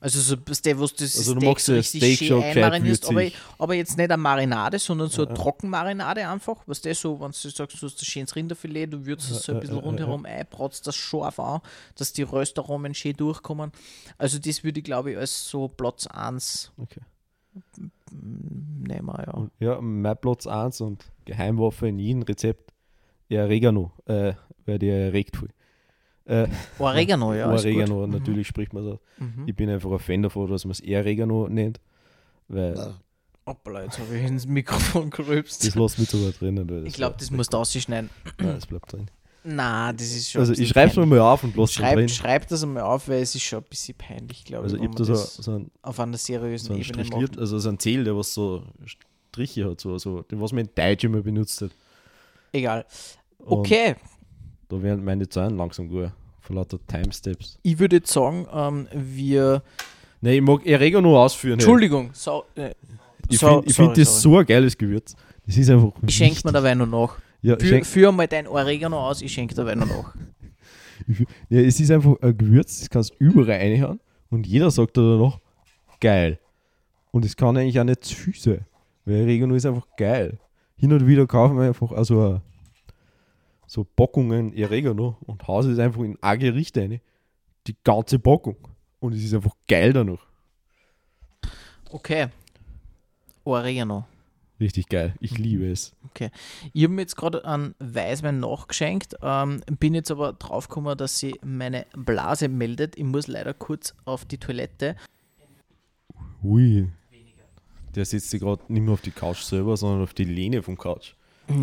Also 0.00 0.20
so 0.20 0.34
der, 0.36 0.78
was 0.80 0.94
das 0.94 1.16
Also 1.16 1.34
du 1.34 1.40
Steak 1.40 1.48
magst 1.48 1.66
so 1.66 1.72
ja 1.72 1.78
richtig 1.78 2.00
Steak 2.16 2.18
schön 2.28 2.42
einmarinierst, 2.42 3.08
aber, 3.08 3.22
aber 3.58 3.74
jetzt 3.74 3.96
nicht 3.96 4.10
eine 4.10 4.20
Marinade, 4.20 4.78
sondern 4.80 5.08
so 5.08 5.24
eine 5.24 5.32
Trockenmarinade 5.34 6.26
einfach. 6.28 6.56
Was 6.66 6.80
das 6.82 7.00
so, 7.00 7.20
wenn 7.20 7.30
du 7.30 7.36
sagst, 7.50 7.80
du 7.80 7.86
hast 7.86 8.02
ein 8.02 8.04
schönes 8.04 8.34
Rinderfilet, 8.36 8.86
du 8.88 9.06
würzt 9.06 9.30
es 9.30 9.44
so 9.44 9.52
ein 9.52 9.60
bisschen 9.60 9.78
rundherum 9.78 10.26
ein, 10.26 10.44
bratst 10.50 10.86
das 10.88 10.96
scharf 10.96 11.38
an, 11.38 11.60
dass 11.96 12.12
die 12.12 12.22
Röstaromen 12.22 12.94
schön 12.94 13.16
durchkommen. 13.16 13.70
Also 14.18 14.38
das 14.40 14.62
würde 14.64 14.80
ich 14.80 14.84
glaube 14.84 15.12
ich 15.12 15.16
als 15.18 15.48
so 15.48 15.68
Platz 15.68 16.06
1 16.08 16.72
Okay. 16.76 17.00
Nehmen, 18.10 19.14
ja. 19.26 19.32
Und 19.32 19.50
ja, 19.60 19.80
mein 19.80 20.16
Platz 20.16 20.46
1 20.46 20.80
und 20.80 21.04
Geheimwaffe 21.24 21.88
in 21.88 21.98
jedem 21.98 22.22
Rezept, 22.22 22.72
Oregano, 23.30 23.92
äh, 24.06 24.34
weil 24.66 24.78
der 24.78 25.06
erregt 25.06 25.36
voll. 25.36 25.48
Äh, 26.24 26.46
Oregano, 26.78 27.34
ja. 27.34 27.52
ist 27.54 27.64
Oregano, 27.64 28.00
gut. 28.00 28.08
Mhm. 28.08 28.14
natürlich 28.14 28.46
spricht 28.46 28.72
man 28.72 28.84
so. 28.84 29.00
Mhm. 29.18 29.44
Ich 29.46 29.56
bin 29.56 29.68
einfach 29.70 29.90
ein 29.90 29.98
Fan 29.98 30.22
davon, 30.22 30.50
dass 30.50 30.64
man 30.64 30.72
es 30.72 30.82
Oregano 30.82 31.48
nennt, 31.48 31.80
weil 32.48 32.94
Hoppala, 33.46 33.84
jetzt 33.84 33.98
habe 33.98 34.16
ich 34.16 34.24
ins 34.24 34.46
Mikrofon 34.46 35.10
gerülpst. 35.10 35.66
das 35.66 35.74
lässt 35.74 35.98
mich 35.98 36.08
sogar 36.08 36.30
drinnen. 36.30 36.86
Ich 36.86 36.94
glaube, 36.94 37.16
das 37.18 37.30
musst 37.30 37.52
du 37.52 37.58
ausschneiden. 37.58 38.10
Nein, 38.38 38.54
das 38.54 38.66
bleibt 38.66 38.92
drin. 38.92 39.08
Na, 39.44 39.92
das 39.92 40.06
ist 40.06 40.30
schon. 40.30 40.40
Also 40.40 40.52
ich 40.52 40.68
schreibe 40.68 40.90
es 40.92 40.96
mir 40.96 41.06
mal 41.06 41.18
auf 41.20 41.42
und 41.42 41.56
es 41.58 41.72
Schreib, 41.72 42.08
schreib 42.10 42.46
das 42.48 42.62
einmal 42.62 42.84
auf, 42.84 43.08
weil 43.08 43.22
es 43.22 43.34
ist 43.34 43.42
schon 43.42 43.58
ein 43.58 43.64
bisschen 43.68 43.96
peinlich, 43.96 44.44
glaube 44.44 44.64
Also 44.64 44.76
ich, 44.76 44.82
ich 44.82 44.88
wenn 44.88 44.94
habe 44.94 44.98
da 44.98 45.04
so, 45.04 45.12
das 45.14 45.34
so, 45.36 45.52
ein, 45.52 45.70
auf 45.82 45.98
einer 45.98 46.16
seriösen 46.16 46.68
so 46.68 46.72
ein 46.74 46.80
Ebene 46.80 47.04
strichliert, 47.04 47.38
also 47.38 47.58
so 47.58 47.68
ein 47.68 47.78
Zähl, 47.78 48.04
der 48.04 48.16
was 48.16 48.32
so 48.34 48.62
Striche 49.32 49.68
hat, 49.68 49.80
so, 49.80 49.98
so 49.98 50.22
den, 50.22 50.40
was 50.40 50.52
man 50.52 50.64
in 50.66 50.70
Deutsch 50.74 51.04
immer 51.04 51.22
benutzt 51.22 51.60
hat. 51.62 51.70
Egal. 52.52 52.84
Und 53.38 53.58
Okay, 53.58 53.96
Da 54.68 54.80
werden 54.82 55.04
meine 55.04 55.28
Zahlen 55.28 55.56
langsam 55.56 55.88
gut, 55.88 56.12
von 56.40 56.56
lauter 56.56 56.78
Timesteps. 56.86 57.58
ich 57.62 57.78
würde 57.78 57.96
jetzt 57.96 58.12
sagen, 58.12 58.46
ähm, 58.52 58.86
wir. 58.94 59.62
Ne, 60.20 60.36
ich 60.36 60.42
mag 60.42 60.60
Oregano 60.64 61.20
ausführen. 61.20 61.58
hey. 61.58 61.64
Entschuldigung, 61.64 62.10
so, 62.12 62.44
äh, 62.54 62.70
Ich 63.28 63.40
so- 63.40 63.60
finde 63.62 63.74
find 63.74 63.98
das 63.98 64.22
sorry. 64.22 64.34
so 64.36 64.38
ein 64.38 64.46
geiles 64.46 64.78
Gewürz. 64.78 65.16
Das 65.46 65.56
ist 65.56 65.68
einfach. 65.68 65.90
Ich 66.06 66.14
schenke 66.14 66.40
mir 66.44 66.52
dabei 66.52 66.74
noch 66.76 66.86
nach. 66.86 67.18
Ja, 67.42 67.56
Für, 67.58 67.84
führ 67.84 68.12
mal 68.12 68.28
dein 68.28 68.46
Oregano 68.46 68.98
aus, 68.98 69.20
ich 69.20 69.32
schenke 69.32 69.54
dabei 69.54 69.74
noch 69.74 69.86
nach. 69.86 70.14
ja, 71.48 71.60
es 71.60 71.80
ist 71.80 71.90
einfach 71.90 72.14
ein 72.22 72.38
Gewürz, 72.38 72.78
das 72.78 72.90
kannst 72.90 73.10
du 73.12 73.16
überall 73.18 73.58
reinhauen 73.58 74.00
und 74.30 74.46
jeder 74.46 74.70
sagt 74.70 74.96
da 74.96 75.00
noch 75.00 75.40
geil. 76.00 76.38
Und 77.10 77.24
es 77.24 77.36
kann 77.36 77.56
eigentlich 77.56 77.78
auch 77.78 77.84
nicht 77.84 78.04
zu 78.04 78.14
viel 78.14 78.34
sein, 78.34 78.66
weil 79.04 79.22
Oregano 79.22 79.54
ist 79.54 79.66
einfach 79.66 79.86
geil. 79.96 80.38
Hin 80.76 80.92
und 80.92 81.06
wieder 81.06 81.26
kaufen 81.26 81.58
wir 81.58 81.64
einfach 81.64 81.92
also 81.92 82.40
so 83.66 83.84
Packungen 83.84 84.52
Oregano 84.52 85.16
und 85.26 85.46
hauen 85.48 85.72
es 85.72 85.78
einfach 85.78 86.02
in 86.02 86.18
ein 86.20 86.38
Gericht 86.38 86.76
rein. 86.76 87.00
Die 87.66 87.76
ganze 87.82 88.18
Packung. 88.18 88.56
Und 89.00 89.14
es 89.14 89.24
ist 89.24 89.32
einfach 89.32 89.54
geil 89.66 89.92
danach. 89.92 90.26
Okay. 91.90 92.28
Oregano. 93.44 94.04
Richtig 94.62 94.88
geil. 94.88 95.14
Ich 95.18 95.38
liebe 95.38 95.68
es. 95.68 95.92
Ich 96.72 96.84
habe 96.84 96.94
mir 96.94 97.00
jetzt 97.00 97.16
gerade 97.16 97.44
einen 97.44 97.74
Weißwein 97.80 98.38
nachgeschenkt, 98.38 99.16
ähm, 99.20 99.60
bin 99.80 99.92
jetzt 99.92 100.12
aber 100.12 100.34
draufgekommen, 100.34 100.96
dass 100.96 101.18
sie 101.18 101.34
meine 101.44 101.84
Blase 101.96 102.48
meldet. 102.48 102.96
Ich 102.96 103.02
muss 103.02 103.26
leider 103.26 103.54
kurz 103.54 103.92
auf 104.04 104.24
die 104.24 104.38
Toilette. 104.38 104.94
Ui. 106.44 106.88
Der 107.96 108.04
sitzt 108.04 108.30
sich 108.30 108.40
gerade 108.40 108.62
nicht 108.72 108.82
mehr 108.82 108.92
auf 108.92 109.00
die 109.00 109.10
Couch 109.10 109.40
selber, 109.40 109.76
sondern 109.76 110.02
auf 110.02 110.14
die 110.14 110.24
Lehne 110.24 110.62
vom 110.62 110.78
Couch. 110.78 111.14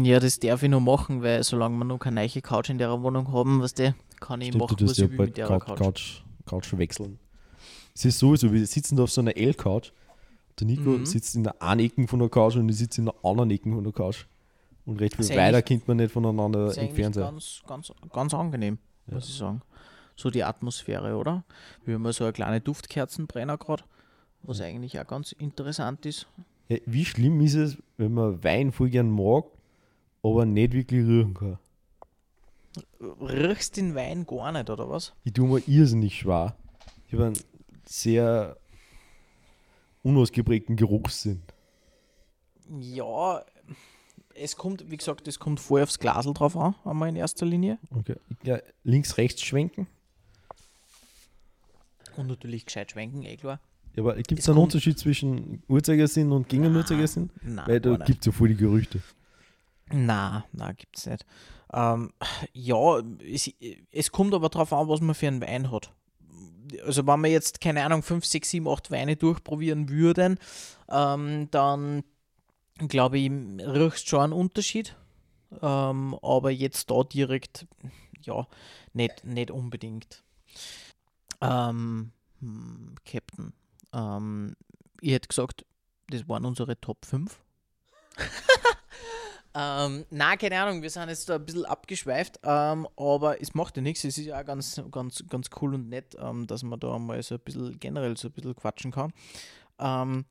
Ja, 0.03 0.19
das 0.19 0.37
darf 0.37 0.61
ich 0.61 0.69
noch 0.69 0.81
machen, 0.81 1.23
weil 1.23 1.41
solange 1.43 1.77
wir 1.77 1.85
noch 1.85 1.99
keine 1.99 2.21
neue 2.21 2.41
Couch 2.41 2.69
in 2.69 2.79
der 2.79 3.01
Wohnung 3.01 3.31
haben, 3.31 3.61
was 3.61 3.73
der 3.73 3.95
kann 4.19 4.41
ich 4.41 4.49
Stimmt, 4.49 4.71
machen, 4.71 4.77
was 4.81 4.97
ja 4.97 5.05
ich 5.05 5.11
will 5.11 5.25
mit 5.27 5.37
der 5.37 5.47
Couch, 5.47 5.65
Couch. 5.65 5.79
Couch, 5.79 6.21
Couch 6.45 6.77
wechseln. 6.77 7.17
Es 7.95 8.03
ist 8.03 8.19
sowieso, 8.19 8.51
wir 8.51 8.67
sitzen 8.67 8.97
da 8.97 9.03
auf 9.03 9.11
so 9.11 9.21
einer 9.21 9.37
L-Couch. 9.37 9.93
Der 10.59 10.67
Nico 10.67 10.89
Mhm. 10.91 11.05
sitzt 11.05 11.35
in 11.35 11.43
der 11.43 11.61
einen 11.61 11.81
Ecke 11.81 12.07
von 12.07 12.19
der 12.19 12.29
Couch 12.29 12.55
und 12.55 12.67
ich 12.69 12.77
sitze 12.77 13.01
in 13.01 13.05
der 13.05 13.15
anderen 13.23 13.49
Ecke 13.51 13.69
von 13.71 13.83
der 13.83 13.93
Couch. 13.93 14.25
Und 14.85 14.99
recht 14.99 15.15
viel 15.15 15.29
weiter 15.37 15.61
kommt 15.61 15.87
man 15.87 15.97
nicht 15.97 16.11
voneinander 16.11 16.75
entfernt 16.77 17.15
sein. 17.15 17.23
ganz, 17.25 17.61
ganz, 17.67 17.91
ganz 18.11 18.33
angenehm, 18.33 18.77
Ja. 19.07 19.15
muss 19.15 19.29
ich 19.29 19.35
sagen. 19.37 19.61
So 20.15 20.29
die 20.29 20.43
Atmosphäre, 20.43 21.15
oder? 21.15 21.43
Wir 21.85 21.95
haben 21.95 22.11
so 22.11 22.23
eine 22.25 22.33
kleine 22.33 22.59
Duftkerzenbrenner 22.59 23.57
gerade, 23.57 23.83
was 24.43 24.59
eigentlich 24.61 24.99
auch 24.99 25.07
ganz 25.07 25.31
interessant 25.31 26.05
ist. 26.05 26.27
Ja, 26.67 26.77
wie 26.85 27.05
schlimm 27.05 27.39
ist 27.41 27.53
es, 27.55 27.77
wenn 27.97 28.13
man 28.13 28.43
Wein 28.43 28.71
voll 28.71 28.89
gern 28.89 29.09
mag, 29.11 29.45
aber 30.23 30.45
nicht 30.45 30.73
wirklich 30.73 31.05
rühren 31.05 31.33
kann? 31.33 31.57
Riechst 33.21 33.77
den 33.77 33.95
Wein 33.95 34.25
gar 34.25 34.51
nicht, 34.51 34.69
oder 34.69 34.89
was? 34.89 35.13
Ich 35.23 35.33
tue 35.33 35.47
mir 35.47 35.59
irrsinnig 35.67 36.19
schwer. 36.19 36.55
Ich 37.07 37.13
habe 37.13 37.25
einen 37.27 37.39
sehr 37.85 38.57
unausgeprägten 40.09 40.75
Geruchssinn. 40.75 41.41
Ja, 42.79 43.43
es 44.35 44.55
kommt, 44.55 44.89
wie 44.89 44.97
gesagt, 44.97 45.27
es 45.27 45.39
kommt 45.39 45.59
voll 45.59 45.81
aufs 45.81 45.99
Glasel 45.99 46.33
drauf 46.33 46.55
an, 46.55 46.75
einmal 46.85 47.09
in 47.09 47.15
erster 47.15 47.45
Linie. 47.45 47.77
Okay. 47.91 48.15
Ja, 48.43 48.59
links, 48.83 49.17
rechts 49.17 49.41
schwenken. 49.41 49.87
Und 52.15 52.27
natürlich 52.27 52.65
gescheit 52.65 52.91
schwenken, 52.91 53.23
eh 53.23 53.37
klar. 53.37 53.59
Ja, 53.95 54.03
aber 54.03 54.15
gibt 54.15 54.33
es 54.39 54.45
Es 54.45 54.49
einen 54.49 54.59
Unterschied 54.59 54.99
zwischen 54.99 55.63
Uhrzeigersinn 55.67 56.31
und 56.31 56.47
gegen 56.49 56.75
Uhrzeigersinn? 56.75 57.31
Nein, 57.41 57.67
Weil 57.67 57.79
da 57.79 57.97
gibt 57.97 58.19
es 58.19 58.25
ja 58.25 58.31
voll 58.31 58.49
die 58.49 58.55
Gerüchte. 58.55 59.01
Na, 59.91 60.45
na, 60.51 60.71
gibt's 60.73 61.05
nicht. 61.05 61.25
Ähm, 61.73 62.11
ja, 62.53 62.99
es, 63.25 63.51
es 63.91 64.11
kommt 64.11 64.33
aber 64.33 64.49
darauf 64.49 64.73
an, 64.73 64.87
was 64.87 65.01
man 65.01 65.15
für 65.15 65.27
einen 65.27 65.41
Wein 65.41 65.71
hat. 65.71 65.91
Also 66.85 67.05
wenn 67.07 67.21
wir 67.21 67.29
jetzt, 67.29 67.61
keine 67.61 67.83
Ahnung, 67.83 68.03
5, 68.03 68.25
6, 68.25 68.49
7, 68.49 68.67
8 68.67 68.91
Weine 68.91 69.15
durchprobieren 69.15 69.89
würden, 69.89 70.39
ähm, 70.89 71.49
dann 71.51 72.03
glaube 72.87 73.19
ich, 73.19 73.29
riechst 73.29 74.07
schon 74.07 74.21
einen 74.21 74.33
Unterschied. 74.33 74.95
Ähm, 75.61 76.17
aber 76.21 76.51
jetzt 76.51 76.89
da 76.91 77.03
direkt, 77.03 77.67
ja, 78.21 78.47
nicht, 78.93 79.25
nicht 79.25 79.51
unbedingt. 79.51 80.23
Ähm, 81.41 82.11
hm, 82.39 82.95
Captain, 83.05 83.53
ähm, 83.93 84.55
ich 85.01 85.11
hätte 85.11 85.27
gesagt, 85.27 85.65
das 86.09 86.27
waren 86.27 86.45
unsere 86.45 86.79
Top 86.79 87.05
5. 87.05 87.39
Ähm, 89.61 90.05
na, 90.09 90.37
keine 90.37 90.61
Ahnung, 90.61 90.81
wir 90.81 90.89
sind 90.89 91.09
jetzt 91.09 91.27
da 91.27 91.35
ein 91.35 91.45
bisschen 91.45 91.65
abgeschweift, 91.65 92.39
ähm, 92.43 92.87
aber 92.95 93.41
es 93.41 93.53
macht 93.53 93.75
ja 93.75 93.81
nichts. 93.83 94.05
Es 94.05 94.17
ist 94.17 94.25
ja 94.27 94.39
auch 94.39 94.45
ganz, 94.45 94.81
ganz, 94.89 95.21
ganz 95.29 95.49
cool 95.61 95.73
und 95.73 95.89
nett, 95.89 96.15
ähm, 96.17 96.47
dass 96.47 96.63
man 96.63 96.79
da 96.79 96.97
mal 96.97 97.21
so 97.21 97.35
ein 97.35 97.41
bisschen 97.41 97.77
generell 97.77 98.15
so 98.15 98.29
ein 98.29 98.31
bisschen 98.31 98.55
quatschen 98.55 98.91
kann. 98.91 99.11
Ähm, 99.79 100.23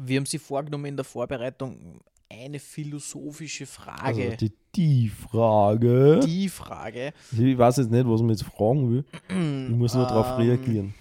wir 0.00 0.18
haben 0.18 0.26
sie 0.26 0.38
vorgenommen 0.38 0.84
in 0.86 0.96
der 0.96 1.04
Vorbereitung 1.04 2.00
eine 2.32 2.60
philosophische 2.60 3.66
Frage. 3.66 4.02
Also 4.04 4.36
die, 4.36 4.52
die 4.76 5.08
Frage. 5.08 6.20
die 6.20 6.48
Frage, 6.48 7.12
ich 7.32 7.58
weiß 7.58 7.78
jetzt 7.78 7.90
nicht, 7.90 8.06
was 8.06 8.20
man 8.20 8.30
jetzt 8.30 8.44
fragen 8.44 8.88
will. 8.92 9.04
Ich 9.28 9.76
muss 9.76 9.94
nur 9.94 10.06
darauf 10.06 10.38
Ähm, 10.38 10.46
reagieren. 10.46 10.94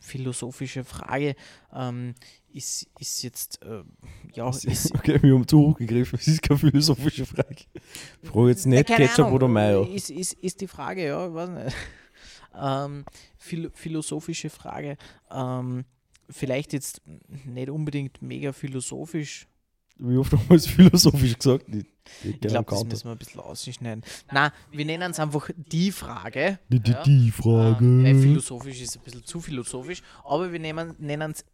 Philosophische 0.00 0.84
Frage, 0.84 1.34
ähm, 1.72 2.14
ist, 2.52 2.86
ist 2.98 3.22
jetzt, 3.22 3.62
äh, 3.62 3.82
ja, 4.34 4.48
ist, 4.48 4.94
Okay, 4.94 5.22
wir 5.22 5.34
haben 5.34 5.46
zu 5.46 5.58
hoch 5.58 5.76
gegriffen. 5.76 6.18
Es 6.20 6.28
ist 6.28 6.42
keine 6.42 6.58
philosophische 6.58 7.26
Frage. 7.26 7.64
Ich 8.22 8.28
frage 8.28 8.48
jetzt 8.48 8.66
nicht 8.66 8.88
Ja, 8.88 8.96
Ketchup 8.96 9.26
Ahnung, 9.26 9.32
oder 9.32 9.48
Mayo. 9.48 9.84
Ist, 9.84 10.10
ist, 10.10 10.34
ist 10.34 10.60
die 10.60 10.68
Frage, 10.68 11.06
ja, 11.06 11.26
ich 11.26 11.34
weiß 11.34 11.50
nicht. 11.50 11.76
Ähm, 12.60 13.04
phil 13.36 13.70
philosophische 13.72 14.50
Frage. 14.50 14.96
Ähm, 15.30 15.84
vielleicht 16.28 16.72
jetzt 16.72 17.02
nicht 17.44 17.70
unbedingt 17.70 18.20
mega 18.20 18.52
philosophisch. 18.52 19.46
Wie 19.98 20.16
oft 20.16 20.32
haben 20.32 20.48
wir 20.48 20.56
es 20.56 20.66
philosophisch 20.66 21.36
gesagt? 21.38 21.66
Die, 21.68 21.84
die 22.22 22.28
Ich 22.30 22.40
glaube, 22.40 22.64
das 22.70 22.84
müssen 22.84 23.04
wir 23.06 23.12
ein 23.12 23.18
bisschen 23.18 23.40
ausschneiden. 23.40 24.04
Na, 24.32 24.52
wir 24.70 24.84
nennen 24.84 25.10
es 25.10 25.18
einfach 25.20 25.50
die 25.56 25.90
Frage. 25.92 26.58
die, 26.68 26.80
die, 26.80 26.90
ja. 26.92 27.02
die 27.02 27.30
Frage. 27.30 27.84
Ähm, 27.84 28.22
philosophisch 28.22 28.80
ist 28.80 28.96
ein 28.96 29.02
bisschen 29.02 29.24
zu 29.24 29.40
philosophisch, 29.40 30.02
aber 30.24 30.52
wir 30.52 30.58
nennen 30.60 31.30
es 31.32 31.44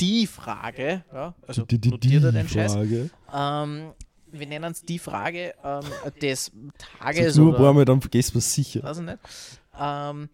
die 0.00 0.26
Frage. 0.26 1.04
Ja, 1.12 1.34
also 1.46 1.64
die, 1.64 1.78
die, 1.78 1.90
er 1.90 1.98
die 1.98 2.20
den 2.20 2.48
Scheiß. 2.48 2.72
Frage. 2.74 3.10
Ähm, 3.32 3.92
wir 4.32 4.46
nennen 4.46 4.72
es 4.72 4.82
die 4.82 4.98
Frage 4.98 5.54
ähm, 5.64 5.82
des 6.20 6.46
Sag's 6.46 6.88
Tages. 7.00 7.36
nur 7.36 7.48
oder- 7.48 7.56
ein 7.58 7.62
paar 7.62 7.74
Mal, 7.74 7.84
dann 7.84 8.00
vergessen 8.00 8.34
wir 8.34 8.38
es 8.38 8.52
sicher. 8.52 8.82
weiß 8.82 8.98
ich 8.98 9.04
nicht. 9.04 9.18
Ähm, 9.78 10.28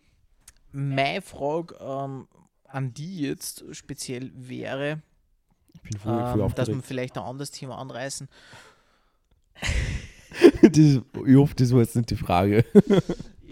meine 0.73 1.23
Frage 1.23 1.75
ähm, 1.81 2.27
an 2.67 2.95
die 2.95 3.19
jetzt 3.21 3.65
speziell 3.73 4.33
wäre, 4.35 5.03
Ich 5.75 5.83
bin 5.83 5.99
voll 5.99 6.41
ähm, 6.41 6.55
dass 6.55 6.69
wir 6.69 6.83
vielleicht 6.83 7.17
ein 7.17 7.25
anderes 7.25 7.51
Thema 7.51 7.79
anreißen. 7.79 8.29
das, 10.63 10.77
ich 10.77 11.37
hoffe, 11.37 11.55
das 11.55 11.73
war 11.73 11.81
jetzt 11.81 11.97
nicht 11.97 12.11
die 12.11 12.17
Frage. 12.17 12.65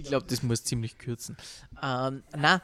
Ich 0.00 0.06
glaube, 0.06 0.24
das 0.28 0.42
muss 0.42 0.64
ziemlich 0.64 0.96
kürzen. 0.96 1.36
Ähm, 1.82 2.22
na, 2.34 2.62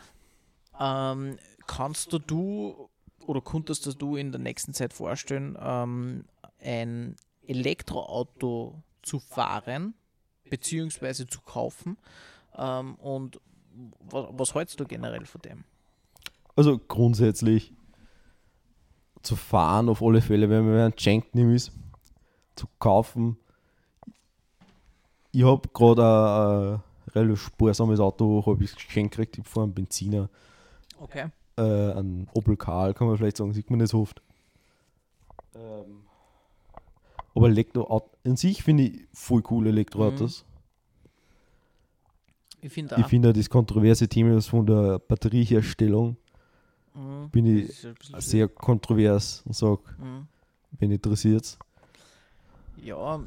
ähm, 0.81 1.37
kannst 1.67 2.11
du, 2.15 2.19
du 2.19 2.89
oder 3.27 3.43
konntest 3.43 4.01
du 4.01 4.17
in 4.17 4.33
der 4.33 4.41
nächsten 4.41 4.73
Zeit 4.73 4.95
vorstellen, 4.95 5.57
ähm, 5.61 6.25
ein 6.61 7.15
Elektroauto 7.47 8.83
zu 9.03 9.19
fahren 9.19 9.93
beziehungsweise 10.49 11.27
zu 11.27 11.43
kaufen? 11.43 11.99
Ähm, 12.57 12.95
und 12.95 13.39
was, 14.01 14.29
was 14.31 14.55
hältst 14.55 14.81
du 14.81 14.87
generell 14.87 15.27
von 15.27 15.43
dem? 15.43 15.65
Also 16.55 16.79
grundsätzlich 16.79 17.75
zu 19.27 19.37
fahren 19.37 19.89
auf 19.89 20.03
alle 20.03 20.21
Fälle, 20.21 20.49
wenn 20.49 20.65
man 20.67 20.79
ein 20.79 20.93
Geschenk 20.93 21.35
nimmt 21.35 21.55
ist, 21.55 21.73
zu 22.55 22.67
kaufen. 22.79 23.37
Ich 25.33 25.43
habe 25.45 25.69
gerade 25.75 26.03
ein, 26.03 26.75
ein 26.75 26.83
relativ 27.15 27.43
sparsames 27.43 28.01
Auto, 28.01 28.45
habe 28.47 28.65
ich 28.65 28.75
geschenkt 28.75 29.13
gekriegt. 29.17 29.39
Ich 29.39 29.47
fahre 29.47 29.65
einen 29.65 29.75
Benziner, 29.75 30.31
Okay. 30.99 31.27
äh, 31.57 31.63
einen 31.63 32.29
Opel 32.35 32.57
Karl, 32.57 32.95
kann 32.95 33.07
man 33.07 33.17
vielleicht 33.19 33.37
sagen, 33.37 33.53
sieht 33.53 33.69
man 33.71 33.79
nicht 33.81 33.91
so 33.91 34.01
oft. 34.01 34.23
Ähm, 35.55 36.03
aber 37.35 37.49
Elektroauto 37.49 38.11
an 38.25 38.37
sich 38.37 38.63
finde 38.63 38.85
ich 38.85 39.07
voll 39.13 39.43
cool 39.51 39.67
Elektroautos. 39.67 40.45
Ich 42.63 42.73
finde 42.73 42.95
Ich 42.97 43.05
auch. 43.05 43.09
finde 43.09 43.29
auch 43.29 43.35
das 43.35 43.51
kontroverse 43.51 44.09
Thema 44.09 44.37
ist 44.39 44.47
von 44.49 44.65
der 44.67 44.99
Batterieherstellung 44.99 46.17
Mhm. 46.97 47.31
bin 47.31 47.47
ich 47.47 47.87
sehr 48.19 48.49
kontrovers 48.49 49.43
und 49.45 49.55
sage. 49.55 49.83
Mhm. 49.99 50.27
wenn 50.79 50.91
interessiert 50.91 51.59
Ja, 52.83 53.21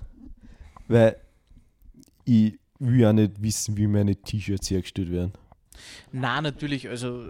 Weil 0.88 1.17
ich 2.26 2.57
will 2.80 2.99
ja 3.01 3.13
nicht 3.13 3.41
wissen, 3.41 3.78
wie 3.78 3.88
meine 3.88 4.15
T-Shirts 4.15 4.70
hergestellt 4.72 5.11
werden. 5.11 5.34
na 6.11 6.41
natürlich, 6.41 6.89
also 6.89 7.24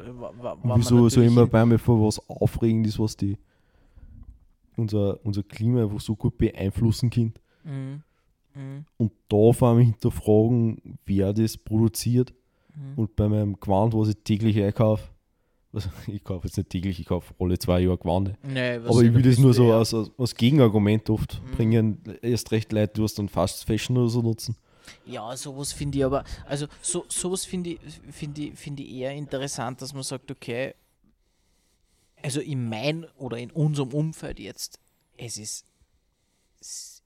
wieso 0.64 1.10
so 1.10 1.22
immer 1.22 1.46
bei 1.46 1.66
mir 1.66 1.78
vor 1.78 2.06
was 2.08 2.20
aufregend 2.30 2.88
ist, 2.88 3.00
was 3.00 3.18
die 3.18 3.38
unser, 4.78 5.24
unser 5.26 5.44
Klima 5.44 5.84
einfach 5.84 6.00
so 6.00 6.16
gut 6.16 6.38
beeinflussen 6.38 7.10
kann. 7.10 7.34
Mhm. 7.64 8.02
Mhm. 8.56 8.86
Und 8.98 9.12
da 9.28 9.52
vor 9.52 9.70
allem 9.70 9.80
hinterfragen, 9.80 10.98
wer 11.06 11.34
das 11.34 11.58
produziert. 11.58 12.34
Mhm. 12.76 12.94
Und 12.96 13.16
bei 13.16 13.28
meinem 13.28 13.60
Gewand, 13.60 13.94
was 13.94 14.10
ich 14.10 14.18
täglich 14.24 14.62
einkaufe, 14.62 15.04
also 15.74 15.90
ich 16.08 16.24
kaufe 16.24 16.48
jetzt 16.48 16.58
nicht 16.58 16.70
täglich, 16.70 17.00
ich 17.00 17.06
kaufe 17.06 17.34
alle 17.40 17.58
zwei 17.60 17.82
Jahre 17.82 17.98
Gewande. 17.98 18.38
Nee, 18.44 18.80
was 18.82 18.90
Aber 18.92 19.02
ich 19.04 19.14
will 19.14 19.22
das 19.22 19.38
nur 19.38 19.52
du 19.52 19.58
so 19.58 19.70
ja- 19.70 19.78
als, 19.80 19.94
als, 19.94 20.36
Gegenargument 20.36 21.10
oft 21.10 21.42
Mhm. 21.42 21.52
bringen. 21.52 22.18
Erst 22.22 22.52
recht 22.52 22.72
Leute, 22.72 22.94
die 22.96 23.04
was 23.04 23.14
dann 23.16 23.30
Fast 23.30 23.66
Fashion 23.66 23.98
oder 23.98 24.10
so 24.10 24.22
nutzen. 24.22 24.56
Ja, 25.06 25.36
sowas 25.38 25.72
finde 25.72 26.00
ich 26.00 26.06
aber, 26.06 26.24
also 26.48 26.66
so, 26.82 27.06
sowas 27.10 27.46
finde 27.46 27.72
ich, 27.72 27.80
finde 28.12 28.42
ich, 28.42 28.58
finde 28.58 28.82
ich 28.84 28.92
eher 28.92 29.12
interessant, 29.14 29.82
dass 29.82 29.94
man 29.94 30.02
sagt, 30.04 30.32
okay, 30.32 30.74
also 32.24 32.42
in 32.42 32.68
mein 32.68 33.06
oder 33.18 33.38
in 33.38 33.52
unserem 33.52 33.90
Umfeld 33.94 34.40
jetzt, 34.40 34.80
es 35.18 35.38
ist 35.38 35.66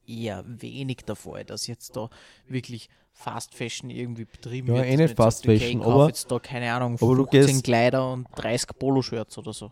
eher 0.07 0.43
wenig 0.47 0.97
der 1.07 1.15
Fall, 1.15 1.45
dass 1.45 1.67
jetzt 1.67 1.95
da 1.95 2.09
wirklich 2.47 2.89
Fast 3.15 3.53
Fashion 3.55 3.89
irgendwie 3.89 4.25
betrieben 4.25 4.67
Ja, 4.69 4.75
wird. 4.75 4.85
eh 4.87 4.89
dass 4.91 4.97
nicht 4.99 5.17
man 5.17 5.25
Fast 5.25 5.43
sagt, 5.43 5.59
Fashion, 5.59 5.81
aber- 5.83 6.07
jetzt 6.07 6.29
da, 6.31 6.39
keine 6.39 6.71
Ahnung, 6.73 6.97
aber 6.99 7.15
du 7.15 7.23
15 7.25 7.45
gehst- 7.47 7.63
Kleider 7.63 8.11
und 8.11 8.27
30 8.35 8.69
Poloshirts 8.77 9.37
oder 9.37 9.53
so. 9.53 9.71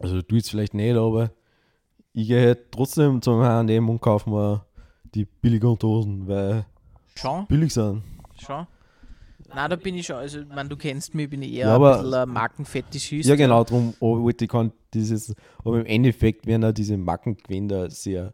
Also 0.00 0.22
du 0.22 0.36
jetzt 0.36 0.50
vielleicht 0.50 0.74
nicht, 0.74 0.96
aber 0.96 1.30
ich 2.12 2.26
gehe 2.28 2.46
halt 2.46 2.72
trotzdem 2.72 3.20
zum 3.22 3.40
H&M 3.42 3.88
und 3.88 4.00
kaufe 4.00 4.28
mir 4.28 4.64
die 5.14 5.24
billigen 5.24 5.76
Hosen, 5.80 6.26
weil 6.26 6.66
Schon, 7.14 7.46
billig 7.46 7.72
sind. 7.72 8.02
schon. 8.38 8.66
Nein, 9.54 9.70
da 9.70 9.76
bin 9.76 9.94
ich 9.94 10.06
schon, 10.06 10.16
also 10.16 10.40
meine, 10.52 10.68
du 10.68 10.76
kennst 10.76 11.14
mich, 11.14 11.30
bin 11.30 11.42
ich 11.42 11.52
eher 11.52 11.68
Ja, 11.68 11.74
aber- 11.76 11.98
ein 11.98 12.02
bisschen 12.04 12.14
ein 12.20 12.28
Markenfetischist. 12.30 13.28
Ja, 13.28 13.36
genau, 13.36 13.62
darum 13.62 13.94
wollte 14.00 14.46
ich 14.46 14.50
kann 14.50 14.72
dieses, 14.92 15.34
aber 15.64 15.78
im 15.80 15.86
Endeffekt 15.86 16.46
werden 16.46 16.64
auch 16.64 16.72
diese 16.72 16.96
Mackengewänder 16.96 17.90
sehr. 17.90 18.32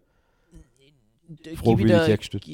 Dir- 1.31 2.07
hergestellt. 2.07 2.47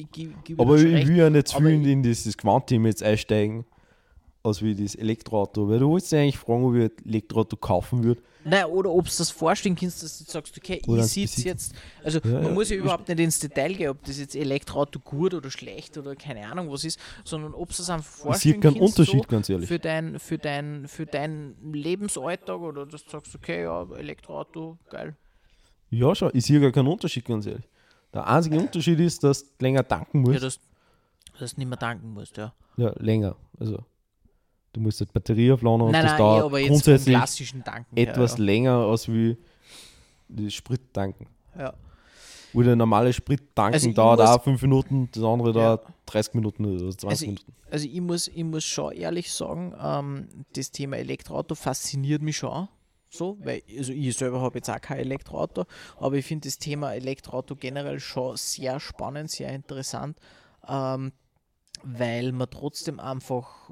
Aber 0.57 0.77
ich 0.77 0.85
recht. 0.85 1.07
will 1.07 1.17
ja 1.17 1.29
nicht 1.29 1.47
zu 1.47 1.57
viel 1.57 1.87
in, 1.87 2.03
dieses 2.03 2.37
Quantum 2.37 2.85
jetzt 2.85 3.01
einsteigen, 3.01 3.65
als 4.43 4.61
wie 4.61 4.75
das 4.75 4.95
Elektroauto, 4.95 5.67
weil 5.67 5.79
du 5.79 5.89
wolltest 5.89 6.11
ja 6.11 6.19
eigentlich 6.19 6.37
fragen, 6.37 6.63
ob 6.65 6.75
ich 6.75 6.83
ein 6.83 7.09
Elektroauto 7.09 7.57
kaufen 7.57 8.03
würde. 8.03 8.21
Nein, 8.43 8.65
oder 8.65 8.91
ob 8.91 9.03
du 9.05 9.11
das 9.17 9.29
vorstellen 9.29 9.75
kannst, 9.75 10.01
dass 10.03 10.19
du 10.19 10.31
sagst, 10.31 10.55
okay, 10.57 10.81
Oder 10.87 11.03
ich 11.03 11.11
sitze 11.11 11.41
jetzt, 11.49 11.75
also 12.01 12.19
Ja, 12.23 12.31
man 12.31 12.43
ja, 12.43 12.49
muss 12.51 12.69
ja 12.69 12.77
überhaupt 12.77 13.09
nicht 13.09 13.19
ins 13.19 13.39
Detail 13.39 13.73
gehen, 13.73 13.89
ob 13.89 14.01
das 14.05 14.19
jetzt 14.19 14.35
Elektroauto 14.35 14.99
gut 14.99 15.33
oder 15.33 15.51
schlecht 15.51 15.97
oder 15.97 16.15
keine 16.15 16.47
Ahnung 16.47 16.71
was 16.71 16.85
ist, 16.85 16.97
sondern 17.25 17.53
ob 17.53 17.75
du 17.75 17.81
es 17.81 17.89
einfach 17.89 18.09
Ich 18.09 18.21
vorstellen 18.21 18.61
kannst, 18.61 18.79
Unterschied, 18.79 19.23
so, 19.23 19.27
ganz 19.27 19.49
ehrlich. 19.49 19.67
für 19.67 19.79
dein, 19.79 20.17
für 20.19 20.37
dein, 20.37 20.87
für 20.87 21.05
deinen 21.05 21.73
Lebensalltag 21.73 22.61
oder 22.61 22.85
dass 22.85 23.03
du 23.03 23.09
sagst, 23.09 23.35
okay, 23.35 23.63
ja, 23.63 23.85
Elektroauto, 23.97 24.77
geil. 24.89 25.17
Ja, 25.89 26.15
schon, 26.15 26.31
ich 26.33 26.45
sehe 26.45 26.61
gar 26.61 26.71
keinen 26.71 26.87
Unterschied, 26.87 27.25
ganz 27.25 27.45
ehrlich. 27.47 27.65
Der 28.17 28.27
einzige 28.27 28.59
Unterschied 28.59 28.99
ist, 28.99 29.23
dass 29.23 29.43
du 29.43 29.49
länger 29.63 29.87
tanken 29.87 30.25
Ja, 30.25 30.31
musst. 30.31 30.43
dass, 30.43 30.59
dass 31.39 31.53
du 31.53 31.59
nicht 31.59 31.67
mehr 31.69 31.77
danken 31.77 32.13
musst, 32.13 32.35
ja. 32.37 32.51
Ja, 32.77 32.91
länger. 32.97 33.35
Also, 33.59 33.83
du 34.73 34.79
musst 34.81 34.99
die 34.99 35.05
Batterie 35.05 35.51
aufladen 35.51 35.81
und 35.81 35.91
nein, 35.91 36.01
das 36.03 36.11
nein, 36.13 36.17
dauert 36.19 36.43
aber 36.45 36.59
jetzt 36.59 36.69
grundsätzlich 36.69 37.15
klassischen 37.15 37.63
Danken 37.63 37.95
her, 37.95 38.07
etwas 38.09 38.37
länger 38.39 38.71
als 38.77 39.07
wie 39.07 39.37
das 40.29 40.53
Sprittanken. 40.53 41.27
ja. 41.55 41.61
ja. 41.65 41.73
Wo 42.53 42.63
der 42.63 42.75
normale 42.77 43.11
Sprittanken 43.13 43.73
Also 43.73 43.89
ich 43.89 43.95
dauert 43.95 44.21
auch 44.21 44.41
5 44.41 44.61
Minuten, 44.63 45.09
das 45.11 45.21
andere 45.21 45.49
Ja. 45.49 45.53
dauert 45.75 45.87
30 46.07 46.33
Minuten 46.33 46.65
oder 46.65 46.89
20 46.89 47.09
Also 47.09 47.23
ich- 47.25 47.27
Minuten. 47.29 47.53
Also 47.69 47.87
ich 47.87 48.01
muss, 48.01 48.27
ich 48.29 48.43
muss 48.45 48.63
schon 48.63 48.93
ehrlich 48.93 49.31
sagen, 49.31 49.75
ähm, 49.79 50.27
das 50.55 50.71
Thema 50.71 50.95
Elektroauto 50.97 51.53
fasziniert 51.55 52.21
mich 52.21 52.37
schon. 52.37 52.67
So, 53.17 53.37
weil 53.41 53.63
also 53.77 53.91
ich 53.93 54.15
selber 54.15 54.41
habe 54.41 54.59
jetzt 54.59 54.69
auch 54.69 54.79
kein 54.79 54.99
Elektroauto, 54.99 55.65
aber 55.99 56.15
ich 56.15 56.25
finde 56.25 56.47
das 56.47 56.59
Thema 56.59 56.93
Elektroauto 56.93 57.55
generell 57.55 57.99
schon 57.99 58.37
sehr 58.37 58.79
spannend, 58.79 59.31
sehr 59.31 59.49
interessant, 59.51 60.19
ähm, 60.67 61.11
weil 61.83 62.31
man 62.31 62.49
trotzdem 62.49 62.99
einfach, 62.99 63.71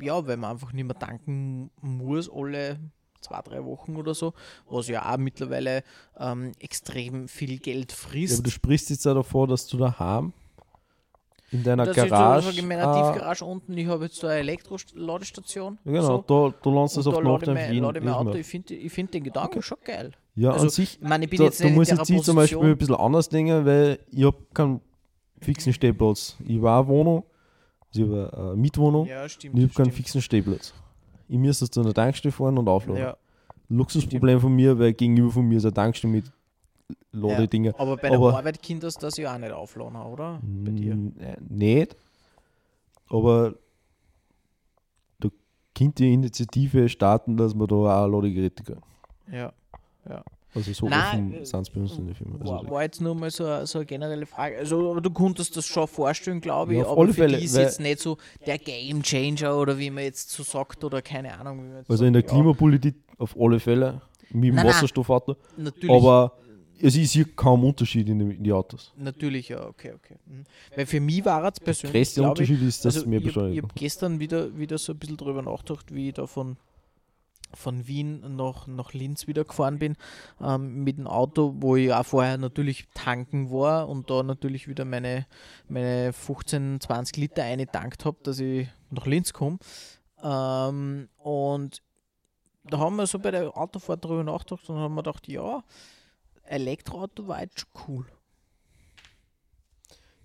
ja, 0.00 0.26
weil 0.26 0.36
man 0.36 0.52
einfach 0.52 0.72
nicht 0.72 0.84
mehr 0.86 0.98
tanken 0.98 1.70
muss 1.80 2.30
alle 2.30 2.78
zwei, 3.20 3.40
drei 3.42 3.64
Wochen 3.64 3.96
oder 3.96 4.14
so, 4.14 4.32
was 4.68 4.88
ja 4.88 5.12
auch 5.12 5.16
mittlerweile 5.18 5.84
ähm, 6.18 6.52
extrem 6.58 7.28
viel 7.28 7.58
Geld 7.58 7.92
Ja, 7.92 7.96
frisst. 7.96 8.34
aber 8.34 8.42
du 8.44 8.50
sprichst 8.50 8.90
jetzt 8.90 9.04
ja 9.04 9.14
davor, 9.14 9.46
dass 9.46 9.66
du 9.66 9.76
daheim 9.76 10.32
in 11.52 11.62
deiner 11.62 11.84
das 11.86 11.96
ist 11.96 12.08
Garage. 12.08 12.44
so, 12.46 12.50
ich, 12.50 12.58
in 12.58 12.66
meiner 12.68 12.82
äh, 12.90 12.94
Tiefgarage 13.12 13.44
unten, 13.44 13.76
ich 13.76 13.86
habe 13.86 14.04
jetzt 14.04 14.16
so 14.16 14.26
eine 14.26 14.40
Elektroladestation. 14.40 15.78
genau, 15.84 16.02
so. 16.02 16.24
da, 16.50 16.54
da 16.62 16.70
lernst 16.70 16.96
du 16.96 17.00
das 17.02 17.12
da 17.12 17.18
auf 17.18 17.22
Nacht 17.22 17.46
mein, 17.46 17.76
lade 17.78 18.00
mein 18.00 18.08
jedes 18.08 18.14
Auto. 18.14 18.34
Ich 18.34 18.46
finde 18.46 18.74
ich 18.74 18.92
find 18.92 19.14
den 19.14 19.24
Gedanken 19.24 19.62
schon 19.62 19.78
geil. 19.84 20.12
Ja, 20.34 20.50
Also, 20.52 20.64
an 20.64 20.70
sich, 20.70 20.98
Ich 21.00 21.06
meine, 21.08 21.24
ich 21.24 21.30
bin 21.30 21.38
da, 21.38 21.44
jetzt 21.44 21.62
da 21.62 21.68
muss 21.68 21.88
jetzt 21.88 22.08
ich 22.10 22.22
zum 22.22 22.36
Beispiel 22.36 22.58
ein 22.58 22.76
bisschen 22.78 22.94
anders 22.96 23.28
denken, 23.28 23.66
weil 23.66 23.98
ich 24.10 24.24
habe 24.24 24.38
keinen 24.54 24.80
fixen 25.40 25.72
Stehplatz. 25.72 26.36
Ich 26.46 26.60
war 26.62 26.80
eine 26.80 26.88
Wohnung, 26.88 27.24
also 27.88 28.02
ich 28.04 28.08
habe 28.10 28.32
eine 28.36 28.56
Mietwohnung, 28.56 29.06
Ja, 29.06 29.28
stimmt. 29.28 29.54
ich 29.58 29.62
habe 29.64 29.74
keinen 29.74 29.84
stimmt. 29.86 29.96
fixen 29.96 30.22
Stehplatz. 30.22 30.72
Ich 31.28 31.38
müsste 31.38 31.68
zu 31.68 31.80
einer 31.80 31.92
Tankstelle 31.94 32.32
fahren 32.32 32.56
und 32.58 32.68
aufladen. 32.68 33.02
Ja, 33.02 33.16
Luxusproblem 33.68 34.40
von 34.40 34.54
mir, 34.54 34.78
weil 34.78 34.92
gegenüber 34.92 35.30
von 35.30 35.46
mir 35.46 35.58
ist 35.58 35.64
eine 35.64 35.72
Tankstelle 35.74 36.12
mit 36.12 36.24
Ladedinger. 37.12 37.74
aber 37.78 37.96
bei 37.96 38.08
der 38.08 38.18
Aber- 38.18 38.36
Arbeit 38.38 38.62
Kind 38.62 38.82
das 38.82 38.94
das 38.94 39.16
ja 39.16 39.34
auch 39.34 39.38
nicht 39.38 39.52
aufladen, 39.52 39.96
oder? 39.96 40.40
Bei 40.42 40.70
dir. 40.70 40.92
Äh, 41.20 41.36
nicht. 41.48 41.96
Aber 43.08 43.54
da 45.20 45.28
könnte 45.76 46.02
die 46.04 46.12
Initiative 46.14 46.88
starten, 46.88 47.36
dass 47.36 47.54
wir 47.54 47.66
da 47.66 47.74
auch 48.04 48.08
Ladegeräte 48.08 48.62
kriegen. 48.62 48.80
Ja. 49.30 49.52
Also 50.54 50.70
so 50.74 50.86
Nein, 50.86 51.28
offen 51.32 51.44
sind 51.46 51.60
es 51.62 51.70
bei 51.70 51.80
uns 51.80 51.96
in 51.98 52.06
der 52.08 52.14
Firma. 52.14 52.36
Also 52.38 52.52
War, 52.52 52.70
war 52.70 52.82
jetzt 52.82 53.00
nur 53.00 53.14
mal 53.14 53.30
so, 53.30 53.46
eine- 53.46 53.66
so 53.66 53.78
eine 53.78 53.86
generelle 53.86 54.26
Frage. 54.26 54.58
Also, 54.58 54.90
aber 54.90 55.00
du 55.00 55.10
konntest 55.10 55.56
das 55.56 55.64
schon 55.64 55.88
vorstellen, 55.88 56.42
glaube 56.42 56.72
ich, 56.74 56.78
Ja, 56.80 56.84
auf 56.84 56.92
aber 56.92 57.00
alle 57.02 57.14
für 57.14 57.22
Fälle, 57.22 57.38
ist 57.38 57.56
jetzt 57.56 57.80
nicht 57.80 58.00
so 58.00 58.18
der 58.44 58.58
Game 58.58 59.02
Changer 59.02 59.56
oder 59.56 59.78
wie 59.78 59.88
man 59.88 60.04
jetzt 60.04 60.30
so 60.30 60.42
sagt 60.42 60.84
oder 60.84 61.00
keine 61.00 61.38
Ahnung. 61.38 61.72
Man 61.72 61.84
Also 61.88 62.04
in 62.04 62.12
der 62.12 62.20
sagt, 62.20 62.32
ja, 62.32 62.36
Klimapolitik 62.36 62.96
auf 63.16 63.34
alle 63.40 63.60
Fälle, 63.60 64.02
mit 64.30 64.44
dem 64.44 64.54
Nein, 64.56 64.66
nein. 64.66 64.66
Wasserstoffauto. 64.74 65.36
Natürlich, 65.56 65.90
Aber 65.90 66.32
es 66.82 66.96
ist 66.96 67.12
hier 67.12 67.24
kaum 67.34 67.64
Unterschied 67.64 68.08
in, 68.08 68.18
den- 68.18 68.30
in 68.32 68.42
die 68.44 68.52
Autos. 68.52 68.92
natürlich, 68.96 69.48
ja, 69.48 69.66
okay, 69.66 69.92
okay. 69.94 70.16
Mhm. 70.26 70.44
Weil 70.76 70.86
für 70.86 71.00
mich 71.00 71.24
war 71.24 71.44
es 71.46 71.54
Der 71.54 71.64
persönlich, 71.64 71.92
größte 71.92 72.20
glaube 72.20 72.42
ich, 72.42 72.50
Unterschied 72.50 72.68
ist, 72.68 72.84
dass 72.84 72.96
also 72.96 73.08
mehr 73.08 73.20
ich 73.20 73.36
habe 73.36 73.56
hab 73.62 73.74
gestern 73.74 74.20
wieder, 74.20 74.56
wieder 74.58 74.78
so 74.78 74.92
ein 74.92 74.98
bisschen 74.98 75.16
drüber 75.16 75.42
nachgedacht, 75.42 75.94
wie 75.94 76.08
ich 76.08 76.14
da 76.14 76.26
von, 76.26 76.56
von 77.54 77.86
Wien 77.86 78.36
nach, 78.36 78.66
nach 78.66 78.92
Linz 78.94 79.26
wieder 79.26 79.44
gefahren 79.44 79.78
bin 79.78 79.96
ähm, 80.40 80.82
mit 80.84 80.98
dem 80.98 81.06
Auto, 81.06 81.54
wo 81.58 81.76
ich 81.76 81.92
auch 81.92 82.04
vorher 82.04 82.38
natürlich 82.38 82.86
tanken 82.94 83.50
war 83.50 83.88
und 83.88 84.08
da 84.10 84.22
natürlich 84.22 84.68
wieder 84.68 84.84
meine, 84.84 85.26
meine 85.68 86.12
15, 86.12 86.80
20 86.80 87.16
Liter 87.18 87.42
eingetankt 87.44 88.04
habe, 88.04 88.16
dass 88.22 88.38
ich 88.40 88.68
nach 88.90 89.06
Linz 89.06 89.32
komme. 89.32 89.58
Ähm, 90.22 91.08
und 91.18 91.82
da 92.64 92.78
haben 92.78 92.96
wir 92.96 93.06
so 93.06 93.18
bei 93.18 93.30
der 93.32 93.56
Autofahrt 93.56 94.04
drüber 94.04 94.22
nachgedacht 94.24 94.68
und 94.70 94.76
haben 94.78 94.94
wir 94.94 95.02
gedacht, 95.02 95.26
ja, 95.28 95.62
Elektroauto 96.52 97.26
war 97.26 97.42
jetzt 97.42 97.60
schon 97.60 97.70
cool. 97.88 98.06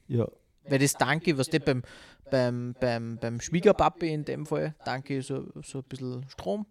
Ja, 0.07 0.27
Weil 0.63 0.79
das 0.79 0.93
Danke, 0.93 1.37
was 1.37 1.49
der 1.49 1.59
beim, 1.59 1.81
beim, 2.29 2.75
beim, 2.79 3.17
beim 3.17 3.41
Schwiegerpapi 3.41 4.13
in 4.13 4.25
dem 4.25 4.45
Fall, 4.45 4.75
Danke 4.85 5.21
so, 5.21 5.47
so 5.61 5.79
ein 5.79 5.83
bisschen 5.85 6.29
Strom 6.29 6.65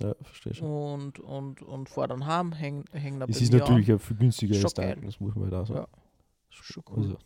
ja 0.00 0.14
verstehe 0.22 0.54
schon. 0.54 0.68
und, 0.68 1.18
und, 1.20 1.62
und 1.62 1.88
fahr 1.88 2.08
dann 2.08 2.26
heim, 2.26 2.52
hängen 2.52 2.84
häng 2.92 3.20
da 3.20 3.26
Es 3.28 3.40
ist 3.40 3.52
natürlich 3.52 3.90
ein 3.90 3.98
viel 3.98 4.16
günstigeres 4.16 4.60
Schon 4.60 4.70
geil. 4.74 4.90
Tanken, 4.90 5.06
das 5.06 5.20
muss 5.20 5.34
man 5.34 5.44
halt 5.44 5.54
auch 5.54 5.66
sagen. 5.66 5.80
Ja. 5.80 5.98
Schon 6.50 6.82
cool. 6.90 6.96
Also, 6.98 7.18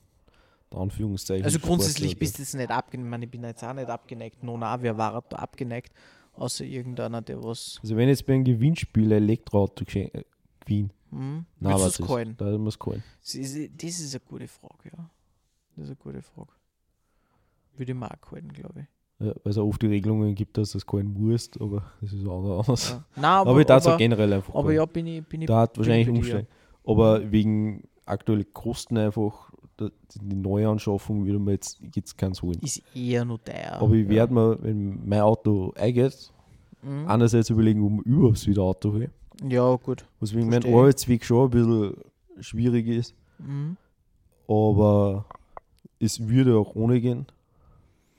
der 0.72 0.78
Anführungszeichen. 0.78 1.44
Also 1.44 1.58
grundsätzlich 1.58 2.18
bist 2.18 2.38
du 2.38 2.42
jetzt 2.42 2.54
nicht 2.54 2.70
abgeneigt, 2.70 3.06
ich, 3.06 3.10
meine, 3.10 3.24
ich 3.24 3.30
bin 3.30 3.44
jetzt 3.44 3.64
auch 3.64 3.72
nicht 3.72 3.88
abgeneigt, 3.88 4.42
no, 4.42 4.56
na, 4.56 4.80
wer 4.82 4.96
war 4.98 5.22
da 5.28 5.36
abgeneigt, 5.36 5.92
außer 6.34 6.64
irgendeiner, 6.64 7.22
der 7.22 7.42
was, 7.42 7.78
Also 7.82 7.96
wenn 7.96 8.08
jetzt 8.08 8.26
bei 8.26 8.34
einem 8.34 8.44
Gewinnspiel 8.44 9.06
ein 9.06 9.22
Elektroauto 9.22 9.84
geschenkt 9.84 10.24
gewinnt, 10.60 10.92
hm, 11.10 11.44
willst 11.58 11.74
was 11.84 11.92
ist? 11.92 12.00
es 12.00 12.06
callen? 12.06 12.34
Da 12.38 12.58
muss 12.58 12.78
callen. 12.78 13.02
Das 13.20 13.34
ist, 13.34 13.54
eine 13.56 14.20
gute 14.28 14.48
Frage, 14.48 14.90
ja. 14.96 15.10
Das 15.76 15.84
ist 15.84 15.90
eine 15.90 15.96
gute 15.96 16.22
Frage. 16.22 16.50
Würde 17.76 17.92
ich 17.92 17.98
mal 17.98 18.16
callen, 18.20 18.52
glaube 18.52 18.80
ich. 18.80 19.26
Ja, 19.26 19.34
weil 19.42 19.50
es 19.50 19.58
auch 19.58 19.66
oft 19.66 19.82
die 19.82 19.86
Regelungen 19.86 20.34
gibt, 20.34 20.56
dass 20.56 20.72
das 20.72 20.86
callen 20.86 21.12
musst, 21.12 21.60
aber 21.60 21.84
das 22.00 22.12
ist 22.12 22.26
auch 22.26 22.60
anders. 22.60 22.90
Ja. 22.90 23.04
Nein, 23.16 23.24
aber, 23.24 23.50
Aber, 23.50 23.60
ich 23.60 23.66
darf 23.66 23.82
es 23.82 23.86
auch 23.88 23.98
generell 23.98 24.32
einfach 24.32 24.54
aber 24.54 24.62
callen. 24.64 24.76
ja, 24.76 24.86
bin 24.86 25.06
ich, 25.06 25.26
bin 25.26 25.42
ich, 25.42 25.46
da 25.46 25.60
hat 25.60 25.76
wahrscheinlich 25.76 26.08
umsteigen. 26.08 26.46
Aber 26.86 27.30
wegen 27.30 27.82
aktuellen 28.06 28.52
Kosten 28.52 28.96
einfach, 28.96 29.52
die 29.78 30.34
Neuanschaffung 30.36 31.24
würde 31.24 31.38
man 31.38 31.54
jetzt, 31.54 31.80
jetzt 31.94 32.16
keins 32.18 32.42
holen. 32.42 32.58
ist 32.62 32.82
eher 32.94 33.24
nur 33.24 33.42
teuer. 33.42 33.72
Aber 33.80 33.94
ich 33.94 34.08
werde 34.08 34.32
mir, 34.34 34.58
wenn 34.62 35.06
mein 35.08 35.20
Auto 35.20 35.72
eingeht, 35.76 36.32
Mhm. 36.82 37.06
einerseits 37.08 37.50
überlegen, 37.50 37.82
ob 37.84 38.00
ich 38.00 38.06
überhaupt 38.06 38.46
wieder 38.46 38.62
Auto 38.62 38.92
hole. 38.92 39.10
Ja, 39.42 39.74
gut. 39.76 40.04
Was 40.20 40.34
wegen 40.34 40.48
meinem. 40.50 40.74
Arbeitsweg 40.74 41.24
schon 41.24 41.44
ein 41.46 41.50
bisschen 41.50 41.94
schwierig 42.40 42.86
ist. 42.86 43.14
Mhm. 43.38 43.76
Aber 44.48 45.24
es 45.98 46.28
würde 46.28 46.56
auch 46.56 46.74
ohne 46.74 47.00
gehen. 47.00 47.26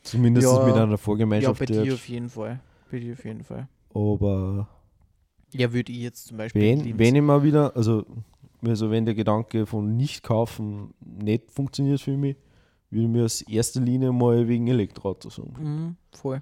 Zumindest 0.03 0.47
Ja. 0.47 0.65
mit 0.65 0.75
einer 0.75 0.91
Ja, 0.91 0.97
Vorgemeinschaft. 0.97 1.59
bei 1.59 1.65
jetzt. 1.65 1.83
dir 1.85 1.93
auf 1.93 2.09
jeden 2.09 2.29
Fall. 2.29 2.59
Bei 2.89 2.99
dir 2.99 3.13
auf 3.13 3.23
jeden 3.23 3.43
Fall. 3.43 3.67
Aber 3.93 4.67
Ja, 5.53 5.71
würde 5.73 5.91
ich 5.91 5.99
jetzt 5.99 6.27
zum 6.27 6.37
Beispiel. 6.37 6.61
wenn, 6.61 6.97
wenn 6.97 7.15
ich 7.15 7.21
mal 7.21 7.43
wieder, 7.43 7.75
also, 7.75 8.05
also 8.65 8.89
wenn 8.89 9.05
der 9.05 9.13
Gedanke 9.15 9.65
von 9.65 9.95
nicht 9.97 10.23
kaufen 10.23 10.93
nicht 11.01 11.51
funktioniert 11.51 12.01
für 12.01 12.15
mich, 12.17 12.35
würde 12.89 13.03
ich 13.05 13.09
mir 13.11 13.25
aus 13.25 13.41
erster 13.41 13.81
Linie 13.81 14.11
mal 14.11 14.47
wegen 14.47 14.67
Elektroauto 14.67 15.29
sagen. 15.29 15.53
Mhm, 15.59 15.95
voll. 16.17 16.41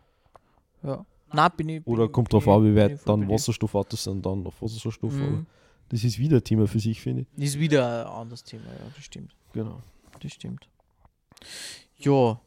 Ja. 0.84 1.06
Nein, 1.34 1.50
bin 1.58 1.70
ich. 1.70 1.84
bin 1.84 1.94
Oder 1.94 2.06
ich- 2.06 2.12
kommt 2.12 2.32
drauf 2.34 2.46
ich- 2.48 2.52
an, 2.52 2.64
wie 2.64 2.76
weit 2.76 2.92
ich 2.94 3.02
dann. 3.04 3.30
Wasserstoffautos 3.30 4.04
sind, 4.04 4.26
dann 4.26 4.46
auf 4.46 4.62
Wasserstoff. 4.62 5.14
Mhm. 5.14 5.46
das 5.90 6.04
ist 6.04 6.20
wieder 6.20 6.38
ein 6.38 6.44
Thema 6.44 6.68
für 6.68 6.80
sich, 6.80 7.02
finde 7.02 7.26
ich. 7.36 7.44
Ist 7.44 7.60
wieder 7.60 8.06
ein 8.06 8.12
anderes 8.14 8.44
Thema, 8.44 8.66
ja, 8.66 8.92
das 8.96 9.04
stimmt. 9.04 9.36
Genau. 9.54 9.82
Das 10.22 10.32
stimmt. 10.34 10.68
Ja. 11.98 12.40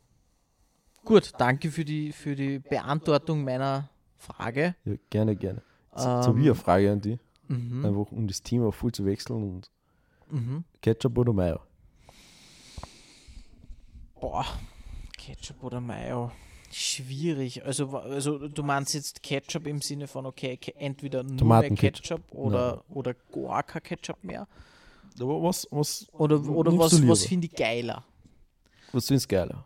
Gut, 1.05 1.33
danke 1.39 1.71
für 1.73 1.85
die, 1.85 2.13
für 2.13 2.37
die 2.37 2.59
Beantwortung 2.61 3.43
meiner 3.43 3.89
Frage. 4.17 4.77
Ja, 4.85 4.95
gerne, 5.11 5.35
gerne. 5.35 5.63
So, 5.97 6.23
so 6.23 6.37
wie 6.37 6.41
eine 6.43 6.51
Ähm, 6.51 6.55
Frage 6.55 6.93
an 6.93 7.01
dich, 7.01 7.19
Mhm. 7.49 7.85
einfach 7.85 8.13
um 8.13 8.27
das 8.29 8.43
Thema 8.43 8.71
voll 8.73 8.93
zu 8.93 9.05
wechseln 9.05 9.43
und 9.43 9.71
Mhm. 10.31 10.65
Ketchup 10.81 11.19
oder 11.19 11.33
Mayo? 11.33 11.61
Boah, 14.21 14.47
Ketchup 15.19 15.63
oder 15.65 15.81
Mayo. 15.81 16.31
Schwierig. 16.73 17.65
Also, 17.65 17.97
also 17.99 18.49
du 18.49 18.63
meinst 18.63 18.95
jetzt 18.95 19.23
Ketchup 19.23 19.67
im 19.67 19.81
Sinne 19.83 20.09
von, 20.09 20.27
okay, 20.27 20.59
entweder 20.77 21.23
nur 21.23 21.33
mehr 21.33 21.39
Tomatenketchup. 21.39 22.03
Ketchup 22.03 22.23
oder, 22.33 22.83
oder 22.89 23.15
gar 23.33 23.63
kein 23.63 23.83
Ketchup 23.83 24.25
mehr. 24.25 24.49
Aber 25.21 25.43
was, 25.43 25.69
was, 25.71 26.07
Oder, 26.13 26.43
oder 26.49 26.77
was, 26.79 27.07
was 27.07 27.27
finde 27.27 27.47
ich 27.47 27.55
geiler? 27.55 28.05
was 28.93 29.07
findest 29.07 29.31
du 29.31 29.37
geiler? 29.37 29.65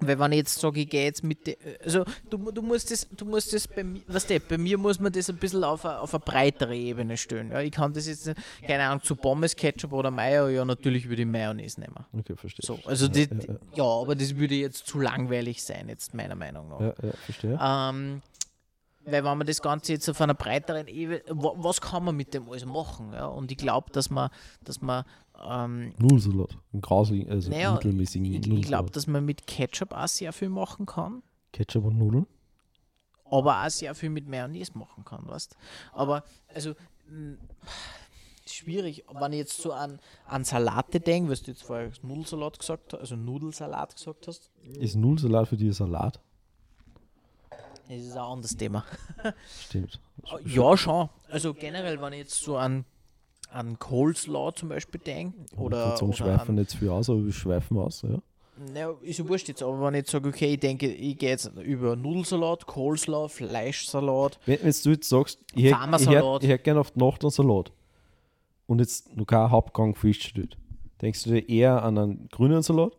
Weil 0.00 0.18
wenn 0.18 0.32
ich 0.32 0.38
jetzt 0.38 0.58
sage, 0.58 0.80
ich 0.80 0.88
gehe 0.88 1.04
jetzt 1.04 1.22
mit, 1.22 1.56
also 1.84 2.04
du, 2.28 2.50
du 2.50 2.62
musst 2.62 2.90
das, 2.90 3.06
du 3.10 3.24
musst 3.24 3.52
das 3.52 3.68
bei 3.68 3.84
mir, 3.84 4.00
weißt 4.08 4.30
du, 4.30 4.40
bei 4.40 4.58
mir 4.58 4.78
muss 4.78 4.98
man 4.98 5.12
das 5.12 5.30
ein 5.30 5.36
bisschen 5.36 5.62
auf 5.62 5.84
eine, 5.84 6.00
auf 6.00 6.14
eine 6.14 6.20
breitere 6.24 6.74
Ebene 6.74 7.16
stellen. 7.16 7.50
Ja, 7.50 7.60
ich 7.60 7.70
kann 7.70 7.92
das 7.92 8.06
jetzt, 8.06 8.32
keine 8.66 8.84
Ahnung, 8.84 9.02
zu 9.02 9.14
Pommes, 9.14 9.54
Ketchup 9.54 9.92
oder 9.92 10.10
Mayo, 10.10 10.48
ja 10.48 10.64
natürlich 10.64 11.08
würde 11.08 11.22
ich 11.22 11.28
Mayonnaise 11.28 11.80
nehmen. 11.80 12.04
Okay, 12.18 12.34
verstehe. 12.34 12.66
So, 12.66 12.78
also 12.84 13.06
ja, 13.06 13.12
die, 13.12 13.20
ja, 13.20 13.28
ja. 13.48 13.58
ja, 13.76 13.84
aber 13.84 14.16
das 14.16 14.36
würde 14.36 14.54
jetzt 14.54 14.86
zu 14.86 14.98
langweilig 14.98 15.62
sein, 15.62 15.88
jetzt 15.88 16.14
meiner 16.14 16.34
Meinung 16.34 16.68
nach. 16.68 16.80
Ja, 16.80 16.94
ja, 17.02 17.12
verstehe. 17.24 17.58
Ähm, 17.62 18.22
weil 19.04 19.24
wenn 19.24 19.38
man 19.38 19.46
das 19.46 19.60
Ganze 19.62 19.92
jetzt 19.92 20.08
auf 20.08 20.20
einer 20.20 20.34
breiteren 20.34 20.86
Ebene, 20.86 21.22
wa- 21.28 21.54
was 21.56 21.80
kann 21.80 22.04
man 22.04 22.16
mit 22.16 22.34
dem 22.34 22.48
alles 22.48 22.64
machen? 22.64 23.12
Ja? 23.12 23.26
Und 23.26 23.50
ich 23.50 23.58
glaube, 23.58 23.90
dass 23.92 24.10
man, 24.10 24.30
dass 24.64 24.80
man 24.80 25.04
ähm, 25.44 25.92
Nudelsalat. 25.98 26.56
Ein 26.72 26.80
grauslichen, 26.80 27.30
also 27.30 27.50
Naja, 27.50 27.72
mittelmäßigen 27.74 28.26
ich, 28.26 28.46
ich 28.46 28.62
glaube, 28.62 28.90
dass 28.90 29.06
man 29.06 29.24
mit 29.24 29.46
Ketchup 29.46 29.92
auch 29.92 30.06
sehr 30.08 30.32
viel 30.32 30.48
machen 30.48 30.86
kann. 30.86 31.22
Ketchup 31.52 31.84
und 31.84 31.98
Nudeln? 31.98 32.26
aber 33.24 33.64
auch 33.64 33.70
sehr 33.70 33.94
viel 33.94 34.10
mit 34.10 34.28
Mayonnaise 34.28 34.76
machen 34.76 35.06
kann, 35.06 35.26
weißt 35.26 35.56
Aber, 35.94 36.22
also, 36.54 36.74
mh, 37.08 37.38
schwierig, 38.46 39.04
wenn 39.10 39.32
ich 39.32 39.38
jetzt 39.38 39.56
so 39.60 39.72
an, 39.72 39.98
an 40.26 40.44
Salate 40.44 41.00
denke, 41.00 41.30
was 41.30 41.42
du 41.42 41.50
jetzt 41.52 41.62
vorher 41.62 41.90
Nudelsalat 42.02 42.58
gesagt 42.58 42.92
hast, 42.92 43.00
also 43.00 43.16
Nudelsalat 43.16 43.94
gesagt 43.96 44.28
hast, 44.28 44.50
Ist 44.78 44.96
Nudelsalat 44.96 45.48
für 45.48 45.56
dich 45.56 45.68
ein 45.68 45.72
Salat? 45.72 46.20
Das 47.88 47.98
ist 47.98 48.12
ein 48.12 48.18
anderes 48.18 48.56
Thema. 48.56 48.84
Stimmt. 49.66 50.00
Ja, 50.46 50.76
schon. 50.76 51.08
Also 51.28 51.54
generell, 51.54 52.00
wenn 52.00 52.12
ich 52.12 52.20
jetzt 52.20 52.42
so 52.42 52.56
an, 52.56 52.84
an 53.50 53.78
Coleslaw 53.78 54.52
zum 54.52 54.68
Beispiel 54.68 55.00
denke, 55.00 55.36
oder, 55.56 56.00
oder 56.02 56.12
schweifen 56.12 56.50
an, 56.50 56.54
nicht 56.56 56.72
viel 56.72 56.88
aus, 56.88 57.10
aber 57.10 57.24
wir 57.24 57.32
schweifen 57.32 57.78
aus, 57.78 58.02
ja. 58.02 58.18
naja, 58.72 58.94
ist 59.02 59.18
ja 59.18 59.28
wurscht 59.28 59.48
jetzt, 59.48 59.62
aber 59.62 59.80
wenn 59.82 59.94
ich 59.94 59.98
jetzt 59.98 60.10
sage, 60.10 60.28
okay, 60.28 60.54
ich 60.54 60.60
denke, 60.60 60.86
ich 60.90 61.18
gehe 61.18 61.30
jetzt 61.30 61.50
über 61.62 61.96
Nudelsalat, 61.96 62.66
Coleslaw, 62.66 63.28
Fleischsalat, 63.28 64.38
Wenn, 64.46 64.62
wenn 64.62 64.74
du 64.82 64.90
jetzt 64.90 65.08
sagst, 65.08 65.38
ich 65.54 65.64
hätte 65.64 66.38
ich 66.40 66.62
gerne 66.62 66.80
auf 66.80 66.90
die 66.92 67.00
Nacht 67.00 67.22
einen 67.22 67.30
Salat 67.30 67.72
und 68.66 68.78
jetzt 68.78 69.14
noch 69.16 69.26
kein 69.26 69.50
Hauptgang 69.50 69.94
Fisch 69.94 70.22
steht, 70.22 70.56
denkst 71.00 71.24
du 71.24 71.30
dir 71.30 71.48
eher 71.48 71.82
an 71.82 71.98
einen 71.98 72.28
grünen 72.30 72.62
Salat 72.62 72.92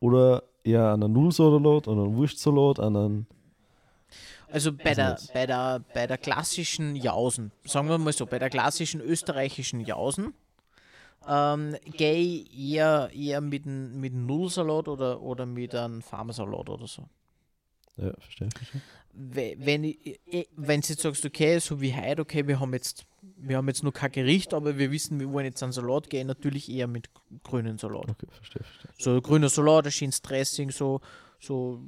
oder 0.00 0.44
eher 0.64 0.88
an 0.88 1.02
einen 1.02 1.12
Nudelsalat, 1.12 1.88
an 1.88 1.98
einen 1.98 2.16
Wurstsalat, 2.16 2.80
an 2.80 2.96
einen. 2.96 3.26
Also 4.50 4.72
bei 4.72 4.94
der, 4.94 5.18
bei, 5.34 5.46
der, 5.46 5.84
bei 5.92 6.06
der 6.06 6.18
klassischen 6.18 6.96
Jausen, 6.96 7.50
sagen 7.64 7.88
wir 7.88 7.98
mal 7.98 8.12
so, 8.12 8.26
bei 8.26 8.38
der 8.38 8.48
klassischen 8.50 9.00
österreichischen 9.00 9.80
Jausen, 9.80 10.34
ähm, 11.28 11.76
gehe 11.84 12.14
ich 12.44 12.56
eher, 12.58 13.10
eher 13.12 13.40
mit 13.40 13.66
einem 13.66 13.98
mit 14.00 14.14
Nudelsalat 14.14 14.86
oder, 14.88 15.20
oder 15.20 15.46
mit 15.46 15.74
einem 15.74 16.00
Farmersalat 16.02 16.68
oder 16.68 16.86
so. 16.86 17.08
Ja, 17.96 18.12
verstehe, 18.18 18.48
verstehe. 18.56 18.82
We- 19.12 19.56
Wenn 19.58 19.84
ich, 19.84 20.20
wenn 20.54 20.82
du 20.82 20.88
jetzt 20.88 21.00
sagst, 21.00 21.24
okay, 21.24 21.58
so 21.58 21.80
wie 21.80 21.94
heute, 21.94 22.22
okay, 22.22 22.46
wir 22.46 22.60
haben 22.60 22.72
jetzt, 22.74 23.06
wir 23.38 23.56
haben 23.56 23.66
jetzt 23.66 23.82
noch 23.82 23.92
kein 23.92 24.12
Gericht, 24.12 24.52
aber 24.54 24.76
wir 24.78 24.92
wissen, 24.92 25.18
wir 25.18 25.32
wollen 25.32 25.46
jetzt 25.46 25.62
einen 25.62 25.72
Salat 25.72 26.10
gehen, 26.10 26.26
natürlich 26.26 26.70
eher 26.70 26.86
mit 26.86 27.08
grünen 27.42 27.78
Salat. 27.78 28.10
Okay, 28.10 28.26
verstehe, 28.30 28.62
verstehe. 28.62 28.90
So 28.98 29.20
grüner 29.20 29.48
Salat, 29.48 29.86
ein 29.86 29.92
schönes 29.92 30.20
Dressing, 30.22 30.70
so, 30.70 31.00
so 31.40 31.80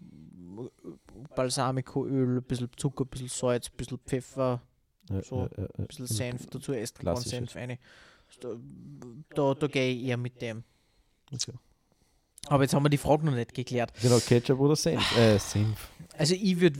Balsamicoöl, 1.34 2.38
ein 2.38 2.42
bisschen 2.42 2.70
Zucker, 2.76 3.04
ein 3.04 3.08
bisschen 3.08 3.28
Salz, 3.28 3.68
ein 3.68 3.76
bisschen 3.76 3.98
Pfeffer, 4.06 4.60
Ja, 5.10 5.22
So, 5.22 5.48
ja, 5.56 5.64
ein 5.78 5.86
bisschen 5.86 6.06
Senf 6.06 6.46
dazu. 6.46 6.72
Estragon-Senf 6.72 7.54
rein. 7.56 7.78
Da, 8.40 8.48
da, 9.34 9.54
da 9.54 9.66
gehe 9.66 9.92
ich 9.94 10.04
eher 10.04 10.16
mit 10.16 10.40
dem. 10.42 10.62
Okay. 11.32 11.52
Aber 12.46 12.62
jetzt 12.62 12.74
haben 12.74 12.82
wir 12.84 12.90
die 12.90 12.98
Frage 12.98 13.24
noch 13.26 13.34
nicht 13.34 13.52
geklärt. 13.54 13.92
Genau, 14.00 14.18
Ketchup 14.18 14.60
oder 14.60 14.76
Senf? 14.76 15.16
Äh, 15.16 15.38
Senf. 15.38 15.88
Also 16.16 16.34
ich 16.34 16.60
würde 16.60 16.78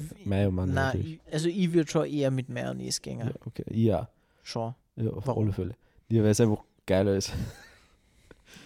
also 1.31 1.49
ich 1.49 1.73
würde 1.73 1.91
schon 1.91 2.07
eher 2.07 2.31
mit 2.31 2.49
Mayonnaise 2.49 3.01
gehen. 3.01 3.21
Ja, 3.21 3.31
okay. 3.45 3.65
Ja, 3.71 4.09
Schon. 4.43 4.75
ja 4.97 5.11
auf 5.11 5.27
Warum? 5.27 5.45
alle 5.45 5.53
Fälle. 5.53 5.75
Ja, 6.11 6.23
weil 6.23 6.31
es 6.31 6.41
einfach 6.41 6.65
geiler 6.87 7.17
ist. 7.17 7.33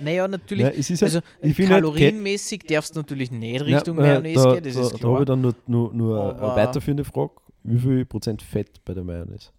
Naja, 0.00 0.26
natürlich. 0.26 0.64
Ja, 0.64 0.70
es 0.70 0.90
ist 0.90 1.02
halt, 1.02 1.14
also 1.14 1.26
ich 1.40 1.54
finde 1.54 1.74
halt, 1.74 1.84
kalorienmäßig 1.84 2.64
darfst 2.66 2.94
du 2.96 3.00
natürlich 3.00 3.30
nicht 3.30 3.60
Richtung 3.62 3.98
Ja, 3.98 4.04
äh, 4.04 4.06
Mayonnaise 4.20 4.44
da, 4.44 4.54
gehen, 4.54 4.64
das 4.64 4.74
da, 4.74 4.80
ist 4.82 4.92
Da 4.94 4.98
klar. 4.98 5.12
habe 5.12 5.22
ich 5.22 5.26
dann 5.26 5.40
nur, 5.40 5.54
nur, 5.66 5.94
nur 5.94 6.20
eine 6.30 6.38
Aber- 6.42 6.56
weiterführende 6.56 7.04
Frage. 7.04 7.32
Wie 7.64 7.78
viel 7.78 8.04
Prozent 8.04 8.42
Fett 8.42 8.84
bei 8.84 8.94
der 8.94 9.04
Mayonnaise? 9.04 9.50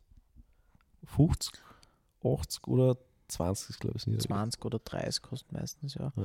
50, 1.05 1.53
80 2.23 2.67
oder 2.67 2.97
20, 3.29 3.79
glaube 3.79 3.97
ich. 3.97 4.07
Nicht. 4.07 4.21
20 4.23 4.65
oder 4.65 4.79
30 4.79 5.21
kostet 5.21 5.51
meistens, 5.51 5.95
ja. 5.95 6.11
Ja. 6.15 6.23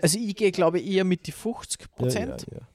Also 0.00 0.18
ich 0.18 0.34
gehe, 0.34 0.50
glaube 0.50 0.80
ich, 0.80 0.86
eher 0.90 1.04
mit 1.04 1.26
die 1.26 1.32
50 1.32 1.80
Ja, 1.82 1.86
Prozent. 1.96 2.46
ja, 2.50 2.58
ja. 2.58 2.68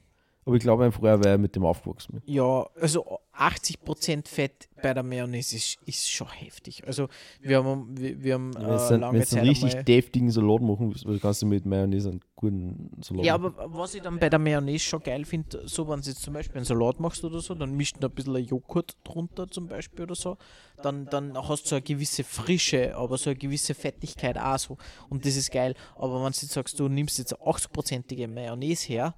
Aber 0.47 0.55
ich 0.55 0.61
glaube 0.61 0.85
einfach, 0.85 1.03
er 1.03 1.21
wäre 1.21 1.37
mit 1.37 1.57
dem 1.57 1.65
aufgewachsen. 1.65 2.21
Ja, 2.25 2.65
also 2.79 3.19
80% 3.37 4.29
Fett 4.29 4.69
bei 4.81 4.93
der 4.93 5.03
Mayonnaise 5.03 5.57
ist, 5.57 5.77
ist 5.85 6.09
schon 6.09 6.29
heftig. 6.29 6.87
Also 6.87 7.09
wir 7.41 7.61
haben, 7.61 7.97
wir, 7.99 8.23
wir 8.23 8.33
haben 8.35 8.53
Wenn 8.55 8.61
äh, 8.63 8.65
du 8.65 8.71
einen, 8.87 9.01
lange 9.01 9.19
wenn's 9.19 9.33
einen 9.33 9.53
Zeit 9.53 9.63
richtig 9.63 9.83
deftigen 9.83 10.31
Salat 10.31 10.61
machen 10.61 10.95
willst, 11.03 11.21
kannst 11.21 11.41
du 11.41 11.47
mit 11.47 11.65
Mayonnaise 11.65 12.11
einen 12.11 12.21
guten 12.37 12.91
Salat 13.03 13.25
Ja, 13.25 13.37
machen. 13.37 13.55
aber 13.59 13.77
was 13.77 13.93
ich 13.93 14.01
dann 14.01 14.19
bei 14.19 14.29
der 14.29 14.39
Mayonnaise 14.39 14.85
schon 14.85 15.03
geil 15.03 15.25
finde, 15.25 15.67
so 15.67 15.85
wenn 15.89 15.99
du 15.99 16.07
jetzt 16.07 16.21
zum 16.21 16.33
Beispiel 16.33 16.55
einen 16.55 16.65
Salat 16.65 17.01
machst 17.01 17.25
oder 17.25 17.41
so, 17.41 17.53
dann 17.53 17.75
mischt 17.75 17.97
du 17.99 18.07
ein 18.07 18.13
bisschen 18.13 18.37
Joghurt 18.37 18.95
drunter 19.03 19.49
zum 19.49 19.67
Beispiel 19.67 20.03
oder 20.03 20.15
so, 20.15 20.37
dann, 20.81 21.07
dann 21.07 21.37
hast 21.37 21.65
du 21.65 21.67
so 21.67 21.75
eine 21.75 21.81
gewisse 21.81 22.23
Frische, 22.23 22.95
aber 22.95 23.17
so 23.17 23.31
eine 23.31 23.37
gewisse 23.37 23.73
Fettigkeit 23.73 24.37
auch 24.37 24.59
so. 24.59 24.77
Und 25.09 25.25
das 25.25 25.35
ist 25.35 25.51
geil. 25.51 25.73
Aber 25.97 26.23
wenn 26.23 26.31
du 26.31 26.39
jetzt 26.39 26.51
sagst, 26.51 26.79
du 26.79 26.87
nimmst 26.87 27.19
jetzt 27.19 27.33
eine 27.37 27.51
80-prozentige 27.51 28.29
Mayonnaise 28.29 28.87
her, 28.87 29.13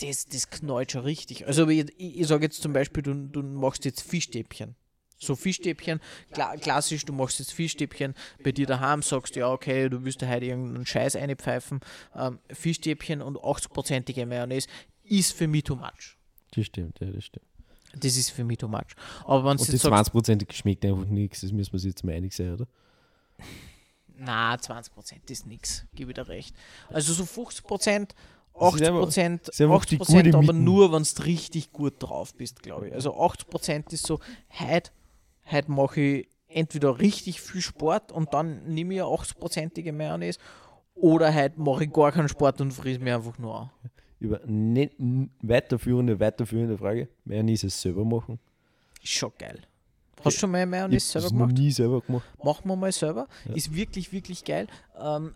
das, 0.00 0.26
das 0.26 0.50
knallt 0.50 0.92
schon 0.92 1.02
richtig. 1.02 1.46
Also 1.46 1.68
ich, 1.68 1.92
ich, 1.98 2.26
sage 2.26 2.44
jetzt 2.44 2.62
zum 2.62 2.72
Beispiel, 2.72 3.02
du, 3.02 3.14
du 3.14 3.42
machst 3.42 3.84
jetzt 3.84 4.02
Fischstäbchen. 4.02 4.74
So 5.22 5.36
Fischstäbchen, 5.36 6.00
kla 6.32 6.56
klassisch, 6.56 7.04
du 7.04 7.12
machst 7.12 7.40
jetzt 7.40 7.52
Fischstäbchen 7.52 8.14
bei 8.42 8.52
dir 8.52 8.66
daheim, 8.66 9.02
sagst 9.02 9.36
ja, 9.36 9.52
okay, 9.52 9.90
du 9.90 10.02
willst 10.02 10.22
dir 10.22 10.28
heute 10.28 10.46
irgendeinen 10.46 10.86
Scheiß 10.86 11.14
einpfeifen. 11.14 11.80
Ähm, 12.14 12.38
Fischstäbchen 12.50 13.20
und 13.20 13.36
80%ige 13.36 14.24
Mayonnaise 14.24 14.66
ist 15.04 15.32
für 15.34 15.46
mich 15.46 15.64
too 15.64 15.76
much. 15.76 16.16
Das 16.52 16.64
stimmt, 16.66 16.98
ja, 17.00 17.08
das 17.10 17.24
stimmt. 17.24 17.44
Das 17.96 18.16
ist 18.16 18.30
für 18.30 18.44
mich 18.44 18.58
too 18.58 18.68
much. 18.68 18.94
Aber 19.24 19.44
wenn 19.44 19.50
Und 19.58 19.66
die 19.66 19.72
jetzt 19.72 19.82
sagst, 19.82 20.14
20% 20.14 20.52
schmeckt 20.54 20.84
einfach 20.86 21.04
nichts, 21.04 21.42
das 21.42 21.52
müssen 21.52 21.72
wir 21.72 21.74
uns 21.74 21.84
jetzt 21.84 22.02
mal 22.02 22.14
einig 22.14 22.32
sein, 22.32 22.54
oder? 22.54 22.66
na, 24.16 24.54
20% 24.54 25.30
ist 25.30 25.46
nix, 25.46 25.86
gebe 25.94 26.10
ich 26.10 26.14
dir 26.14 26.28
recht. 26.28 26.54
Also 26.88 27.12
so 27.12 27.24
50%, 27.24 27.64
Das 27.68 27.80
ist 27.80 27.88
einfach- 27.88 28.14
80%, 28.60 29.50
ist 29.50 29.60
einfach 29.60 29.84
die 29.84 29.98
80% 29.98 30.24
gute 30.24 30.38
aber 30.38 30.52
nur, 30.52 30.92
wenn 30.92 31.02
du 31.02 31.22
richtig 31.24 31.72
gut 31.72 31.94
drauf 31.98 32.34
bist, 32.34 32.62
glaube 32.62 32.88
ich. 32.88 32.94
Also 32.94 33.14
80% 33.14 33.92
ist 33.92 34.06
so, 34.06 34.20
heute, 34.58 34.90
heute 35.50 35.70
mache 35.70 36.00
ich 36.00 36.28
entweder 36.48 36.98
richtig 36.98 37.40
viel 37.40 37.60
Sport 37.60 38.12
und 38.12 38.34
dann 38.34 38.64
nehme 38.64 38.94
ich 38.94 39.02
eine 39.02 39.10
80%ige 39.10 39.92
Mayonnaise 39.92 40.38
oder 40.94 41.34
heute 41.34 41.60
mache 41.60 41.84
ich 41.84 41.92
gar 41.92 42.12
keinen 42.12 42.28
Sport 42.28 42.60
und 42.60 42.72
friere 42.72 42.98
mir 42.98 43.16
einfach 43.16 43.38
nur 43.38 43.60
an. 43.60 43.70
Über 44.18 44.40
ne, 44.46 44.90
weiterführende, 45.40 46.20
weiterführende 46.20 46.76
Frage. 46.76 47.08
Mayonnaise 47.24 47.70
selber 47.70 48.04
machen. 48.04 48.38
Ist 49.02 49.12
schon 49.12 49.32
geil. 49.38 49.62
Hast 50.22 50.36
du 50.36 50.40
schon 50.40 50.50
mal 50.50 50.62
Ich 50.64 50.68
Mayonnaise 50.68 51.06
selber 51.06 51.28
gemacht? 51.28 51.52
nie 51.52 51.70
selber 51.70 52.00
gemacht. 52.02 52.24
Machen 52.44 52.68
wir 52.68 52.76
mal 52.76 52.92
selber. 52.92 53.26
Ja. 53.46 53.54
Ist 53.54 53.74
wirklich, 53.74 54.12
wirklich 54.12 54.44
geil. 54.44 54.66
Ähm, 55.00 55.34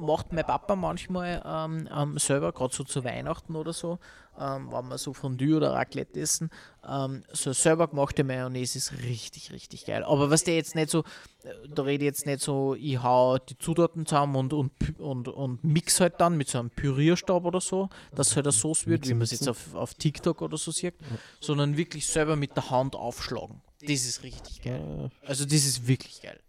macht 0.00 0.32
mein 0.32 0.44
Papa 0.44 0.74
manchmal 0.76 1.42
ähm, 1.44 1.88
ähm, 1.94 2.18
selber, 2.18 2.52
gerade 2.52 2.74
so 2.74 2.84
zu 2.84 3.04
Weihnachten 3.04 3.54
oder 3.54 3.72
so, 3.72 3.98
ähm, 4.38 4.72
wenn 4.72 4.88
wir 4.88 4.98
so 4.98 5.12
Fondue 5.12 5.56
oder 5.56 5.72
Raclette 5.72 6.18
essen. 6.18 6.50
Ähm, 6.88 7.24
so 7.32 7.52
selber 7.52 7.88
gemachte 7.88 8.24
Mayonnaise 8.24 8.78
ist 8.78 8.92
richtig, 9.02 9.52
richtig 9.52 9.86
geil. 9.86 10.02
Aber 10.04 10.30
was 10.30 10.44
der 10.44 10.56
jetzt 10.56 10.74
nicht 10.74 10.90
so, 10.90 11.00
äh, 11.44 11.68
da 11.68 11.82
rede 11.82 12.04
ich 12.04 12.08
jetzt 12.08 12.26
nicht 12.26 12.40
so, 12.40 12.74
ich 12.74 13.02
hau 13.02 13.38
die 13.38 13.58
Zutaten 13.58 14.06
zusammen 14.06 14.36
und, 14.36 14.52
und, 14.52 14.72
und, 14.98 15.28
und 15.28 15.64
mix 15.64 16.00
halt 16.00 16.20
dann 16.20 16.36
mit 16.36 16.48
so 16.48 16.58
einem 16.58 16.70
Pürierstab 16.70 17.44
oder 17.44 17.60
so, 17.60 17.88
dass 18.14 18.34
halt 18.34 18.46
eine 18.46 18.52
Sauce 18.52 18.86
wird, 18.86 19.06
wie 19.08 19.14
man 19.14 19.22
es 19.22 19.32
jetzt 19.32 19.48
auf, 19.48 19.74
auf 19.74 19.94
TikTok 19.94 20.42
oder 20.42 20.56
so 20.56 20.70
sieht, 20.70 20.94
sondern 21.40 21.76
wirklich 21.76 22.06
selber 22.06 22.36
mit 22.36 22.56
der 22.56 22.70
Hand 22.70 22.96
aufschlagen. 22.96 23.60
Das 23.80 24.04
ist 24.04 24.22
richtig 24.22 24.62
geil. 24.62 25.10
Also 25.24 25.44
das 25.44 25.64
ist 25.66 25.86
wirklich 25.86 26.20
geil. 26.22 26.40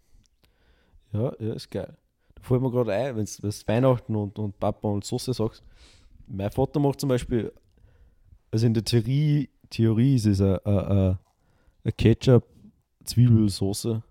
ja, 1.12 1.32
ja, 1.38 1.54
ist 1.54 1.70
geil. 1.70 1.96
Fällt 2.42 2.60
mir 2.60 2.70
gerade 2.70 2.92
ein, 2.92 3.16
wenn 3.16 3.24
du 3.24 3.48
Weihnachten 3.66 4.16
und, 4.16 4.38
und 4.38 4.58
Papa 4.58 4.88
und 4.88 5.04
Soße 5.04 5.32
sagst. 5.32 5.62
Mein 6.26 6.50
Vater 6.50 6.80
macht 6.80 7.00
zum 7.00 7.08
Beispiel, 7.08 7.52
also 8.50 8.66
in 8.66 8.74
der 8.74 8.84
Theorie, 8.84 9.48
Theorie 9.70 10.16
ist 10.16 10.26
es 10.26 10.40
eine, 10.40 11.18
Ketchup-Zwiebelsoße. 11.96 14.02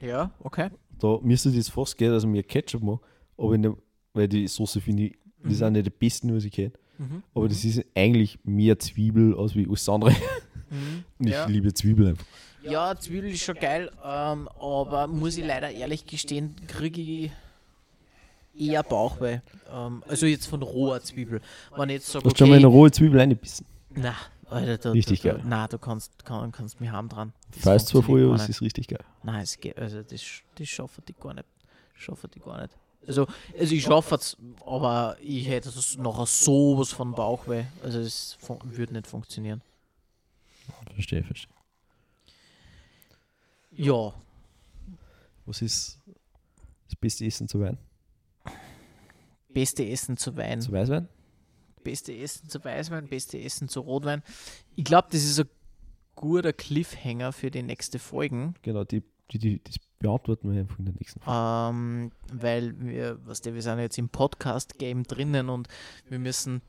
Ja, 0.00 0.30
okay. 0.40 0.70
Da 0.98 1.18
müsste 1.22 1.50
das 1.50 1.68
fast 1.68 1.98
gehen, 1.98 2.12
dass 2.12 2.24
ich 2.24 2.28
mir 2.28 2.42
Ketchup 2.42 2.82
mache, 2.82 3.00
aber 3.36 3.54
in 3.54 3.62
der, 3.62 3.76
weil 4.12 4.28
die 4.28 4.46
Soße 4.46 4.80
finde 4.80 5.04
ich, 5.04 5.18
das 5.42 5.54
ist 5.54 5.62
auch 5.62 5.70
nicht 5.70 5.86
die 5.86 5.90
besten, 5.90 6.34
was 6.34 6.44
ich 6.44 6.52
kenne. 6.52 6.72
Mhm. 6.98 7.22
Aber 7.34 7.48
das 7.48 7.64
ist 7.64 7.84
eigentlich 7.94 8.38
mehr 8.44 8.78
Zwiebel 8.78 9.36
als 9.36 9.54
wie 9.54 9.66
alles 9.66 9.88
andere. 9.88 10.12
Mhm. 10.70 11.04
Ich 11.20 11.28
Ja. 11.32 11.46
liebe 11.46 11.72
Zwiebel 11.74 12.08
einfach. 12.08 12.24
Ja, 12.62 12.94
Zwiebel 12.98 13.30
ist 13.30 13.42
schon 13.42 13.56
geil, 13.56 13.90
ähm, 14.04 14.48
aber 14.48 15.06
muss 15.06 15.36
ich 15.36 15.44
leider 15.44 15.70
ehrlich 15.70 16.06
gestehen, 16.06 16.56
kriege 16.66 17.00
ich 17.00 17.30
eher 18.56 18.82
Bauchweh. 18.82 19.40
ähm, 19.72 20.02
also 20.08 20.26
jetzt 20.26 20.46
von 20.46 20.62
roher 20.62 21.00
Zwiebel. 21.02 21.40
Wenn 21.76 21.88
ich 21.90 21.94
jetzt 21.96 22.06
sage, 22.12 22.22
Du 22.22 22.30
hast 22.30 22.38
schon 22.38 22.48
mal 22.48 22.56
eine 22.56 22.66
rohe 22.66 22.90
Zwiebel 22.90 23.20
eingebissen. 23.20 23.66
na, 23.90 24.14
Alter, 24.48 24.78
da, 24.78 24.90
Richtig 24.92 25.22
da, 25.22 25.32
geil. 25.32 25.42
na, 25.44 25.66
du 25.68 25.78
kannst, 25.78 26.24
kann, 26.24 26.52
kannst 26.52 26.80
mich 26.80 26.90
haben 26.90 27.08
dran. 27.08 27.32
Das 27.50 27.58
Ich 27.60 27.66
weiß 27.66 27.86
zwar 27.86 28.02
vorher, 28.02 28.26
aber 28.26 28.36
es 28.36 28.48
ist 28.48 28.62
richtig 28.62 28.88
geil. 28.88 29.00
Nein, 29.22 29.42
es 29.42 29.58
geht, 29.58 29.76
also 29.78 30.02
das, 30.02 30.20
das 30.54 30.68
schaffen 30.68 31.02
die 31.08 31.14
gar 31.14 31.34
nicht. 31.34 31.46
Schaffen 31.96 32.30
die 32.34 32.40
gar 32.40 32.60
nicht. 32.62 32.74
Also, 33.06 33.26
also 33.58 33.74
ich 33.74 33.82
schaffe 33.82 34.14
es, 34.14 34.36
aber 34.64 35.16
ich 35.20 35.46
hätte 35.48 35.70
nachher 35.98 36.26
sowas 36.26 36.90
von 36.92 37.12
Bauchweh. 37.12 37.64
Also 37.82 37.98
es 37.98 38.38
würde 38.64 38.94
nicht 38.94 39.06
funktionieren. 39.06 39.60
Verstehe, 40.94 41.24
verstehe. 41.24 41.52
Ja, 43.72 44.14
Was 45.46 45.60
ist 45.62 46.00
das 46.86 46.96
beste 46.96 47.24
Essen 47.26 47.48
zu 47.48 47.60
Wein? 47.60 47.78
beste 49.48 49.86
Essen 49.88 50.16
zu 50.16 50.36
Wein. 50.36 50.60
Zu 50.60 50.72
Weißwein? 50.72 51.08
Beste 51.82 52.16
Essen 52.16 52.48
zu 52.48 52.64
Weißwein, 52.64 53.08
beste 53.08 53.38
Essen 53.40 53.68
zu 53.68 53.80
Rotwein. 53.80 54.22
Ich 54.74 54.84
glaube, 54.84 55.08
das 55.12 55.22
ist 55.22 55.38
ein 55.40 55.48
guter 56.16 56.52
Cliffhanger 56.52 57.32
für 57.32 57.50
die 57.50 57.62
nächste 57.62 57.98
Folgen, 57.98 58.54
Genau, 58.62 58.84
die, 58.84 59.02
die, 59.30 59.38
die, 59.38 59.62
das 59.62 59.76
beantworten 59.98 60.52
wir 60.52 60.60
einfach 60.60 60.78
in 60.78 60.86
der 60.86 60.94
nächsten 60.94 61.20
Folge. 61.20 61.38
ähm, 61.76 62.12
weil 62.32 62.78
wir, 62.80 63.18
was 63.26 63.42
der, 63.42 63.54
wir 63.54 63.62
sind 63.62 63.78
jetzt 63.80 63.98
im 63.98 64.08
Podcast-Game 64.08 65.02
drinnen 65.04 65.48
und 65.48 65.68
wir 66.08 66.18
müssen 66.18 66.62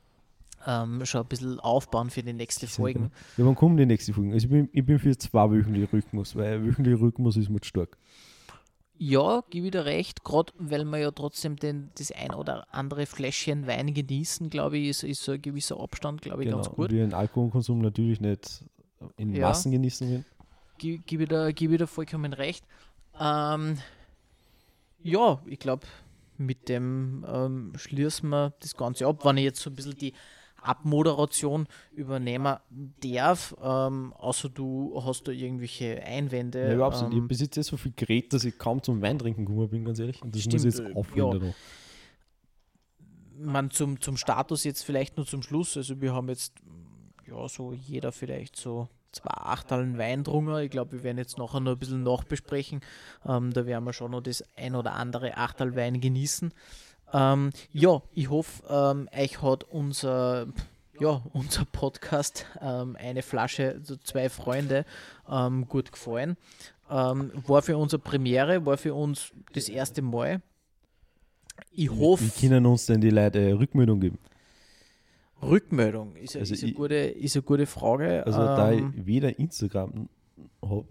ähm, 0.66 1.04
schon 1.06 1.22
ein 1.22 1.28
bisschen 1.28 1.60
aufbauen 1.60 2.10
für 2.10 2.22
die 2.22 2.32
nächste 2.32 2.66
Folgen. 2.66 3.10
Ja, 3.36 3.46
wann 3.46 3.54
kommen 3.54 3.76
die 3.76 3.86
nächste 3.86 4.12
Folgen? 4.12 4.32
Also 4.32 4.46
ich 4.46 4.50
bin, 4.50 4.68
ich 4.72 4.84
bin 4.84 4.98
für 4.98 5.16
zwei 5.16 5.50
wöchentliche 5.50 5.92
Rhythmus, 5.92 6.34
weil 6.36 6.64
wöchentlicher 6.64 7.00
Rhythmus 7.00 7.36
ist 7.36 7.48
mir 7.48 7.60
zu 7.60 7.68
stark. 7.68 7.96
Ja, 8.98 9.42
gebe 9.50 9.66
ich 9.66 9.72
dir 9.72 9.84
recht, 9.84 10.24
gerade 10.24 10.52
weil 10.58 10.84
wir 10.86 10.98
ja 10.98 11.10
trotzdem 11.10 11.56
den, 11.56 11.90
das 11.98 12.10
ein 12.12 12.30
oder 12.32 12.66
andere 12.74 13.04
Fläschchen 13.04 13.66
Wein 13.66 13.92
genießen, 13.92 14.48
glaube 14.48 14.78
ich, 14.78 14.88
ist, 14.88 15.02
ist 15.04 15.22
so 15.22 15.32
ein 15.32 15.42
gewisser 15.42 15.78
Abstand, 15.78 16.22
glaube 16.22 16.42
ich, 16.42 16.46
Genau. 16.46 16.56
ganz 16.58 16.68
Und 16.68 16.76
gut. 16.76 16.90
wir 16.92 17.00
den 17.00 17.12
Alkoholkonsum 17.12 17.78
natürlich 17.80 18.20
nicht 18.20 18.64
in 19.18 19.34
Ja. 19.34 19.48
Massen 19.48 19.70
genießen. 19.70 20.24
Ge- 20.78 20.98
Gebe 21.06 21.52
gebe 21.52 21.74
ich 21.74 21.78
dir 21.78 21.86
vollkommen 21.86 22.32
recht. 22.32 22.64
Ähm, 23.20 23.76
ja, 25.02 25.40
ich 25.46 25.58
glaube, 25.58 25.86
mit 26.38 26.68
dem 26.70 27.24
ähm, 27.28 27.72
schließen 27.76 28.28
wir 28.30 28.54
das 28.60 28.74
Ganze 28.76 29.06
ab. 29.06 29.24
Wenn 29.24 29.36
ich 29.36 29.44
jetzt 29.44 29.60
so 29.60 29.68
ein 29.70 29.76
bisschen 29.76 29.96
die 29.98 30.14
Abmoderation 30.62 31.66
übernehmen 31.92 32.56
darf, 33.00 33.54
ähm, 33.62 34.12
außer 34.14 34.48
du 34.48 35.02
hast 35.04 35.28
da 35.28 35.32
irgendwelche 35.32 36.02
Einwände. 36.02 36.68
Ja, 36.68 36.74
überhaupt 36.74 37.00
nicht. 37.02 37.12
Ich 37.12 37.18
ähm, 37.18 37.28
besitze 37.28 37.62
so 37.62 37.76
viel 37.76 37.92
Gerät, 37.94 38.32
dass 38.32 38.44
ich 38.44 38.58
kaum 38.58 38.82
zum 38.82 39.00
Wein 39.02 39.18
trinken 39.18 39.44
gekommen 39.44 39.68
bin, 39.68 39.84
ganz 39.84 39.98
ehrlich. 39.98 40.22
Und 40.22 40.34
das 40.34 40.44
muss 40.44 40.64
ich 40.64 40.74
Stimmt, 40.74 40.86
jetzt 40.86 40.96
äh, 40.96 40.98
aufholen. 40.98 41.54
ja. 43.38 43.44
man 43.44 43.70
zum, 43.70 44.00
zum 44.00 44.16
Status 44.16 44.64
jetzt 44.64 44.82
vielleicht 44.82 45.16
nur 45.16 45.26
zum 45.26 45.42
Schluss. 45.42 45.76
Also 45.76 46.00
wir 46.00 46.14
haben 46.14 46.28
jetzt 46.28 46.54
ja 47.26 47.48
so 47.48 47.72
jeder 47.72 48.12
vielleicht 48.12 48.56
so 48.56 48.88
zwei 49.12 49.30
Achteln 49.30 49.98
Wein 49.98 50.24
drungen. 50.24 50.62
Ich 50.62 50.70
glaube, 50.70 50.92
wir 50.92 51.02
werden 51.02 51.18
jetzt 51.18 51.38
nachher 51.38 51.60
noch 51.60 51.72
ein 51.72 51.78
bisschen 51.78 52.02
nachbesprechen. 52.02 52.80
Ähm, 53.26 53.52
da 53.52 53.66
werden 53.66 53.84
wir 53.84 53.92
schon 53.92 54.10
noch 54.10 54.20
das 54.20 54.44
ein 54.56 54.74
oder 54.74 54.92
andere 54.92 55.36
Achtel 55.36 55.74
Wein 55.74 56.00
genießen. 56.00 56.52
Ähm, 57.12 57.50
ja, 57.72 58.02
ich 58.14 58.30
hoffe, 58.30 58.62
ähm, 58.68 59.08
euch 59.16 59.40
hat 59.42 59.64
unser 59.64 60.46
ja, 60.98 61.20
unser 61.34 61.66
Podcast, 61.66 62.46
ähm, 62.62 62.96
eine 62.98 63.22
Flasche, 63.22 63.80
so 63.82 63.96
zwei 63.96 64.30
Freunde, 64.30 64.86
ähm, 65.30 65.68
gut 65.68 65.92
gefallen. 65.92 66.38
Ähm, 66.90 67.32
war 67.46 67.60
für 67.60 67.76
uns 67.76 67.92
eine 67.92 67.98
Premiere, 68.02 68.64
war 68.64 68.78
für 68.78 68.94
uns 68.94 69.30
das 69.52 69.68
erste 69.68 70.00
Mal. 70.00 70.40
Ich 71.70 71.90
Wie, 71.90 72.00
hoffe, 72.00 72.24
wie 72.24 72.48
können 72.48 72.64
uns 72.64 72.86
denn 72.86 73.00
die 73.02 73.10
Leute 73.10 73.40
äh, 73.40 73.52
Rückmeldung 73.52 74.00
geben? 74.00 74.18
Rückmeldung 75.42 76.16
ist, 76.16 76.34
eine- 76.34 76.40
Also 76.42 76.54
ist, 76.54 76.62
eine 76.62 76.70
ich- 76.72 76.76
gute, 76.76 76.94
ist 76.94 77.36
eine 77.36 77.42
gute 77.42 77.66
Frage. 77.66 78.24
Also, 78.24 78.38
da 78.38 78.72
ähm, 78.72 78.94
ich 78.96 79.06
weder 79.06 79.38
Instagram 79.38 80.08
habe, 80.62 80.86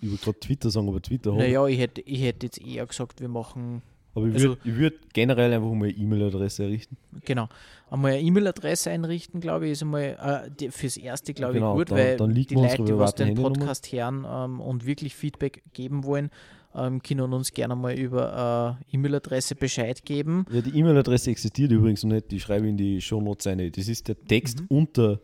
ich 0.00 0.08
würde 0.10 0.22
gerade 0.24 0.40
Twitter 0.40 0.70
sagen, 0.70 0.88
aber 0.88 1.00
Twitter 1.00 1.30
habe. 1.30 1.42
naja, 1.42 1.66
ich 1.66 1.78
hätte, 1.78 2.00
ich 2.00 2.22
hätte 2.22 2.46
jetzt 2.46 2.60
eher 2.60 2.84
gesagt, 2.86 3.20
wir 3.20 3.28
machen, 3.28 3.82
aber 4.14 4.26
ich 4.28 4.34
also- 4.34 4.48
würde 4.50 4.60
ich 4.64 4.76
würd 4.76 4.94
generell 5.12 5.52
einfach 5.52 5.70
mal 5.72 5.88
eine 5.88 5.90
E-Mail-Adresse 5.96 6.64
errichten. 6.64 6.96
genau, 7.24 7.48
einmal 7.90 8.12
eine 8.12 8.20
E-Mail-Adresse 8.22 8.90
einrichten, 8.90 9.40
glaube 9.40 9.66
ich, 9.66 9.72
ist 9.72 9.82
einmal 9.82 10.44
äh, 10.46 10.50
die, 10.58 10.70
fürs 10.70 10.96
Erste, 10.96 11.34
glaube 11.34 11.54
Genau, 11.54 11.72
ich, 11.74 11.78
gut, 11.78 11.90
dann- 11.90 11.98
weil 11.98 12.16
dann 12.16 12.30
liegt 12.30 12.50
die 12.50 12.54
Leute, 12.56 12.84
die 12.84 12.96
was 12.98 13.14
den. 13.14 13.34
Podcast 13.34 13.90
hören 13.92 14.26
ähm, 14.28 14.60
und 14.60 14.86
wirklich 14.86 15.14
Feedback 15.14 15.62
geben 15.72 16.04
wollen, 16.04 16.30
ähm, 16.74 17.02
können 17.02 17.32
uns 17.34 17.52
gerne 17.52 17.76
mal 17.76 17.92
über 17.98 18.78
äh, 18.90 18.94
E-Mail-Adresse 18.96 19.54
Bescheid 19.56 20.04
geben. 20.04 20.46
Ja, 20.50 20.62
die 20.62 20.78
E-Mail-Adresse 20.78 21.30
existiert 21.30 21.70
übrigens 21.70 22.02
noch 22.04 22.12
nicht, 22.14 22.30
die 22.30 22.40
schreibe 22.40 22.64
ich 22.66 22.70
in 22.70 22.76
die 22.78 23.00
Shownotes 23.00 23.46
rein. 23.46 23.70
Das 23.74 23.88
ist 23.88 24.08
der 24.08 24.16
Text 24.24 24.60
Mhm. 24.62 24.66
unter, 24.68 25.20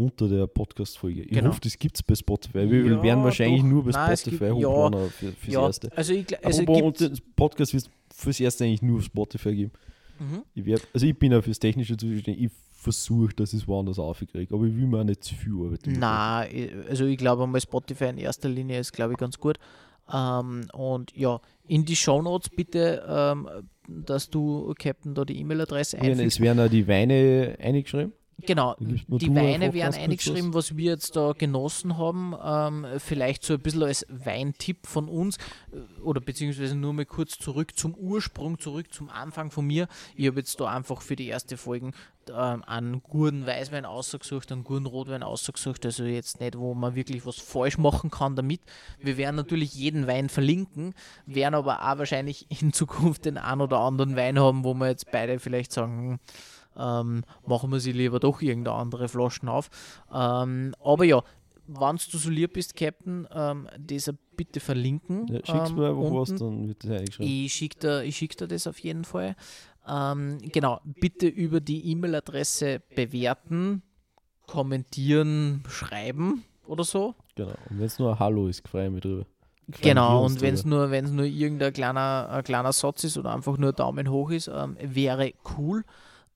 unter 0.00 0.28
der 0.28 0.46
Podcast-Folge. 0.46 1.22
Ich 1.22 1.30
Genau. 1.30 1.50
hoffe, 1.50 1.60
das 1.62 1.78
gibt 1.78 1.96
es 1.96 2.02
bei 2.02 2.14
Spotify. 2.14 2.70
Wir 2.70 2.84
Ja, 2.84 3.02
werden 3.02 3.22
wahrscheinlich 3.24 3.60
doch. 3.62 3.68
nur 3.68 3.84
bei 3.84 3.90
Nein, 3.92 4.16
Spotify 4.16 4.48
gibt- 4.50 4.60
ja. 4.60 4.90
für, 5.08 5.32
fürs 5.32 5.54
ja, 5.54 5.62
Erste. 5.66 5.96
also 5.96 6.12
ich, 6.14 6.44
also 6.44 6.62
Aber 6.62 6.92
den 6.92 7.18
Podcast 7.36 7.74
wird 7.74 7.90
fürs 8.14 8.40
Erste 8.40 8.64
eigentlich 8.64 8.82
nur 8.82 8.98
auf 8.98 9.04
Spotify 9.04 9.54
geben. 9.54 9.72
mhm. 10.18 10.42
Ich 10.54 10.64
werd, 10.64 10.86
also 10.92 11.06
ich 11.06 11.18
bin 11.18 11.32
ja 11.32 11.40
fürs 11.42 11.58
Technische 11.58 11.96
zuständig. 11.96 12.44
Ich 12.44 12.50
versuche, 12.72 13.34
dass 13.34 13.52
ich 13.52 13.60
es 13.62 13.68
woanders 13.68 13.98
aufkriege. 13.98 14.54
Aber 14.54 14.64
ich 14.64 14.74
will 14.74 14.86
mir 14.86 15.00
auch 15.00 15.04
nicht 15.04 15.22
zu 15.22 15.34
viel 15.34 15.52
Arbeit 15.52 15.86
machen. 15.86 15.98
Na, 16.00 16.44
also 16.88 17.04
ich 17.04 17.18
glaube 17.18 17.42
einmal 17.42 17.60
Spotify 17.60 18.04
in 18.06 18.18
erster 18.18 18.48
Linie 18.48 18.80
ist, 18.80 18.92
glaube 18.92 19.12
ich, 19.12 19.18
ganz 19.18 19.38
gut. 19.38 19.58
Ähm, 20.12 20.66
und 20.72 21.14
ja, 21.16 21.40
in 21.68 21.84
die 21.84 21.94
Shownotes 21.94 22.48
bitte, 22.50 23.04
ähm, 23.08 23.48
dass 23.86 24.30
du, 24.30 24.72
Captain, 24.78 25.14
da 25.14 25.24
die 25.24 25.38
E-Mail-Adresse 25.40 25.98
Ja, 25.98 26.04
Es 26.04 26.08
einfügst. 26.18 26.40
werden 26.40 26.60
auch 26.60 26.70
die 26.70 26.88
Weine 26.88 27.56
eingeschrieben. 27.60 28.12
Genau, 28.46 28.76
die 28.78 29.34
Weine 29.34 29.72
werden 29.74 29.94
eingeschrieben, 29.94 30.54
was 30.54 30.76
wir 30.76 30.92
jetzt 30.92 31.16
da 31.16 31.32
genossen 31.32 31.98
haben. 31.98 32.34
Ähm, 32.42 32.86
vielleicht 32.98 33.44
so 33.44 33.54
ein 33.54 33.60
bisschen 33.60 33.82
als 33.82 34.06
Weintipp 34.08 34.86
von 34.86 35.08
uns 35.08 35.36
äh, 35.72 36.00
oder 36.02 36.20
beziehungsweise 36.20 36.74
nur 36.74 36.92
mal 36.92 37.06
kurz 37.06 37.38
zurück 37.38 37.76
zum 37.76 37.94
Ursprung, 37.94 38.58
zurück 38.58 38.92
zum 38.92 39.08
Anfang 39.08 39.50
von 39.50 39.66
mir. 39.66 39.88
Ich 40.16 40.26
habe 40.26 40.38
jetzt 40.38 40.60
da 40.60 40.66
einfach 40.66 41.02
für 41.02 41.16
die 41.16 41.26
erste 41.26 41.56
Folgen 41.56 41.92
ähm, 42.28 42.62
einen 42.64 43.02
guten 43.02 43.46
Weißwein 43.46 43.84
ausgesucht, 43.84 44.52
einen 44.52 44.64
guten 44.64 44.86
Rotwein 44.86 45.22
ausgesucht. 45.22 45.84
Also 45.84 46.04
jetzt 46.04 46.40
nicht, 46.40 46.58
wo 46.58 46.74
man 46.74 46.94
wirklich 46.94 47.26
was 47.26 47.36
falsch 47.36 47.78
machen 47.78 48.10
kann 48.10 48.36
damit. 48.36 48.60
Wir 49.00 49.16
werden 49.16 49.36
natürlich 49.36 49.74
jeden 49.74 50.06
Wein 50.06 50.28
verlinken, 50.28 50.94
werden 51.26 51.54
aber 51.54 51.82
auch 51.82 51.98
wahrscheinlich 51.98 52.46
in 52.60 52.72
Zukunft 52.72 53.24
den 53.24 53.38
einen 53.38 53.60
oder 53.60 53.78
anderen 53.78 54.16
Wein 54.16 54.38
haben, 54.38 54.64
wo 54.64 54.74
wir 54.74 54.88
jetzt 54.88 55.10
beide 55.10 55.38
vielleicht 55.38 55.72
sagen, 55.72 55.98
hm, 55.98 56.18
ähm, 56.80 57.24
machen 57.46 57.70
wir 57.70 57.80
sie 57.80 57.92
lieber 57.92 58.20
doch 58.20 58.40
irgendeine 58.40 58.76
andere 58.76 59.08
Flaschen 59.08 59.48
auf. 59.48 59.68
Ähm, 60.12 60.74
aber 60.82 61.04
ja, 61.04 61.22
wenn 61.66 61.96
du 61.96 62.18
so 62.18 62.30
lieb 62.30 62.54
bist, 62.54 62.74
Captain, 62.74 63.28
ähm, 63.32 63.68
das 63.78 64.12
bitte 64.36 64.60
verlinken. 64.60 65.26
Ja, 65.28 65.36
schickst 65.36 65.70
ähm, 65.70 65.76
mir 65.76 65.90
einfach 65.90 66.10
was, 66.10 66.30
unten. 66.30 66.38
dann 66.38 66.68
wird 66.68 66.84
das 66.84 66.90
eingeschrieben. 66.90 67.32
Ich 67.32 67.54
schicke 67.54 67.78
dir, 67.78 68.04
ich 68.04 68.16
schick 68.16 68.36
dir 68.36 68.48
das 68.48 68.66
auf 68.66 68.78
jeden 68.80 69.04
Fall. 69.04 69.36
Ähm, 69.88 70.38
genau, 70.52 70.80
bitte 70.84 71.26
über 71.26 71.60
die 71.60 71.90
E-Mail-Adresse 71.90 72.82
bewerten, 72.94 73.82
kommentieren, 74.46 75.62
schreiben 75.68 76.44
oder 76.66 76.84
so. 76.84 77.14
Genau. 77.34 77.54
Und 77.68 77.78
wenn 77.78 77.86
es 77.86 77.98
nur 77.98 78.12
ein 78.12 78.18
Hallo 78.18 78.48
ist, 78.48 78.66
freue 78.68 78.86
ich 78.86 78.92
mich 78.92 79.02
drüber. 79.02 79.26
Genau, 79.80 80.24
und 80.24 80.40
wenn 80.40 80.54
es 80.54 80.64
nur, 80.64 80.90
wenn's 80.90 81.10
nur 81.10 81.26
irgendein 81.26 81.72
kleiner, 81.72 82.28
ein 82.30 82.42
kleiner 82.42 82.72
Satz 82.72 83.04
ist 83.04 83.16
oder 83.16 83.32
einfach 83.32 83.56
nur 83.56 83.72
Daumen 83.72 84.10
hoch 84.10 84.30
ist, 84.30 84.48
ähm, 84.48 84.76
wäre 84.80 85.32
cool. 85.56 85.84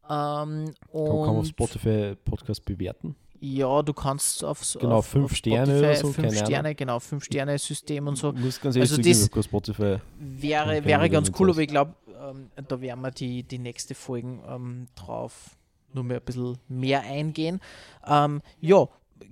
Ähm, 0.09 0.67
kann, 0.67 0.67
kann 0.93 1.03
man 1.03 1.29
auf 1.29 1.37
und 1.39 1.47
Spotify 1.49 2.15
Podcast 2.25 2.65
bewerten. 2.65 3.15
ja, 3.41 3.83
du 3.83 3.93
kannst 3.93 4.45
auf, 4.45 4.61
Genau, 4.81 4.97
auf, 4.97 5.07
fünf 5.07 5.27
auf 5.27 5.35
Sterne 5.37 5.79
Spotify 5.79 5.97
so, 5.97 6.07
fünf 6.13 6.17
keine 6.17 6.29
Ahnung. 6.29 6.47
Sterne, 6.47 6.75
genau, 6.75 6.99
fünf 7.01 7.25
Sterne 7.25 7.59
System 7.59 8.07
und 8.09 8.17
so. 8.17 8.33
Muss 8.33 8.61
ganz 8.61 8.77
ehrlich 8.77 8.91
Also 8.91 9.03
das- 9.03 9.31
kein 9.31 9.43
Spotify. 9.43 9.97
Wäre, 10.19 10.85
wäre 10.85 11.11
ganz 11.11 11.31
cool, 11.39 11.51
aber 11.51 11.61
ich 11.61 11.69
glaube, 11.69 11.95
ähm, 12.23 12.51
da 12.69 12.81
werden 12.81 13.01
wir 13.03 13.11
die, 13.11 13.43
die 13.43 13.59
nächste 13.59 13.95
Folgen 13.95 14.43
ähm, 14.49 14.87
drauf 14.95 15.57
nur 15.93 16.05
mehr 16.05 16.19
ein 16.19 16.25
bisschen 16.25 16.59
mehr 16.69 17.03
eingehen. 17.03 17.61
Ähm, 18.07 18.41
ja, 18.61 18.89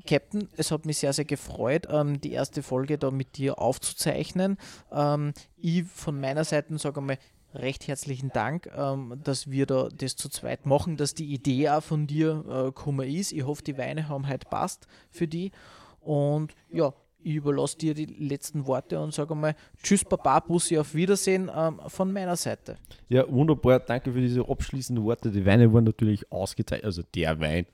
Captain, 0.07 0.49
es 0.57 0.70
hat 0.70 0.87
mich 0.87 0.99
sehr, 0.99 1.12
sehr 1.12 1.25
gefreut, 1.25 1.87
ähm, 1.91 2.20
die 2.20 2.33
erste 2.33 2.62
Folge 2.62 2.99
da 2.99 3.11
mit 3.11 3.37
dir 3.37 3.59
aufzuzeichnen. 3.59 4.57
Ähm, 4.93 5.33
ich 5.57 5.85
von 5.85 6.20
meiner 6.20 6.45
Seite 6.45 6.77
sage 6.79 7.01
einmal 7.01 7.18
recht 7.55 7.88
herzlichen 7.88 8.30
Dank, 8.30 8.70
ähm, 8.76 9.20
dass 9.22 9.50
wir 9.50 9.66
da 9.66 9.88
das 9.88 10.16
zu 10.16 10.28
zweit 10.28 10.66
machen, 10.66 10.96
dass 10.96 11.14
die 11.14 11.32
Idee 11.32 11.70
auch 11.70 11.82
von 11.82 12.07
dir 12.07 12.44
äh, 12.48 12.64
gekommen 12.64 13.09
ist. 13.09 13.32
Ich 13.32 13.44
hoffe, 13.44 13.62
die 13.62 13.78
Weine 13.78 14.09
haben 14.09 14.28
heute 14.28 14.46
passt 14.48 14.86
für 15.11 15.28
die. 15.28 15.53
Und 16.00 16.55
ja, 16.70 16.92
ich 17.24 17.36
überlasse 17.36 17.78
dir 17.78 17.94
die 17.94 18.07
letzten 18.07 18.66
Worte 18.66 19.00
und 19.00 19.14
sage 19.14 19.32
einmal 19.32 19.55
Tschüss, 19.82 20.05
Baba, 20.05 20.40
Bussi, 20.40 20.78
auf 20.78 20.94
Wiedersehen 20.94 21.50
ähm, 21.55 21.80
von 21.86 22.12
meiner 22.12 22.36
Seite. 22.36 22.76
Ja, 23.09 23.30
wunderbar. 23.30 23.80
Danke 23.80 24.12
für 24.12 24.20
diese 24.20 24.48
abschließenden 24.48 25.05
Worte. 25.05 25.30
Die 25.30 25.46
Weine 25.46 25.72
waren 25.72 25.84
natürlich 25.84 26.30
ausgezeichnet. 26.32 26.84
Also 26.84 27.03
der 27.14 27.38
Wein, 27.40 27.66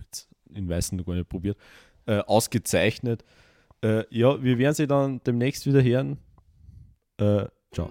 jetzt 0.00 0.28
in 0.52 0.68
Weißen 0.68 0.98
noch 0.98 1.06
gar 1.06 1.14
nicht 1.14 1.28
probiert, 1.28 1.56
äh, 2.06 2.18
ausgezeichnet. 2.18 3.24
Äh, 3.82 4.04
ja, 4.10 4.42
wir 4.42 4.58
werden 4.58 4.74
sie 4.74 4.86
dann 4.86 5.20
demnächst 5.24 5.66
wieder 5.66 5.82
hören. 5.82 6.18
Äh, 7.18 7.46
ciao. 7.72 7.90